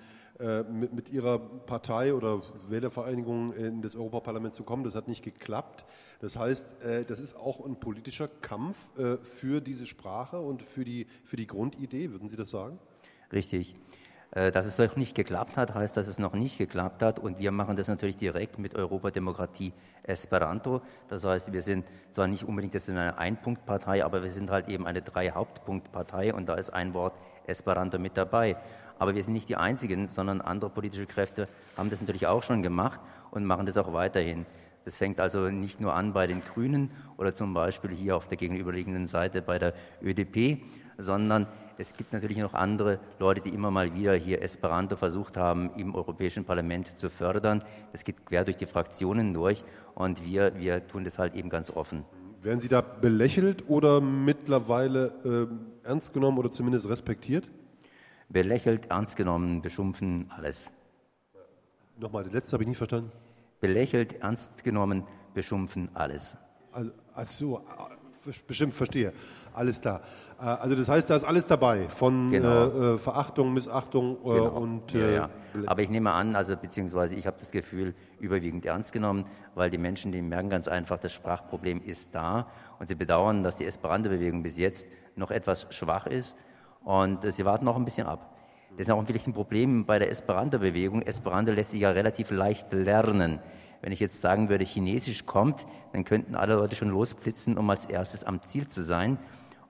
mit, 0.71 0.93
mit, 0.93 1.09
ihrer 1.09 1.39
Partei 1.39 2.13
oder 2.13 2.43
Wählervereinigung 2.69 3.55
in 3.55 3.81
das 3.81 3.97
Europaparlament 3.97 4.53
zu 4.53 4.65
kommen. 4.65 4.85
Das 4.85 4.95
hat 4.95 5.09
nicht 5.09 5.25
geklappt. 5.25 5.87
Das 6.21 6.37
heißt, 6.37 6.77
das 7.09 7.21
ist 7.21 7.37
auch 7.37 7.65
ein 7.65 7.81
politischer 7.81 8.29
Kampf 8.29 8.77
für 9.23 9.63
diese 9.63 9.87
Sprache 9.87 10.39
und 10.39 10.63
für 10.63 10.85
die, 10.85 11.07
für 11.25 11.37
die 11.37 11.47
Grundidee. 11.47 12.11
Würden 12.11 12.29
Sie 12.29 12.37
das 12.37 12.51
sagen? 12.51 12.79
Richtig. 13.33 13.77
Dass 14.53 14.67
es 14.67 14.77
noch 14.77 14.97
nicht 14.97 15.15
geklappt 15.15 15.57
hat, 15.57 15.75
heißt, 15.75 15.97
dass 15.97 16.09
es 16.09 16.19
noch 16.19 16.35
nicht 16.35 16.59
geklappt 16.59 17.03
hat. 17.03 17.19
Und 17.19 17.39
wir 17.39 17.53
machen 17.53 17.75
das 17.75 17.89
natürlich 17.89 18.19
direkt 18.19 18.59
mit 18.59 18.75
Europademokratie 18.75 19.73
Esperanto. 20.03 20.83
Das 21.09 21.25
heißt, 21.25 21.55
wir 21.55 21.63
sind 21.63 21.87
zwar 22.11 22.27
nicht 22.27 22.45
unbedingt 22.45 22.75
das 22.75 22.91
eine 22.91 23.17
Einpunktpartei, 23.17 24.05
aber 24.05 24.23
wir 24.23 24.31
sind 24.31 24.51
halt 24.51 24.69
eben 24.69 24.87
eine 24.87 25.01
Drei-Hauptpunktpartei 25.01 26.35
und 26.35 26.51
da 26.51 26.57
ist 26.57 26.69
ein 26.69 26.93
Wort 26.93 27.15
Esperanto 27.47 27.99
mit 27.99 28.19
dabei. 28.19 28.59
Aber 28.99 29.15
wir 29.15 29.25
sind 29.25 29.33
nicht 29.33 29.49
die 29.49 29.57
Einzigen, 29.57 30.11
sondern 30.11 30.43
andere 30.43 30.69
politische 30.69 31.07
Kräfte 31.07 31.49
haben 31.75 31.89
das 31.89 32.03
natürlich 32.03 32.27
auch 32.27 32.43
schon 32.43 32.63
gemacht 32.63 33.01
und 33.31 33.47
machen 33.47 33.65
das 33.65 33.79
auch 33.79 33.95
weiterhin. 33.95 34.45
Das 34.85 34.99
fängt 34.99 35.19
also 35.19 35.49
nicht 35.49 35.81
nur 35.81 35.95
an 35.95 36.13
bei 36.13 36.27
den 36.27 36.43
Grünen 36.45 36.91
oder 37.17 37.35
zum 37.35 37.55
Beispiel 37.55 37.91
hier 37.93 38.15
auf 38.15 38.29
der 38.29 38.37
gegenüberliegenden 38.37 39.07
Seite 39.07 39.41
bei 39.41 39.59
der 39.59 39.73
ÖDP, 40.03 40.63
sondern 40.99 41.47
es 41.79 41.95
gibt 41.95 42.13
natürlich 42.13 42.39
noch 42.39 42.55
andere 42.55 42.99
Leute, 43.19 43.41
die 43.43 43.51
immer 43.51 43.71
mal 43.71 43.95
wieder 43.95 44.15
hier 44.15 44.43
Esperanto 44.43 44.97
versucht 44.97 45.37
haben, 45.37 45.71
im 45.77 45.95
Europäischen 45.95 46.45
Parlament 46.45 46.99
zu 46.99 47.11
fördern. 47.11 47.63
Das 47.93 48.05
geht 48.05 48.25
quer 48.25 48.45
durch 48.45 48.57
die 48.57 48.67
Fraktionen 48.67 49.35
durch 49.35 49.63
und 49.95 50.25
wir, 50.25 50.59
wir 50.59 50.87
tun 50.87 51.05
das 51.05 51.19
halt 51.19 51.35
eben 51.35 51.51
ganz 51.51 51.71
offen. 51.71 52.05
Werden 52.41 52.61
Sie 52.61 52.69
da 52.69 52.81
belächelt 52.81 53.65
oder 53.69 54.01
mittlerweile 54.01 55.49
äh, 55.85 55.87
ernst 55.87 56.13
genommen 56.15 56.39
oder 56.39 56.51
zumindest 56.51 56.89
respektiert? 56.89 57.51
Belächelt, 58.29 58.91
ernst 58.91 59.17
genommen, 59.17 59.63
beschimpfen, 59.63 60.31
alles. 60.31 60.71
Nochmal, 61.99 62.25
das 62.25 62.33
letzte 62.33 62.53
habe 62.53 62.65
ich 62.65 62.69
nicht 62.69 62.79
verstanden. 62.79 63.11
Belächelt, 63.61 64.21
ernst 64.21 64.65
genommen, 64.65 65.05
beschimpfen, 65.35 65.89
alles. 65.95 66.37
Also, 66.73 66.91
ach 67.15 67.27
so, 67.27 67.65
bestimmt 68.47 68.75
verstehe. 68.75 69.13
Alles 69.53 69.81
klar. 69.81 70.03
Äh, 70.41 70.45
also 70.45 70.75
das 70.75 70.89
heißt, 70.89 71.11
da 71.11 71.17
ist 71.17 71.25
alles 71.25 71.47
dabei, 71.47 71.89
von 71.89 72.31
genau. 72.31 72.49
äh, 72.49 72.95
äh 72.95 72.99
Verachtung, 72.99 73.55
Missachtung 73.55 74.17
äh, 74.25 74.29
genau. 74.29 74.49
und... 74.49 74.93
Ja, 74.93 75.09
ja. 75.09 75.25
Äh, 75.55 75.67
Aber 75.67 75.83
ich 75.83 75.89
nehme 75.89 76.13
an, 76.13 76.37
also 76.37 76.57
beziehungsweise 76.57 77.17
ich 77.17 77.27
habe 77.27 77.37
das 77.39 77.51
Gefühl, 77.51 77.95
überwiegend 78.21 78.67
ernst 78.67 78.93
genommen, 78.93 79.25
weil 79.55 79.71
die 79.71 79.79
Menschen, 79.79 80.13
die 80.13 80.23
merken 80.23 80.51
ganz 80.51 80.69
einfach, 80.69 80.99
das 80.99 81.13
Sprachproblem 81.13 81.83
ist 81.83 82.15
da 82.15 82.47
und 82.79 82.89
sie 82.89 82.95
bedauern, 82.95 83.43
dass 83.43 83.57
die 83.57 83.67
Esperanto-Bewegung 83.67 84.43
bis 84.43 84.59
jetzt 84.59 84.87
noch 85.17 85.31
etwas 85.31 85.67
schwach 85.71 86.07
ist 86.07 86.37
und 86.85 87.31
sie 87.33 87.45
warten 87.45 87.65
noch 87.65 87.77
ein 87.77 87.85
bisschen 87.85 88.07
ab. 88.07 88.37
Das 88.77 88.87
ist 88.87 88.93
auch 88.93 89.03
vielleicht 89.07 89.27
ein 89.27 89.33
Problem 89.33 89.87
bei 89.87 89.99
der 89.99 90.11
Esperanto-Bewegung. 90.11 91.01
Esperanto 91.03 91.51
lässt 91.51 91.71
sich 91.71 91.81
ja 91.81 91.91
relativ 91.91 92.31
leicht 92.31 92.73
lernen. 92.73 93.41
Wenn 93.81 93.93
ich 93.93 94.01
jetzt 94.01 94.21
sagen 94.21 94.51
würde, 94.51 94.65
Chinesisch 94.65 95.25
kommt, 95.25 95.67
dann 95.93 96.05
könnten 96.05 96.35
alle 96.35 96.57
Leute 96.57 96.75
schon 96.75 96.91
losflitzen, 96.91 97.57
um 97.57 97.71
als 97.71 97.87
erstes 97.87 98.25
am 98.25 98.43
Ziel 98.43 98.69
zu 98.69 98.83
sein. 98.83 99.19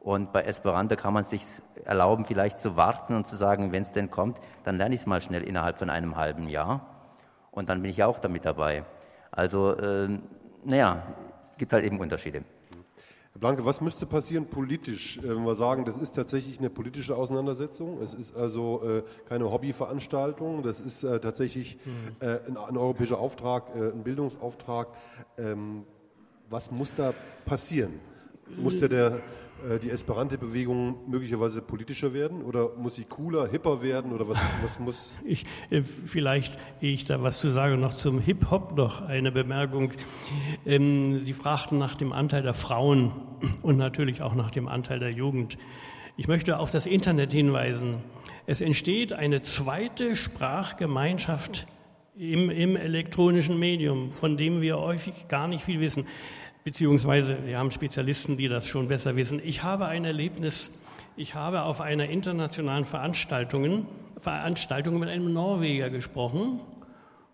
Und 0.07 0.33
bei 0.33 0.45
Esperanto 0.45 0.95
kann 0.95 1.13
man 1.13 1.25
sich 1.25 1.43
erlauben, 1.85 2.25
vielleicht 2.27 2.61
zu 2.61 2.77
warten 2.77 3.17
und 3.17 3.27
zu 3.27 3.35
sagen, 3.35 3.73
wenn 3.73 3.83
es 3.83 3.91
denn 3.91 4.09
kommt, 4.09 4.41
dann 4.63 4.79
lerne 4.79 4.95
ich 4.95 5.01
es 5.01 5.07
mal 5.09 5.21
schnell 5.21 5.43
innerhalb 5.43 5.79
von 5.79 5.91
einem 5.91 6.15
halben 6.15 6.49
Jahr. 6.49 7.11
Und 7.51 7.69
dann 7.69 7.83
bin 7.83 7.91
ich 7.91 8.05
auch 8.05 8.21
damit 8.21 8.45
dabei. 8.45 8.85
Also, 9.33 9.73
äh, 9.73 10.09
naja, 10.65 11.03
gibt 11.59 11.73
halt 11.73 11.85
eben 11.85 11.99
Unterschiede. 11.99 12.45
Herr 13.33 13.41
Blanke, 13.41 13.65
was 13.65 13.81
müsste 13.81 14.07
passieren 14.07 14.47
politisch, 14.47 15.19
äh, 15.19 15.23
wenn 15.29 15.45
wir 15.45 15.57
sagen, 15.57 15.85
das 15.85 15.99
ist 15.99 16.15
tatsächlich 16.15 16.61
eine 16.61 16.71
politische 16.71 17.17
Auseinandersetzung? 17.17 18.01
Es 18.01 18.15
ist 18.15 18.37
also 18.37 18.85
äh, 18.85 19.03
keine 19.29 19.51
Hobbyveranstaltung, 19.51 20.63
das 20.63 20.79
ist 20.79 21.03
äh, 21.03 21.19
tatsächlich 21.19 21.79
mhm. 21.85 22.25
äh, 22.25 22.39
ein, 22.47 22.57
ein, 22.57 22.77
europäischer 22.77 23.19
Auftrag, 23.19 23.75
äh, 23.75 23.91
ein 23.91 24.05
Bildungsauftrag. 24.05 24.87
Ähm, 25.37 25.83
was 26.49 26.71
muss 26.71 26.95
da 26.95 27.13
passieren? 27.45 27.99
Muss 28.57 28.79
der, 28.79 28.89
der 28.89 29.21
die 29.83 29.91
Esperante-Bewegung 29.91 30.97
möglicherweise 31.09 31.61
politischer 31.61 32.15
werden 32.15 32.43
oder 32.43 32.71
muss 32.77 32.95
sie 32.95 33.05
cooler, 33.05 33.49
hipper 33.49 33.83
werden 33.83 34.13
oder 34.13 34.29
was, 34.29 34.39
was 34.63 34.79
muss? 34.79 35.19
Ich, 35.25 35.45
äh, 35.71 35.83
vielleicht, 35.83 36.59
ich 36.81 37.05
da 37.05 37.23
was 37.23 37.41
zu 37.41 37.49
sagen, 37.49 37.81
noch 37.81 37.95
zum 37.95 38.21
Hip-Hop 38.21 38.77
noch 38.77 39.03
eine 39.03 39.33
Bemerkung. 39.33 39.93
Ähm, 40.65 41.19
sie 41.19 41.33
fragten 41.33 41.79
nach 41.79 41.97
dem 41.97 42.13
Anteil 42.13 42.43
der 42.43 42.55
Frauen 42.55 43.13
und 43.63 43.77
natürlich 43.77 44.23
auch 44.23 44.35
nach 44.35 44.51
dem 44.51 44.69
Anteil 44.69 45.01
der 45.01 45.11
Jugend. 45.11 45.59
Ich 46.17 46.29
möchte 46.29 46.59
auf 46.59 46.71
das 46.71 46.87
Internet 46.87 47.33
hinweisen. 47.33 47.97
Es 48.47 48.61
entsteht 48.61 49.13
eine 49.13 49.43
zweite 49.43 50.15
Sprachgemeinschaft 50.15 51.67
im, 52.17 52.49
im 52.51 52.77
elektronischen 52.77 53.59
Medium, 53.59 54.13
von 54.13 54.37
dem 54.37 54.61
wir 54.61 54.79
häufig 54.79 55.29
gar 55.29 55.49
nicht 55.49 55.65
viel 55.65 55.81
wissen 55.81 56.07
beziehungsweise 56.67 57.39
wir 57.47 57.59
haben 57.59 57.71
Spezialisten, 57.71 58.37
die 58.37 58.49
das 58.49 58.67
schon 58.67 58.89
besser 58.89 59.15
wissen. 59.15 59.41
Ich 59.45 59.63
habe 59.63 59.87
ein 59.87 60.05
Erlebnis, 60.05 60.83
ich 61.17 61.37
habe 61.37 61.63
auf 61.63 61.81
einer 61.81 62.09
internationalen 62.09 62.85
Veranstaltung, 62.85 63.87
Veranstaltung 64.19 64.99
mit 64.99 65.09
einem 65.09 65.33
Norweger 65.33 65.91
gesprochen 65.91 66.59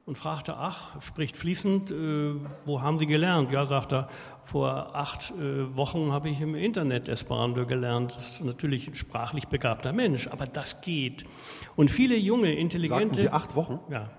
und 0.04 0.18
fragte, 0.18 0.58
ach, 0.58 1.00
spricht 1.00 1.38
fließend, 1.38 1.92
äh, 1.92 2.34
wo 2.66 2.82
haben 2.82 2.98
Sie 2.98 3.06
gelernt? 3.06 3.50
Ja, 3.52 3.64
sagt 3.64 3.94
er, 3.94 4.10
vor 4.44 4.94
acht 4.94 5.30
äh, 5.30 5.74
Wochen 5.78 6.12
habe 6.12 6.28
ich 6.28 6.38
im 6.42 6.54
Internet 6.54 7.08
Esperanto 7.08 7.64
gelernt. 7.64 8.14
Das 8.14 8.32
ist 8.32 8.44
natürlich 8.44 8.86
ein 8.86 8.96
sprachlich 8.96 9.48
begabter 9.48 9.94
Mensch, 9.94 10.28
aber 10.28 10.44
das 10.44 10.82
geht. 10.82 11.24
Und 11.74 11.90
viele 11.90 12.16
junge, 12.16 12.54
intelligente... 12.54 13.14
Sagten 13.14 13.18
Sie 13.18 13.30
acht 13.30 13.56
Wochen? 13.56 13.80
Ja. 13.90 14.10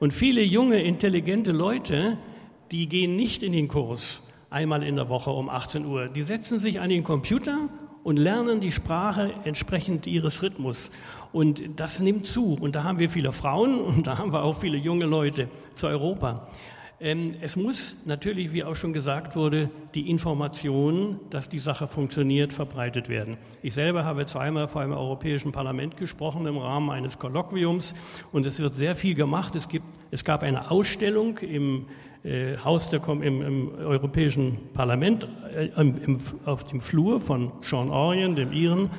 Und 0.00 0.12
viele 0.12 0.42
junge, 0.42 0.82
intelligente 0.82 1.52
Leute, 1.52 2.18
die 2.72 2.88
gehen 2.88 3.14
nicht 3.14 3.44
in 3.44 3.52
den 3.52 3.68
Kurs, 3.68 4.27
einmal 4.50 4.82
in 4.82 4.96
der 4.96 5.08
Woche 5.08 5.30
um 5.30 5.48
18 5.48 5.84
Uhr. 5.84 6.08
Die 6.08 6.22
setzen 6.22 6.58
sich 6.58 6.80
an 6.80 6.90
den 6.90 7.04
Computer 7.04 7.68
und 8.02 8.16
lernen 8.16 8.60
die 8.60 8.72
Sprache 8.72 9.32
entsprechend 9.44 10.06
ihres 10.06 10.42
Rhythmus. 10.42 10.90
Und 11.32 11.62
das 11.76 12.00
nimmt 12.00 12.26
zu. 12.26 12.56
Und 12.58 12.74
da 12.74 12.84
haben 12.84 12.98
wir 12.98 13.08
viele 13.08 13.32
Frauen 13.32 13.80
und 13.82 14.06
da 14.06 14.18
haben 14.18 14.32
wir 14.32 14.42
auch 14.42 14.58
viele 14.58 14.78
junge 14.78 15.04
Leute 15.04 15.48
zu 15.74 15.86
Europa. 15.86 16.48
Ähm, 17.00 17.36
es 17.40 17.54
muss 17.54 18.06
natürlich, 18.06 18.52
wie 18.52 18.64
auch 18.64 18.74
schon 18.74 18.92
gesagt 18.92 19.36
wurde, 19.36 19.70
die 19.94 20.10
Information, 20.10 21.20
dass 21.30 21.48
die 21.48 21.58
Sache 21.58 21.86
funktioniert, 21.86 22.52
verbreitet 22.52 23.08
werden. 23.08 23.36
Ich 23.62 23.74
selber 23.74 24.04
habe 24.04 24.26
zweimal 24.26 24.66
vor 24.66 24.82
einem 24.82 24.94
Europäischen 24.94 25.52
Parlament 25.52 25.96
gesprochen 25.96 26.46
im 26.46 26.58
Rahmen 26.58 26.90
eines 26.90 27.18
Kolloquiums 27.18 27.94
und 28.32 28.46
es 28.46 28.58
wird 28.58 28.76
sehr 28.76 28.96
viel 28.96 29.14
gemacht. 29.14 29.54
Es, 29.54 29.68
gibt, 29.68 29.84
es 30.10 30.24
gab 30.24 30.42
eine 30.42 30.72
Ausstellung 30.72 31.38
im 31.38 31.86
Haus 32.64 32.90
der, 32.90 33.00
im, 33.08 33.22
im, 33.22 33.74
Europäischen 33.78 34.58
Parlament 34.74 35.28
äh, 35.54 35.66
im, 35.76 36.20
auf 36.44 36.64
dem 36.64 36.80
Flur 36.80 37.20
von 37.20 37.52
Sean 37.62 37.90
Orion, 37.90 38.34
dem 38.34 38.52
Iren, 38.52 38.90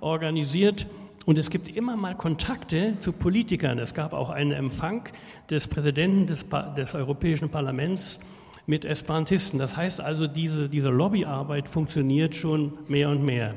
organisiert. 0.00 0.86
Und 1.24 1.38
es 1.38 1.50
gibt 1.50 1.74
immer 1.74 1.96
mal 1.96 2.14
Kontakte 2.14 2.94
zu 3.00 3.12
Politikern. 3.12 3.78
Es 3.78 3.94
gab 3.94 4.12
auch 4.12 4.30
einen 4.30 4.52
Empfang 4.52 5.08
des 5.50 5.66
Präsidenten 5.66 6.26
des, 6.26 6.46
des 6.76 6.94
Europäischen 6.94 7.48
Parlaments 7.48 8.20
mit 8.66 8.84
Esperantisten. 8.84 9.58
Das 9.58 9.76
heißt 9.76 10.00
also, 10.00 10.26
diese, 10.26 10.68
diese 10.68 10.90
Lobbyarbeit 10.90 11.68
funktioniert 11.68 12.34
schon 12.34 12.72
mehr 12.88 13.08
und 13.08 13.24
mehr. 13.24 13.54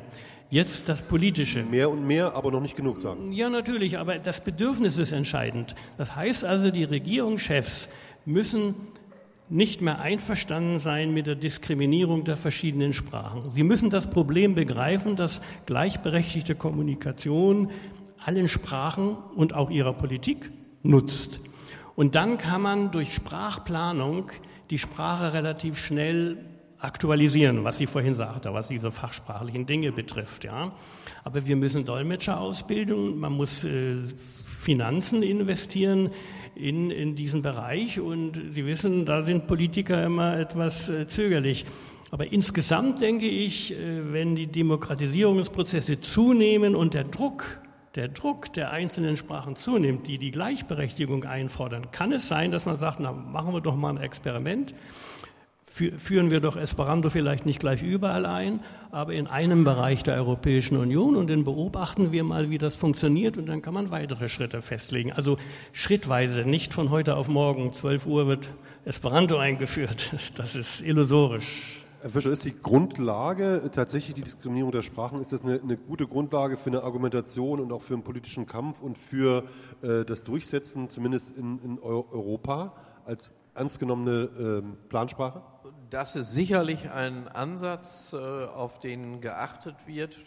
Jetzt 0.49 0.89
das 0.89 1.03
Politische. 1.03 1.63
Mehr 1.63 1.91
und 1.91 2.07
mehr, 2.07 2.33
aber 2.33 2.49
noch 2.49 2.61
nicht 2.61 2.75
genug 2.75 2.97
sagen. 2.97 3.31
Ja, 3.31 3.49
natürlich, 3.49 3.99
aber 3.99 4.17
das 4.17 4.43
Bedürfnis 4.43 4.97
ist 4.97 5.11
entscheidend. 5.11 5.75
Das 5.97 6.15
heißt 6.15 6.43
also, 6.43 6.71
die 6.71 6.85
Regierungschefs 6.85 7.89
müssen 8.25 8.73
nicht 9.49 9.81
mehr 9.81 9.99
einverstanden 9.99 10.79
sein 10.79 11.13
mit 11.13 11.27
der 11.27 11.35
Diskriminierung 11.35 12.23
der 12.23 12.37
verschiedenen 12.37 12.93
Sprachen. 12.93 13.51
Sie 13.51 13.63
müssen 13.63 13.89
das 13.89 14.09
Problem 14.09 14.53
begreifen, 14.53 15.15
dass 15.15 15.41
gleichberechtigte 15.65 16.55
Kommunikation 16.55 17.69
allen 18.23 18.47
Sprachen 18.47 19.17
und 19.35 19.53
auch 19.53 19.69
ihrer 19.69 19.93
Politik 19.93 20.51
nutzt. 20.83 21.41
Und 21.95 22.15
dann 22.15 22.37
kann 22.37 22.61
man 22.61 22.91
durch 22.91 23.13
Sprachplanung 23.13 24.31
die 24.69 24.77
Sprache 24.77 25.33
relativ 25.33 25.77
schnell 25.77 26.37
aktualisieren, 26.79 27.63
was 27.63 27.77
Sie 27.77 27.87
vorhin 27.87 28.15
sagte, 28.15 28.53
was 28.53 28.69
diese 28.69 28.91
fachsprachlichen 28.91 29.65
Dinge 29.65 29.91
betrifft. 29.91 30.45
Ja. 30.45 30.71
Aber 31.23 31.45
wir 31.45 31.55
müssen 31.55 31.83
Dolmetscher 31.85 32.39
ausbilden, 32.39 33.19
man 33.19 33.33
muss 33.33 33.63
äh, 33.63 33.97
Finanzen 34.05 35.23
investieren 35.23 36.11
in, 36.55 36.91
in 36.91 37.15
diesen 37.15 37.41
Bereich. 37.41 37.99
Und 37.99 38.41
Sie 38.51 38.65
wissen, 38.65 39.05
da 39.05 39.21
sind 39.21 39.47
Politiker 39.47 40.03
immer 40.03 40.37
etwas 40.37 40.89
äh, 40.89 41.07
zögerlich. 41.07 41.65
Aber 42.11 42.31
insgesamt 42.31 43.01
denke 43.01 43.27
ich, 43.27 43.73
äh, 43.73 44.13
wenn 44.13 44.35
die 44.35 44.47
Demokratisierungsprozesse 44.47 45.99
zunehmen 45.99 46.75
und 46.75 46.93
der 46.93 47.03
Druck, 47.03 47.61
der 47.95 48.07
Druck 48.07 48.53
der 48.53 48.71
einzelnen 48.71 49.17
Sprachen 49.17 49.55
zunimmt, 49.55 50.07
die 50.07 50.17
die 50.17 50.31
Gleichberechtigung 50.31 51.23
einfordern, 51.23 51.91
kann 51.91 52.11
es 52.11 52.27
sein, 52.27 52.51
dass 52.51 52.65
man 52.65 52.77
sagt, 52.77 52.99
na, 52.99 53.11
machen 53.11 53.53
wir 53.53 53.61
doch 53.61 53.75
mal 53.75 53.89
ein 53.89 54.01
Experiment 54.01 54.73
führen 55.69 56.31
wir 56.31 56.39
doch 56.39 56.55
Esperanto 56.55 57.09
vielleicht 57.09 57.45
nicht 57.45 57.59
gleich 57.59 57.83
überall 57.83 58.25
ein, 58.25 58.59
aber 58.91 59.13
in 59.13 59.27
einem 59.27 59.63
Bereich 59.63 60.03
der 60.03 60.15
Europäischen 60.15 60.77
Union 60.77 61.15
und 61.15 61.29
dann 61.29 61.43
beobachten 61.43 62.11
wir 62.11 62.23
mal, 62.23 62.49
wie 62.49 62.57
das 62.57 62.75
funktioniert 62.75 63.37
und 63.37 63.45
dann 63.45 63.61
kann 63.61 63.73
man 63.73 63.91
weitere 63.91 64.29
Schritte 64.29 64.61
festlegen. 64.61 65.11
Also 65.13 65.37
schrittweise, 65.71 66.41
nicht 66.41 66.73
von 66.73 66.89
heute 66.89 67.15
auf 67.15 67.27
morgen, 67.27 67.71
12 67.71 68.05
Uhr 68.07 68.27
wird 68.27 68.51
Esperanto 68.85 69.37
eingeführt. 69.37 70.13
Das 70.35 70.55
ist 70.55 70.81
illusorisch. 70.81 71.83
Herr 72.01 72.11
Fischer, 72.11 72.31
ist 72.31 72.45
die 72.45 72.57
Grundlage 72.57 73.69
tatsächlich 73.73 74.15
die 74.15 74.21
Diskriminierung 74.21 74.71
der 74.71 74.83
Sprachen? 74.83 75.19
Ist 75.19 75.33
das 75.33 75.43
eine, 75.43 75.59
eine 75.61 75.75
gute 75.75 76.07
Grundlage 76.07 76.55
für 76.55 76.69
eine 76.69 76.83
Argumentation 76.83 77.59
und 77.59 77.73
auch 77.73 77.81
für 77.81 77.93
einen 77.93 78.03
politischen 78.03 78.45
Kampf 78.45 78.81
und 78.81 78.97
für 78.97 79.43
äh, 79.81 80.05
das 80.05 80.23
Durchsetzen, 80.23 80.87
zumindest 80.87 81.35
in, 81.37 81.59
in 81.59 81.77
Europa, 81.77 82.73
als 83.05 83.31
ernst 83.59 83.79
genommene 83.79 84.63
äh, 84.63 84.87
Plansprache? 84.87 85.41
Das 85.89 86.15
ist 86.15 86.31
sicherlich 86.31 86.89
ein 86.91 87.27
Ansatz, 87.27 88.13
äh, 88.13 88.17
auf 88.17 88.79
den 88.79 89.19
geachtet 89.19 89.75
wird, 89.85 90.17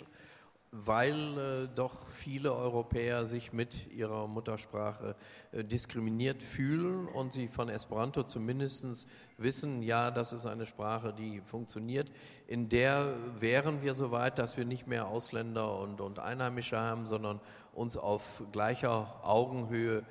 weil 0.70 1.38
äh, 1.38 1.68
doch 1.74 2.06
viele 2.08 2.52
Europäer 2.52 3.24
sich 3.24 3.54
mit 3.54 3.90
ihrer 3.90 4.26
Muttersprache 4.26 5.16
äh, 5.52 5.64
diskriminiert 5.64 6.42
fühlen 6.42 7.08
und 7.08 7.32
sie 7.32 7.48
von 7.48 7.70
Esperanto 7.70 8.22
zumindest 8.24 9.06
wissen, 9.38 9.82
ja, 9.82 10.10
das 10.10 10.34
ist 10.34 10.44
eine 10.44 10.66
Sprache, 10.66 11.14
die 11.14 11.40
funktioniert. 11.40 12.12
In 12.46 12.68
der 12.68 13.14
wären 13.40 13.80
wir 13.80 13.94
so 13.94 14.10
weit, 14.10 14.38
dass 14.38 14.58
wir 14.58 14.66
nicht 14.66 14.86
mehr 14.86 15.08
Ausländer 15.08 15.78
und, 15.78 16.02
und 16.02 16.18
Einheimische 16.18 16.78
haben, 16.78 17.06
sondern 17.06 17.40
uns 17.72 17.96
auf 17.96 18.42
gleicher 18.52 19.20
Augenhöhe 19.22 20.04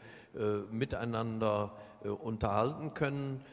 miteinander 0.72 1.74
unterhalten 2.04 2.94
können 2.94 3.44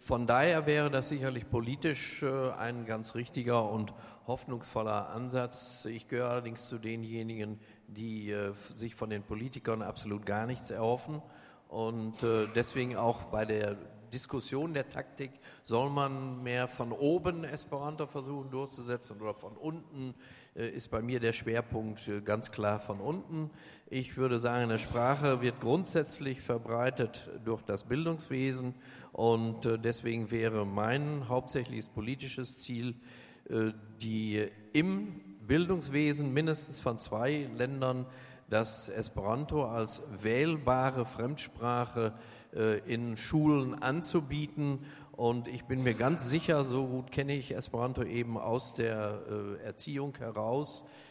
von 0.00 0.26
daher 0.26 0.64
wäre 0.64 0.90
das 0.90 1.10
sicherlich 1.10 1.48
politisch 1.50 2.22
äh, 2.22 2.52
ein 2.52 2.86
ganz 2.86 3.14
richtiger 3.14 3.70
und 3.70 3.92
hoffnungsvoller 4.26 5.10
Ansatz. 5.10 5.84
Ich 5.84 6.06
gehöre 6.06 6.30
allerdings 6.30 6.68
zu 6.68 6.78
denjenigen, 6.78 7.60
die 7.86 8.30
äh, 8.30 8.54
sich 8.74 8.94
von 8.94 9.10
den 9.10 9.22
Politikern 9.22 9.82
absolut 9.82 10.24
gar 10.24 10.46
nichts 10.46 10.70
erhoffen 10.70 11.20
und 11.68 12.22
äh, 12.22 12.48
deswegen 12.54 12.96
auch 12.96 13.24
bei 13.24 13.44
der 13.44 13.76
Diskussion 14.10 14.74
der 14.74 14.88
Taktik, 14.88 15.30
soll 15.62 15.90
man 15.90 16.42
mehr 16.42 16.68
von 16.68 16.92
oben 16.92 17.44
Esperanto 17.44 18.06
versuchen 18.06 18.50
durchzusetzen 18.50 19.20
oder 19.20 19.34
von 19.34 19.56
unten, 19.56 20.14
äh, 20.56 20.68
ist 20.68 20.90
bei 20.90 21.00
mir 21.00 21.20
der 21.20 21.32
Schwerpunkt 21.32 22.08
äh, 22.08 22.20
ganz 22.20 22.50
klar 22.50 22.80
von 22.80 23.00
unten. 23.00 23.50
Ich 23.92 24.16
würde 24.16 24.38
sagen, 24.38 24.62
eine 24.62 24.78
Sprache 24.78 25.42
wird 25.42 25.60
grundsätzlich 25.60 26.42
verbreitet 26.42 27.28
durch 27.44 27.60
das 27.62 27.82
Bildungswesen 27.82 28.72
und 29.10 29.66
äh, 29.66 29.80
deswegen 29.80 30.30
wäre 30.30 30.64
mein 30.64 31.28
hauptsächliches 31.28 31.88
politisches 31.88 32.58
Ziel, 32.58 32.94
die 34.00 34.46
im 34.72 35.20
Bildungswesen 35.44 36.32
mindestens 36.32 36.78
von 36.78 37.00
zwei 37.00 37.48
Ländern 37.56 38.06
das 38.48 38.88
Esperanto 38.88 39.64
als 39.64 40.04
wählbare 40.22 41.04
Fremdsprache 41.04 42.12
äh, 42.54 42.78
in 42.86 43.16
Schulen 43.16 43.74
anzubieten. 43.82 44.86
Und 45.10 45.48
ich 45.48 45.64
bin 45.64 45.82
mir 45.82 45.94
ganz 45.94 46.30
sicher, 46.30 46.62
so 46.62 46.86
gut 46.86 47.10
kenne 47.10 47.34
ich 47.34 47.56
Esperanto 47.56 48.04
eben 48.04 48.38
aus 48.38 48.74
der 48.74 49.22
äh, 49.28 49.64
Erziehung 49.64 50.16
heraus, 50.16 50.84
äh, 50.84 51.09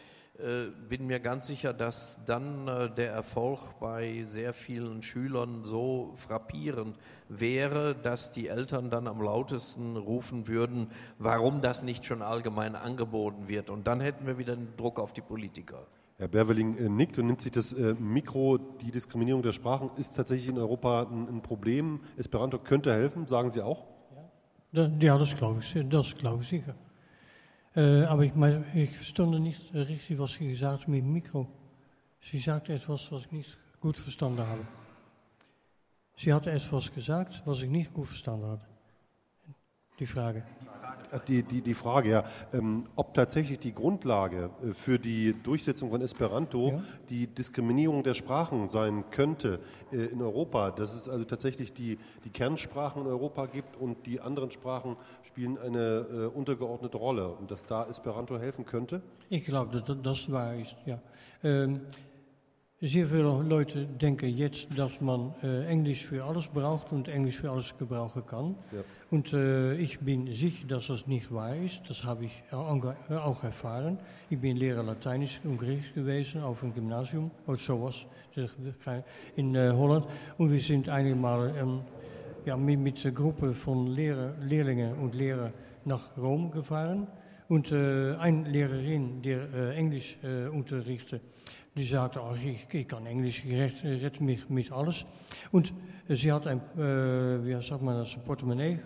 bin 0.88 1.08
mir 1.08 1.20
ganz 1.20 1.48
sicher, 1.48 1.74
dass 1.74 2.24
dann 2.26 2.66
der 2.96 3.12
Erfolg 3.12 3.60
bei 3.80 4.24
sehr 4.28 4.54
vielen 4.54 5.02
Schülern 5.02 5.64
so 5.64 6.14
frappierend 6.16 6.98
wäre, 7.28 7.96
dass 7.96 8.32
die 8.32 8.48
Eltern 8.48 8.90
dann 8.90 9.08
am 9.08 9.22
lautesten 9.22 9.98
rufen 9.98 10.48
würden, 10.48 10.88
warum 11.18 11.62
das 11.62 11.84
nicht 11.84 12.06
schon 12.06 12.22
allgemein 12.22 12.76
angeboten 12.76 13.48
wird. 13.48 13.70
Und 13.70 13.88
dann 13.88 14.00
hätten 14.00 14.26
wir 14.26 14.38
wieder 14.38 14.54
einen 14.54 14.76
Druck 14.78 15.00
auf 15.00 15.14
die 15.14 15.22
Politiker. 15.22 15.88
Herr 16.20 16.28
Berveling 16.28 16.78
äh, 16.78 16.90
nickt 16.90 17.18
und 17.18 17.28
nimmt 17.28 17.42
sich 17.42 17.54
das 17.54 17.72
äh, 17.72 17.96
Mikro. 17.98 18.58
Die 18.58 18.92
Diskriminierung 18.92 19.42
der 19.42 19.54
Sprachen 19.54 19.90
ist 19.96 20.18
tatsächlich 20.18 20.50
in 20.50 20.58
Europa 20.58 21.04
ein, 21.04 21.30
ein 21.30 21.42
Problem. 21.42 22.02
Esperanto 22.18 22.60
könnte 22.60 22.92
helfen, 22.92 23.26
sagen 23.26 23.52
Sie 23.52 23.62
auch? 23.62 23.86
Ja, 24.74 24.90
ja 25.00 25.18
das 25.18 25.34
glaube 25.38 25.62
ich, 25.62 25.74
das 25.88 26.16
glaube 26.18 26.44
ich 26.44 26.50
sicher. 26.50 26.76
Äh, 27.80 28.04
aber 28.04 28.26
ich, 28.26 28.36
mein, 28.36 28.66
ich 28.76 28.94
verstand 28.94 29.40
nicht 29.40 29.74
richtig, 29.74 30.20
was 30.20 30.34
Sie 30.34 30.50
gesagt 30.50 30.84
haben 30.84 30.92
mit 30.92 31.02
dem 31.02 31.14
Mikro. 31.14 31.48
Sie 32.20 32.38
sagte 32.38 32.74
etwas, 32.74 33.10
was 33.10 33.22
ich 33.22 33.32
nicht 33.32 33.58
gut 33.80 33.96
verstanden 33.96 34.46
habe. 34.46 34.68
Sie 36.18 36.34
hatte 36.34 36.52
etwas 36.52 36.94
gesagt, 36.94 37.42
was 37.46 37.62
ich 37.62 37.70
nicht 37.70 37.94
gut 37.94 38.08
verstanden 38.08 38.48
hatte. 38.48 38.66
Die 39.98 40.06
Frage. 40.06 40.44
Die, 41.28 41.44
die, 41.44 41.62
die 41.62 41.74
Frage, 41.74 42.10
ja, 42.10 42.24
ähm, 42.54 42.86
ob 42.96 43.14
tatsächlich 43.14 43.60
die 43.60 43.74
Grundlage 43.74 44.52
äh, 44.62 44.74
für 44.74 45.00
die 45.00 45.34
Durchsetzung 45.34 45.90
von 45.90 46.02
Esperanto 46.02 46.70
ja. 46.70 46.84
die 47.10 47.28
Diskriminierung 47.28 48.04
der 48.04 48.14
Sprachen 48.14 48.70
sein 48.70 49.04
könnte 49.10 49.60
äh, 49.92 50.06
in 50.06 50.22
Europa, 50.22 50.72
dass 50.72 50.94
es 50.94 51.10
also 51.10 51.26
tatsächlich 51.26 51.74
die, 51.74 51.98
die 52.26 52.30
Kernsprachen 52.30 53.02
in 53.02 53.08
Europa 53.08 53.48
gibt 53.48 53.76
und 53.76 54.06
die 54.06 54.22
anderen 54.22 54.52
Sprachen 54.52 54.98
spielen 55.24 55.58
eine 55.58 56.06
äh, 56.12 56.26
untergeordnete 56.28 56.98
Rolle 56.98 57.30
und 57.30 57.50
dass 57.50 57.66
da 57.66 57.88
Esperanto 57.88 58.38
helfen 58.38 58.66
könnte? 58.66 59.02
Ich 59.30 59.46
glaube, 59.46 59.82
dass 59.82 59.98
das 60.02 60.32
wahr 60.32 60.56
ist, 60.56 60.76
ja. 60.86 61.00
Ähm, 61.44 61.82
Sehr 62.82 63.08
viele 63.08 63.44
Leute 63.44 63.86
denken 63.86 64.30
jetzt, 64.30 64.70
dass 64.74 65.02
man 65.02 65.34
äh, 65.44 65.66
Englisch 65.66 66.06
für 66.06 66.24
alles 66.24 66.48
braucht 66.48 66.94
und 66.94 67.10
Englisch 67.10 67.36
für 67.36 67.52
alles 67.52 67.78
gebrauchen 67.78 68.26
kann. 68.26 68.56
Ja. 68.72 68.80
Und 69.12 69.34
äh, 69.34 69.76
ich 69.76 70.00
bin 70.00 70.34
sicher, 70.34 70.66
dass 70.66 70.88
das 70.88 71.06
nicht 71.06 71.30
wahr 71.30 71.58
ist. 71.58 71.82
Das 71.90 72.06
habe 72.06 72.24
ich 72.24 72.44
auch 72.54 73.44
erfahren. 73.44 74.00
Ich 74.30 74.40
bin 74.40 74.56
Lehrer 74.56 74.82
Lateinisch 74.82 75.42
und 75.44 75.58
Griechisch 75.58 75.94
gewesen 75.94 76.42
auf 76.42 76.64
einem 76.64 76.74
Gymnasium, 76.74 77.32
oder 77.48 77.58
sowas, 77.58 78.06
in 79.36 79.56
äh, 79.56 79.72
Holland. 79.72 80.06
Und 80.38 80.50
wir 80.50 80.62
sind 80.62 80.88
einige 80.88 81.18
Mal 81.18 81.54
ähm, 81.60 81.82
ja, 82.46 82.56
mit, 82.56 82.80
mit 82.80 83.06
einer 83.06 83.14
Gruppe 83.14 83.52
von 83.52 83.88
Lehrer, 83.88 84.36
Lehrlingen 84.40 84.94
und 85.00 85.16
Lehrern 85.16 85.52
nach 85.84 86.16
Rom 86.18 86.50
gefahren. 86.50 87.08
Und 87.50 87.74
äh, 87.74 88.16
eine 88.16 88.48
Lehrerin, 88.48 89.22
die 89.22 89.32
äh, 89.32 89.76
Englisch 89.76 90.18
äh, 90.24 90.48
unterrichtet, 90.48 91.22
die 91.80 91.86
sagte, 91.86 92.20
oh, 92.22 92.36
ich, 92.36 92.68
ich 92.74 92.88
kann 92.88 93.06
Englisch, 93.06 93.44
ich 93.46 93.58
red, 93.58 93.84
red 93.84 94.20
mich 94.20 94.50
mit 94.50 94.70
alles. 94.72 95.06
Und 95.52 95.74
sie 96.10 96.32
hat 96.32 96.46
ein, 96.46 96.60
äh, 96.78 97.46
wie 97.46 97.62
sagt 97.62 97.82
man 97.82 97.96
das, 98.00 98.16
Portemonnaie. 98.26 98.80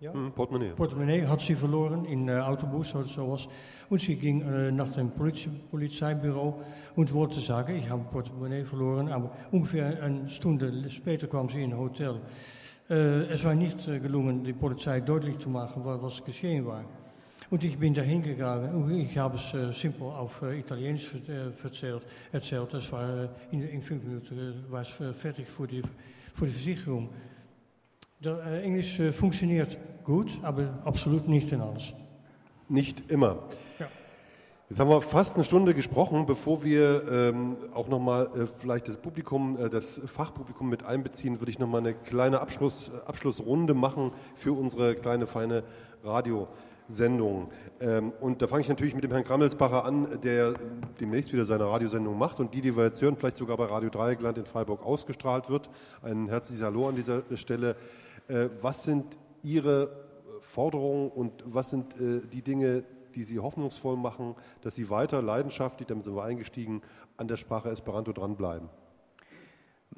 Ja? 0.00 0.12
Mm, 0.12 0.32
Portemonnaie. 0.32 0.74
Portemonnaie 0.74 1.26
hat 1.26 1.40
sie 1.40 1.54
verloren 1.54 2.04
in 2.04 2.28
äh, 2.28 2.32
Autobus 2.32 2.94
oder 2.94 3.06
sowas. 3.06 3.48
Und 3.88 4.02
sie 4.02 4.16
ging 4.16 4.42
äh, 4.42 4.70
nach 4.70 4.88
dem 4.88 5.10
Politie, 5.10 5.48
Polizeibüro 5.70 6.60
und 6.94 7.14
wollte 7.14 7.40
sagen, 7.40 7.76
ich 7.76 7.88
habe 7.88 8.04
Portemonnaie 8.04 8.64
verloren. 8.64 9.08
Aber 9.08 9.30
ungefähr 9.50 10.02
eine 10.02 10.28
Stunde 10.28 10.90
später 10.90 11.26
kwam 11.26 11.48
sie 11.48 11.62
in 11.62 11.72
ein 11.72 11.78
Hotel. 11.78 12.20
Äh, 12.90 13.32
es 13.32 13.44
war 13.44 13.54
nicht 13.54 13.88
äh, 13.88 13.98
gelungen, 13.98 14.44
die 14.44 14.52
Polizei 14.52 15.00
deutlich 15.00 15.38
zu 15.38 15.48
machen, 15.48 15.82
was 15.84 16.22
geschehen 16.22 16.66
war. 16.66 16.84
Und 17.50 17.64
ich 17.64 17.76
bin 17.76 17.92
dahin 17.92 18.22
gegangen. 18.22 19.08
Ich 19.10 19.18
habe 19.18 19.36
es 19.36 19.52
äh, 19.54 19.72
simpel 19.72 20.06
auf 20.06 20.40
äh, 20.42 20.60
Italienisch 20.60 21.12
erzählt. 21.64 22.02
erzählt. 22.30 22.72
Das 22.72 22.92
war, 22.92 23.28
in, 23.50 23.68
in 23.68 23.82
fünf 23.82 24.04
Minuten 24.04 24.64
war 24.70 24.82
es 24.82 24.94
fertig 25.16 25.48
für 25.48 25.66
die, 25.66 25.82
für 26.32 26.46
die 26.46 26.52
Versicherung. 26.52 27.08
Der, 28.20 28.62
Englisch 28.62 29.00
funktioniert 29.12 29.76
gut, 30.04 30.38
aber 30.42 30.78
absolut 30.84 31.26
nicht 31.26 31.50
in 31.50 31.60
alles. 31.60 31.92
Nicht 32.68 33.10
immer. 33.10 33.42
Ja. 33.80 33.88
Jetzt 34.68 34.78
haben 34.78 34.88
wir 34.88 35.00
fast 35.00 35.34
eine 35.34 35.42
Stunde 35.42 35.74
gesprochen, 35.74 36.26
bevor 36.26 36.62
wir 36.62 37.02
ähm, 37.10 37.56
auch 37.74 37.88
nochmal 37.88 38.30
äh, 38.36 38.46
vielleicht 38.46 38.86
das 38.86 38.98
Publikum, 38.98 39.58
äh, 39.58 39.68
das 39.68 40.00
Fachpublikum 40.06 40.68
mit 40.68 40.84
einbeziehen, 40.84 41.40
würde 41.40 41.50
ich 41.50 41.58
nochmal 41.58 41.80
eine 41.80 41.94
kleine 41.94 42.40
Abschluss, 42.40 42.92
Abschlussrunde 43.06 43.74
machen 43.74 44.12
für 44.36 44.52
unsere 44.52 44.94
kleine, 44.94 45.26
feine 45.26 45.64
Radio. 46.04 46.46
Sendung. 46.90 47.50
Ähm, 47.80 48.12
und 48.20 48.42
da 48.42 48.46
fange 48.46 48.62
ich 48.62 48.68
natürlich 48.68 48.94
mit 48.94 49.04
dem 49.04 49.12
Herrn 49.12 49.24
Krammelsbacher 49.24 49.84
an, 49.84 50.20
der 50.22 50.54
demnächst 51.00 51.32
wieder 51.32 51.44
seine 51.44 51.66
Radiosendung 51.66 52.18
macht 52.18 52.40
und 52.40 52.52
die, 52.52 52.60
die 52.60 52.76
wir 52.76 52.84
jetzt 52.84 53.00
hören, 53.00 53.16
vielleicht 53.16 53.36
sogar 53.36 53.56
bei 53.56 53.64
Radio 53.64 53.88
Dreieckland 53.88 54.38
in 54.38 54.44
Freiburg 54.44 54.84
ausgestrahlt 54.84 55.48
wird. 55.48 55.70
Ein 56.02 56.28
herzliches 56.28 56.64
Hallo 56.64 56.88
an 56.88 56.96
dieser 56.96 57.22
Stelle. 57.36 57.76
Äh, 58.28 58.48
was 58.60 58.84
sind 58.84 59.18
Ihre 59.42 59.90
Forderungen 60.40 61.10
und 61.10 61.32
was 61.46 61.70
sind 61.70 61.98
äh, 62.00 62.20
die 62.32 62.42
Dinge, 62.42 62.84
die 63.14 63.24
Sie 63.24 63.38
hoffnungsvoll 63.38 63.96
machen, 63.96 64.34
dass 64.62 64.74
Sie 64.74 64.90
weiter 64.90 65.22
leidenschaftlich, 65.22 65.86
damit 65.86 66.04
sind 66.04 66.14
wir 66.14 66.24
eingestiegen, 66.24 66.82
an 67.16 67.28
der 67.28 67.36
Sprache 67.36 67.70
Esperanto 67.70 68.12
dranbleiben? 68.12 68.68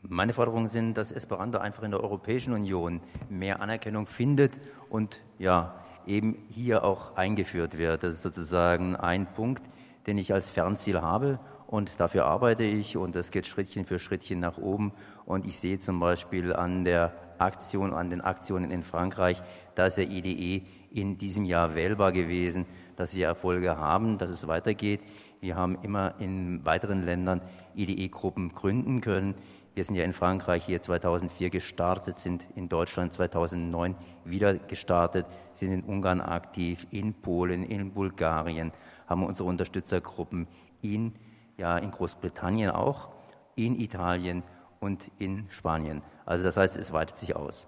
Meine 0.01 0.32
Forderungen 0.32 0.68
sind, 0.68 0.95
dass 0.95 1.12
Esperanto 1.12 1.59
einfach 1.59 1.84
in 1.84 1.93
der 1.93 2.03
Europäischen 2.03 2.53
Union 2.53 3.01
mehr 3.28 3.61
Anerkennung 3.61 4.07
findet 4.07 4.59
und 4.88 5.20
ja, 5.38 5.82
eben 6.07 6.37
hier 6.51 6.85
auch 6.85 7.17
eingeführt 7.17 7.79
wird. 7.79 8.03
Das 8.03 8.15
ist 8.15 8.23
sozusagen 8.23 8.97
ein 8.97 9.27
Punkt, 9.27 9.63
den 10.07 10.19
ich 10.19 10.33
als 10.33 10.51
Fernziel 10.51 11.01
habe 11.01 11.39
und 11.67 11.91
dafür 11.99 12.27
arbeite 12.27 12.65
ich 12.65 12.97
und 12.97 13.15
das 13.15 13.31
geht 13.31 13.47
Schrittchen 13.47 13.85
für 13.85 13.99
Schrittchen 13.99 14.41
nach 14.41 14.59
oben 14.59 14.93
und 15.25 15.47
ich 15.47 15.59
sehe 15.59 15.79
zum 15.79 16.01
Beispiel 16.01 16.53
an 16.53 16.85
der 16.85 17.13
Aktion, 17.39 17.95
an 17.95 18.11
den 18.11 18.21
Aktionen 18.21 18.71
in 18.71 18.83
Frankreich, 18.83 19.43
da 19.75 19.87
ist 19.87 19.97
der 19.97 20.11
IDE 20.11 20.67
in 20.91 21.19
diesem 21.19 21.45
Jahr 21.45 21.75
wählbar 21.75 22.13
gewesen, 22.13 22.67
dass 22.97 23.15
wir 23.15 23.27
Erfolge 23.27 23.79
haben, 23.79 24.19
dass 24.19 24.31
es 24.31 24.47
weitergeht. 24.47 25.01
Wir 25.41 25.57
haben 25.57 25.79
immer 25.83 26.15
in 26.19 26.65
weiteren 26.65 27.03
Ländern 27.03 27.41
IDE-Gruppen 27.75 28.53
gründen 28.53 29.01
können. 29.01 29.35
Wir 29.75 29.85
sind 29.85 29.95
ja 29.95 30.05
in 30.05 30.12
Frankreich 30.12 30.66
hier 30.66 30.83
2004 30.83 31.49
gestartet, 31.49 32.18
sind 32.18 32.47
in 32.55 32.68
Deutschland 32.68 33.12
2009 33.12 33.95
wieder 34.25 34.55
gestartet, 34.55 35.27
sind 35.55 35.73
in 35.73 35.83
Ungarn 35.83 36.20
aktiv, 36.20 36.87
in 36.91 37.14
Polen, 37.14 37.62
in 37.64 37.93
Bulgarien, 37.93 38.73
haben 39.07 39.25
unsere 39.25 39.49
Unterstützergruppen 39.49 40.47
in, 40.83 41.14
ja, 41.57 41.79
in 41.79 41.91
Großbritannien 41.91 42.70
auch, 42.70 43.09
in 43.57 43.81
Italien 43.81 44.43
und 44.81 45.11
in 45.18 45.47
Spanien. 45.49 46.03
Also 46.27 46.45
das 46.45 46.57
heißt, 46.57 46.77
es 46.77 46.93
weitet 46.93 47.16
sich 47.16 47.35
aus. 47.35 47.66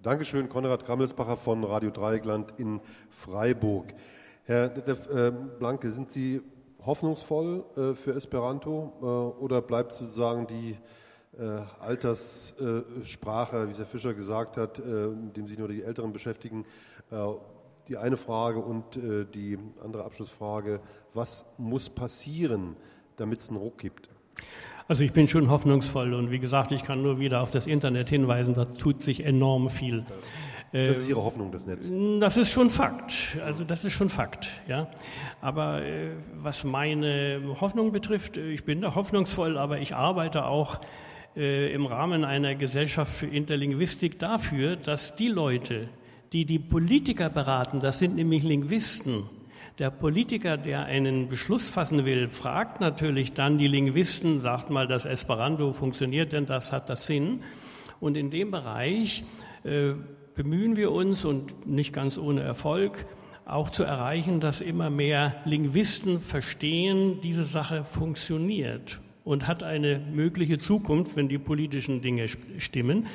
Dankeschön, 0.00 0.48
Konrad 0.48 0.84
Krammelsbacher 0.84 1.36
von 1.36 1.64
Radio 1.64 1.90
Dreieckland 1.90 2.52
in 2.58 2.80
Freiburg. 3.10 3.94
Herr 4.44 4.68
Detlef 4.68 5.08
äh, 5.10 5.30
Blanke, 5.30 5.90
sind 5.90 6.12
Sie 6.12 6.42
hoffnungsvoll 6.86 7.64
äh, 7.76 7.94
für 7.94 8.14
Esperanto 8.14 8.92
äh, 9.00 9.04
oder 9.42 9.62
bleibt 9.62 9.92
sozusagen 9.92 10.46
die 10.46 10.76
äh, 11.38 11.60
Alterssprache, 11.80 13.68
wie 13.68 13.74
Herr 13.74 13.86
Fischer 13.86 14.14
gesagt 14.14 14.56
hat, 14.56 14.78
äh, 14.78 14.82
dem 15.36 15.48
sich 15.48 15.58
nur 15.58 15.68
die 15.68 15.82
Älteren 15.82 16.12
beschäftigen. 16.12 16.64
Äh, 17.10 17.16
die 17.88 17.98
eine 17.98 18.16
Frage 18.16 18.60
und 18.60 18.98
die 19.34 19.58
andere 19.82 20.04
Abschlussfrage, 20.04 20.80
was 21.12 21.44
muss 21.58 21.90
passieren, 21.90 22.76
damit 23.16 23.40
es 23.40 23.50
einen 23.50 23.58
Ruck 23.58 23.76
gibt? 23.76 24.08
Also 24.88 25.04
ich 25.04 25.12
bin 25.12 25.28
schon 25.28 25.50
hoffnungsvoll 25.50 26.14
und 26.14 26.30
wie 26.30 26.38
gesagt, 26.38 26.72
ich 26.72 26.82
kann 26.82 27.02
nur 27.02 27.18
wieder 27.18 27.42
auf 27.42 27.50
das 27.50 27.66
Internet 27.66 28.08
hinweisen, 28.08 28.54
da 28.54 28.64
tut 28.64 29.02
sich 29.02 29.26
enorm 29.26 29.68
viel. 29.68 30.06
Das 30.74 30.98
ist 30.98 31.08
Ihre 31.08 31.22
Hoffnung, 31.22 31.52
das 31.52 31.66
Netz? 31.66 31.88
Das 32.18 32.36
ist 32.36 32.50
schon 32.50 32.68
Fakt. 32.68 33.36
Also 33.46 33.62
das 33.62 33.84
ist 33.84 33.92
schon 33.92 34.10
Fakt. 34.10 34.50
Ja. 34.66 34.88
Aber 35.40 35.80
was 36.34 36.64
meine 36.64 37.40
Hoffnung 37.60 37.92
betrifft, 37.92 38.38
ich 38.38 38.64
bin 38.64 38.80
da 38.80 38.96
hoffnungsvoll, 38.96 39.56
aber 39.56 39.78
ich 39.78 39.94
arbeite 39.94 40.46
auch 40.46 40.80
äh, 41.36 41.72
im 41.72 41.86
Rahmen 41.86 42.24
einer 42.24 42.56
Gesellschaft 42.56 43.14
für 43.14 43.26
Interlinguistik 43.26 44.18
dafür, 44.18 44.74
dass 44.74 45.14
die 45.14 45.28
Leute, 45.28 45.88
die 46.32 46.44
die 46.44 46.58
Politiker 46.58 47.30
beraten, 47.30 47.80
das 47.80 48.00
sind 48.00 48.16
nämlich 48.16 48.42
Linguisten, 48.42 49.28
der 49.78 49.90
Politiker, 49.90 50.56
der 50.56 50.84
einen 50.84 51.28
Beschluss 51.28 51.68
fassen 51.68 52.04
will, 52.04 52.28
fragt 52.28 52.80
natürlich 52.80 53.32
dann 53.32 53.58
die 53.58 53.66
Linguisten, 53.66 54.40
sagt 54.40 54.70
mal, 54.70 54.86
das 54.86 55.04
Esperanto 55.04 55.72
funktioniert 55.72 56.32
denn 56.32 56.46
das, 56.46 56.72
hat 56.72 56.88
das 56.88 57.06
Sinn? 57.06 57.42
Und 57.98 58.16
in 58.16 58.30
dem 58.30 58.50
Bereich 58.50 59.24
äh, 59.64 59.94
bemühen 60.34 60.76
wir 60.76 60.92
uns 60.92 61.24
und 61.24 61.66
nicht 61.66 61.92
ganz 61.92 62.18
ohne 62.18 62.42
Erfolg, 62.42 63.06
auch 63.46 63.70
zu 63.70 63.84
erreichen, 63.84 64.40
dass 64.40 64.60
immer 64.60 64.90
mehr 64.90 65.36
Linguisten 65.44 66.18
verstehen, 66.18 67.20
diese 67.22 67.44
Sache 67.44 67.84
funktioniert 67.84 69.00
und 69.22 69.46
hat 69.46 69.62
eine 69.62 69.98
mögliche 69.98 70.58
Zukunft, 70.58 71.16
wenn 71.16 71.28
die 71.28 71.38
politischen 71.38 72.02
Dinge 72.02 72.26
stimmen. 72.58 73.06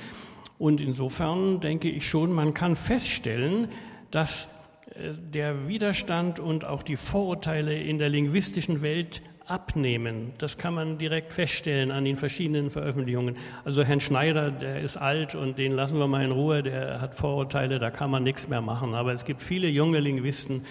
Und 0.57 0.81
insofern 0.81 1.61
denke 1.61 1.89
ich 1.89 2.07
schon, 2.07 2.31
man 2.31 2.53
kann 2.53 2.75
feststellen, 2.75 3.69
dass 4.11 4.55
äh, 4.95 5.13
der 5.33 5.67
Widerstand 5.67 6.39
und 6.39 6.65
auch 6.65 6.83
die 6.83 6.97
Vorurteile 6.97 7.81
in 7.81 7.97
der 7.97 8.09
linguistischen 8.09 8.81
Welt 8.81 9.21
abnehmen. 9.49 10.31
Das 10.37 10.57
kann 10.57 10.75
man 10.75 10.97
direkt 10.97 11.33
feststellen 11.33 11.91
an 11.91 12.05
den 12.05 12.17
verschiedenen 12.17 12.69
Veröffentlichungen. 12.69 13.35
Also 13.65 13.83
Herrn 13.83 13.99
Schneider, 13.99 14.51
der 14.51 14.81
ist 14.81 14.95
alt 14.95 15.33
und 15.35 15.57
den 15.57 15.71
lassen 15.71 15.97
wir 15.97 16.07
mal 16.07 16.23
in 16.23 16.31
Ruhe, 16.31 16.61
der 16.61 17.01
hat 17.01 17.15
Vorurteile, 17.15 17.79
da 17.79 17.89
kann 17.89 18.11
man 18.11 18.23
nichts 18.23 18.47
mehr 18.47 18.61
machen. 18.61 18.93
Aber 18.93 19.11
es 19.11 19.25
gibt 19.25 19.41
viele 19.41 19.67
junge 19.67 19.99
Linguisten, 19.99 20.65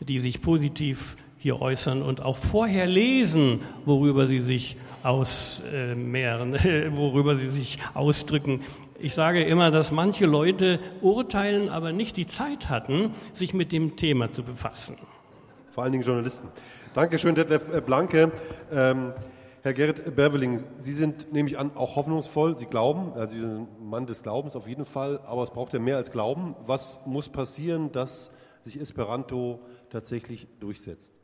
die 0.00 0.18
sich 0.18 0.42
positiv 0.42 1.16
hier 1.38 1.60
äußern 1.60 2.02
und 2.02 2.22
auch 2.22 2.36
vorher 2.36 2.86
lesen, 2.86 3.60
worüber 3.84 4.26
sie 4.26 4.40
sich 4.40 4.76
ausmehren, 5.02 6.52
worüber 6.90 7.36
sie 7.36 7.48
sich 7.48 7.78
ausdrücken. 7.94 8.60
Ich 8.98 9.14
sage 9.14 9.42
immer, 9.42 9.70
dass 9.70 9.90
manche 9.90 10.26
Leute 10.26 10.78
urteilen, 11.00 11.70
aber 11.70 11.92
nicht 11.92 12.16
die 12.18 12.26
Zeit 12.26 12.68
hatten, 12.68 13.14
sich 13.32 13.54
mit 13.54 13.72
dem 13.72 13.96
Thema 13.96 14.32
zu 14.32 14.42
befassen. 14.42 14.96
Vor 15.72 15.84
allen 15.84 15.92
Dingen 15.92 16.04
Journalisten. 16.04 16.48
Dankeschön, 16.92 17.36
Detlef 17.36 17.64
Blanke. 17.82 18.32
Ähm, 18.72 19.12
Herr 19.62 19.74
Gerrit 19.74 20.16
Berveling, 20.16 20.64
Sie 20.78 20.92
sind 20.92 21.32
nämlich 21.32 21.56
an 21.56 21.70
auch 21.76 21.94
hoffnungsvoll. 21.94 22.56
Sie 22.56 22.66
glauben, 22.66 23.12
also 23.12 23.34
Sie 23.34 23.40
sind 23.40 23.68
ein 23.80 23.88
Mann 23.88 24.06
des 24.06 24.24
Glaubens 24.24 24.56
auf 24.56 24.66
jeden 24.66 24.84
Fall, 24.84 25.20
aber 25.24 25.44
es 25.44 25.50
braucht 25.50 25.72
ja 25.72 25.78
mehr 25.78 25.98
als 25.98 26.10
Glauben. 26.10 26.56
Was 26.66 26.98
muss 27.06 27.28
passieren, 27.28 27.92
dass 27.92 28.32
sich 28.64 28.80
Esperanto 28.80 29.60
tatsächlich 29.88 30.48
durchsetzt? 30.58 31.14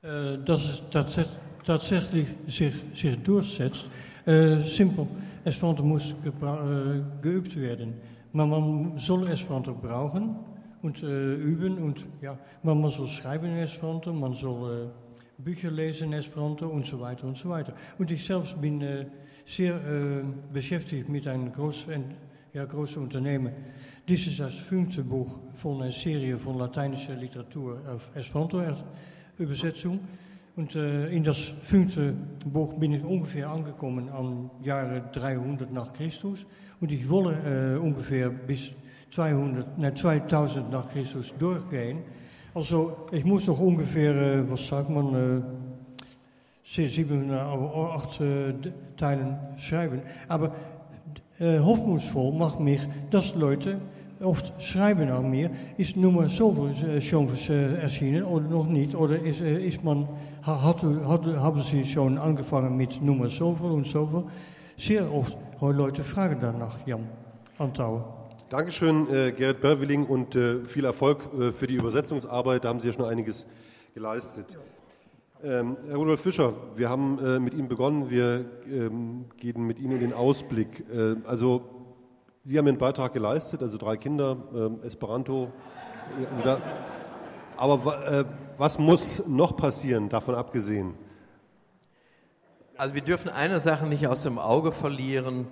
Äh, 0.00 0.38
dass 0.38 0.82
es 1.18 1.28
tatsächlich 1.66 2.26
sich, 2.46 2.72
sich 2.94 3.22
durchsetzt. 3.22 3.90
Äh, 4.24 4.56
simpel. 4.60 5.06
Esperanto 5.44 5.82
muss 5.82 6.12
äh, 6.12 7.02
geübt 7.20 7.60
werden. 7.60 7.92
Maar 8.32 8.46
man 8.46 8.96
soll 8.96 9.28
Esperanto 9.28 9.74
brauchen 9.74 10.36
und 10.80 11.02
äh, 11.02 11.34
üben. 11.34 11.76
Und 11.76 12.06
ja, 12.22 12.38
man, 12.62 12.80
man 12.80 12.90
soll 12.90 13.08
schreiben 13.08 13.46
in 13.46 13.58
Esperanto, 13.58 14.14
man 14.14 14.32
soll 14.32 14.86
äh, 14.86 15.09
Bücher 15.44 15.70
lesen 15.70 16.12
Esperanto 16.12 16.66
und 16.66 16.86
so 16.86 17.00
weiter 17.00 17.26
und 17.26 17.36
so 17.36 17.48
weiter. 17.48 17.72
Und 17.98 18.10
ich 18.10 18.24
selbst 18.24 18.60
bin 18.60 18.80
äh, 18.82 19.06
sehr 19.46 19.74
äh, 19.74 20.22
beschäftigt 20.52 21.08
mit 21.08 21.26
einem 21.26 21.52
großen, 21.52 22.04
ja, 22.52 22.64
großen 22.64 23.02
Unternehmen. 23.02 23.52
Dies 24.06 24.26
ist 24.26 24.40
das 24.40 24.54
fünfte 24.54 25.02
Buch 25.02 25.40
von 25.54 25.82
einer 25.82 25.92
Serie 25.92 26.36
von 26.36 26.58
lateinischer 26.58 27.14
Literatur 27.14 27.80
auf 27.88 28.10
Esperanto-Übersetzung. 28.14 30.00
Und 30.56 30.74
äh, 30.74 31.08
in 31.08 31.24
das 31.24 31.38
fünfte 31.38 32.14
Buch 32.44 32.74
bin 32.78 32.92
ich 32.92 33.02
ungefähr 33.02 33.48
angekommen 33.48 34.08
am 34.10 34.50
Jahre 34.62 35.08
300 35.12 35.72
nach 35.72 35.92
Christus. 35.92 36.44
Und 36.80 36.92
ich 36.92 37.08
wolle 37.08 37.76
äh, 37.76 37.78
ungefähr 37.78 38.30
bis 38.30 38.72
200, 39.10 39.78
nee, 39.78 39.94
2000 39.94 40.70
nach 40.70 40.88
Christus 40.88 41.32
durchgehen. 41.38 41.98
Also 42.52 42.96
ich 43.12 43.24
muss 43.24 43.46
noch 43.46 43.60
ungefähr, 43.60 44.14
äh, 44.14 44.50
was 44.50 44.66
sagt 44.66 44.90
man, 44.90 45.14
äh, 45.14 45.40
acht 47.94 48.20
äh, 48.20 48.54
Teilen 48.96 49.38
schreiben. 49.58 50.02
Aber 50.28 50.52
äh, 51.38 51.58
hoffnungsvoll 51.60 52.32
macht 52.32 52.58
mich, 52.58 52.80
dass 53.10 53.34
Leute 53.34 53.78
oft 54.20 54.52
schreiben 54.62 55.10
an 55.10 55.30
mir, 55.30 55.50
ist 55.78 55.96
Nummer 55.96 56.28
zoveel 56.28 57.00
schon 57.00 57.28
äh, 57.48 57.74
erschienen 57.76 58.24
oder 58.24 58.48
noch 58.48 58.66
nicht? 58.66 58.94
Oder 58.94 59.18
ist, 59.18 59.40
äh, 59.40 59.66
ist 59.66 59.84
man 59.84 60.08
haben 60.42 61.62
Sie 61.62 61.84
schon 61.84 62.18
angefangen 62.18 62.76
mit 62.76 63.00
Nummer 63.02 63.24
und 63.24 63.86
so 63.86 64.06
viel? 64.06 64.24
Sehr 64.76 65.14
oft 65.14 65.36
Leute 65.60 66.02
fragen 66.02 66.38
danach, 66.40 66.78
Jan 66.86 67.06
Antau. 67.58 68.19
Dankeschön, 68.50 69.08
äh, 69.14 69.30
Gerrit 69.30 69.60
Berwilling, 69.60 70.06
und 70.06 70.34
äh, 70.34 70.64
viel 70.64 70.84
Erfolg 70.84 71.20
äh, 71.38 71.52
für 71.52 71.68
die 71.68 71.76
Übersetzungsarbeit. 71.76 72.64
Da 72.64 72.70
haben 72.70 72.80
Sie 72.80 72.88
ja 72.88 72.92
schon 72.92 73.04
einiges 73.04 73.46
geleistet. 73.94 74.58
Ähm, 75.44 75.76
Herr 75.86 75.94
Rudolf 75.94 76.20
Fischer, 76.20 76.52
wir 76.74 76.90
haben 76.90 77.24
äh, 77.24 77.38
mit 77.38 77.54
Ihnen 77.54 77.68
begonnen. 77.68 78.10
Wir 78.10 78.44
ähm, 78.66 79.26
gehen 79.36 79.64
mit 79.68 79.78
Ihnen 79.78 79.92
in 79.92 80.00
den 80.00 80.12
Ausblick. 80.12 80.84
Äh, 80.92 81.14
also, 81.28 81.62
Sie 82.42 82.58
haben 82.58 82.66
einen 82.66 82.76
Beitrag 82.76 83.12
geleistet, 83.12 83.62
also 83.62 83.78
drei 83.78 83.96
Kinder, 83.96 84.36
ähm, 84.52 84.80
Esperanto. 84.82 85.52
Also 86.32 86.42
da, 86.42 86.60
aber 87.56 88.04
äh, 88.10 88.24
was 88.56 88.80
muss 88.80 89.24
noch 89.28 89.56
passieren, 89.56 90.08
davon 90.08 90.34
abgesehen? 90.34 90.94
Also 92.76 92.94
wir 92.94 93.02
dürfen 93.02 93.28
eine 93.28 93.60
Sache 93.60 93.86
nicht 93.86 94.08
aus 94.08 94.24
dem 94.24 94.40
Auge 94.40 94.72
verlieren. 94.72 95.46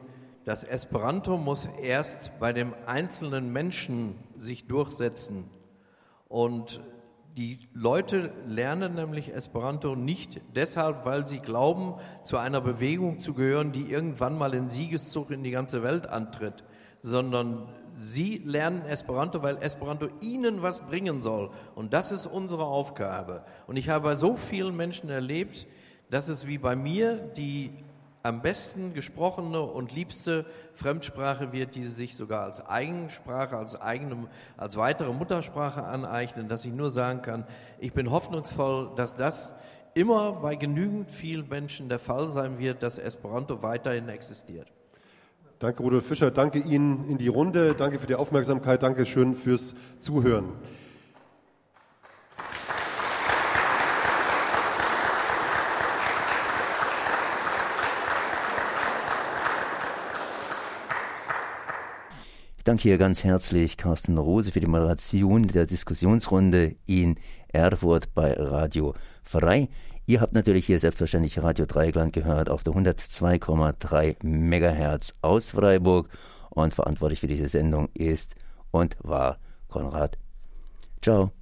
Das 0.48 0.64
Esperanto 0.64 1.36
muss 1.36 1.66
erst 1.82 2.40
bei 2.40 2.54
dem 2.54 2.72
einzelnen 2.86 3.52
Menschen 3.52 4.14
sich 4.38 4.66
durchsetzen. 4.66 5.44
Und 6.26 6.80
die 7.36 7.68
Leute 7.74 8.32
lernen 8.46 8.94
nämlich 8.94 9.34
Esperanto 9.34 9.94
nicht 9.94 10.40
deshalb, 10.56 11.04
weil 11.04 11.26
sie 11.26 11.40
glauben, 11.40 11.96
zu 12.22 12.38
einer 12.38 12.62
Bewegung 12.62 13.18
zu 13.18 13.34
gehören, 13.34 13.72
die 13.72 13.90
irgendwann 13.90 14.38
mal 14.38 14.54
in 14.54 14.70
Siegeszug 14.70 15.30
in 15.32 15.44
die 15.44 15.50
ganze 15.50 15.82
Welt 15.82 16.06
antritt, 16.06 16.64
sondern 17.00 17.68
Sie 17.92 18.38
lernen 18.38 18.86
Esperanto, 18.86 19.42
weil 19.42 19.58
Esperanto 19.58 20.08
Ihnen 20.22 20.62
was 20.62 20.80
bringen 20.80 21.20
soll. 21.20 21.50
Und 21.74 21.92
das 21.92 22.10
ist 22.10 22.24
unsere 22.24 22.64
Aufgabe. 22.64 23.44
Und 23.66 23.76
ich 23.76 23.90
habe 23.90 24.04
bei 24.04 24.14
so 24.14 24.38
vielen 24.38 24.74
Menschen 24.74 25.10
erlebt, 25.10 25.66
dass 26.08 26.28
es 26.28 26.46
wie 26.46 26.56
bei 26.56 26.74
mir 26.74 27.16
die 27.36 27.70
am 28.28 28.42
besten 28.42 28.94
gesprochene 28.94 29.60
und 29.60 29.92
liebste 29.92 30.44
Fremdsprache 30.74 31.52
wird, 31.52 31.74
die 31.74 31.82
sie 31.82 31.90
sich 31.90 32.14
sogar 32.14 32.44
als 32.44 32.64
Eigensprache, 32.64 33.56
als, 33.56 33.80
eigene, 33.80 34.28
als 34.56 34.76
weitere 34.76 35.12
Muttersprache 35.12 35.82
aneignen, 35.82 36.48
dass 36.48 36.64
ich 36.64 36.72
nur 36.72 36.90
sagen 36.90 37.22
kann, 37.22 37.44
ich 37.78 37.92
bin 37.92 38.10
hoffnungsvoll, 38.10 38.90
dass 38.96 39.14
das 39.14 39.54
immer 39.94 40.32
bei 40.32 40.54
genügend 40.54 41.10
vielen 41.10 41.48
Menschen 41.48 41.88
der 41.88 41.98
Fall 41.98 42.28
sein 42.28 42.58
wird, 42.58 42.82
dass 42.82 42.98
Esperanto 42.98 43.62
weiterhin 43.62 44.08
existiert. 44.08 44.70
Danke, 45.58 45.82
Rudolf 45.82 46.06
Fischer. 46.06 46.30
Danke 46.30 46.60
Ihnen 46.60 47.08
in 47.08 47.18
die 47.18 47.26
Runde. 47.26 47.74
Danke 47.74 47.98
für 47.98 48.06
die 48.06 48.14
Aufmerksamkeit. 48.14 48.82
Danke 48.82 49.06
schön 49.06 49.34
fürs 49.34 49.74
Zuhören. 49.98 50.52
Danke 62.68 62.82
hier 62.82 62.98
ganz 62.98 63.24
herzlich 63.24 63.78
Carsten 63.78 64.18
Rose 64.18 64.52
für 64.52 64.60
die 64.60 64.66
Moderation 64.66 65.46
der 65.46 65.64
Diskussionsrunde 65.64 66.76
in 66.84 67.14
Erfurt 67.50 68.14
bei 68.14 68.34
Radio 68.34 68.94
Frei. 69.22 69.70
Ihr 70.04 70.20
habt 70.20 70.34
natürlich 70.34 70.66
hier 70.66 70.78
selbstverständlich 70.78 71.42
Radio 71.42 71.64
Dreigland 71.64 72.12
gehört 72.12 72.50
auf 72.50 72.64
der 72.64 72.74
102,3 72.74 74.16
Megahertz 74.22 75.14
aus 75.22 75.52
Freiburg 75.52 76.10
und 76.50 76.74
verantwortlich 76.74 77.20
für 77.20 77.26
diese 77.26 77.48
Sendung 77.48 77.88
ist 77.94 78.34
und 78.70 78.98
war 79.00 79.38
Konrad. 79.68 80.18
Ciao. 81.00 81.37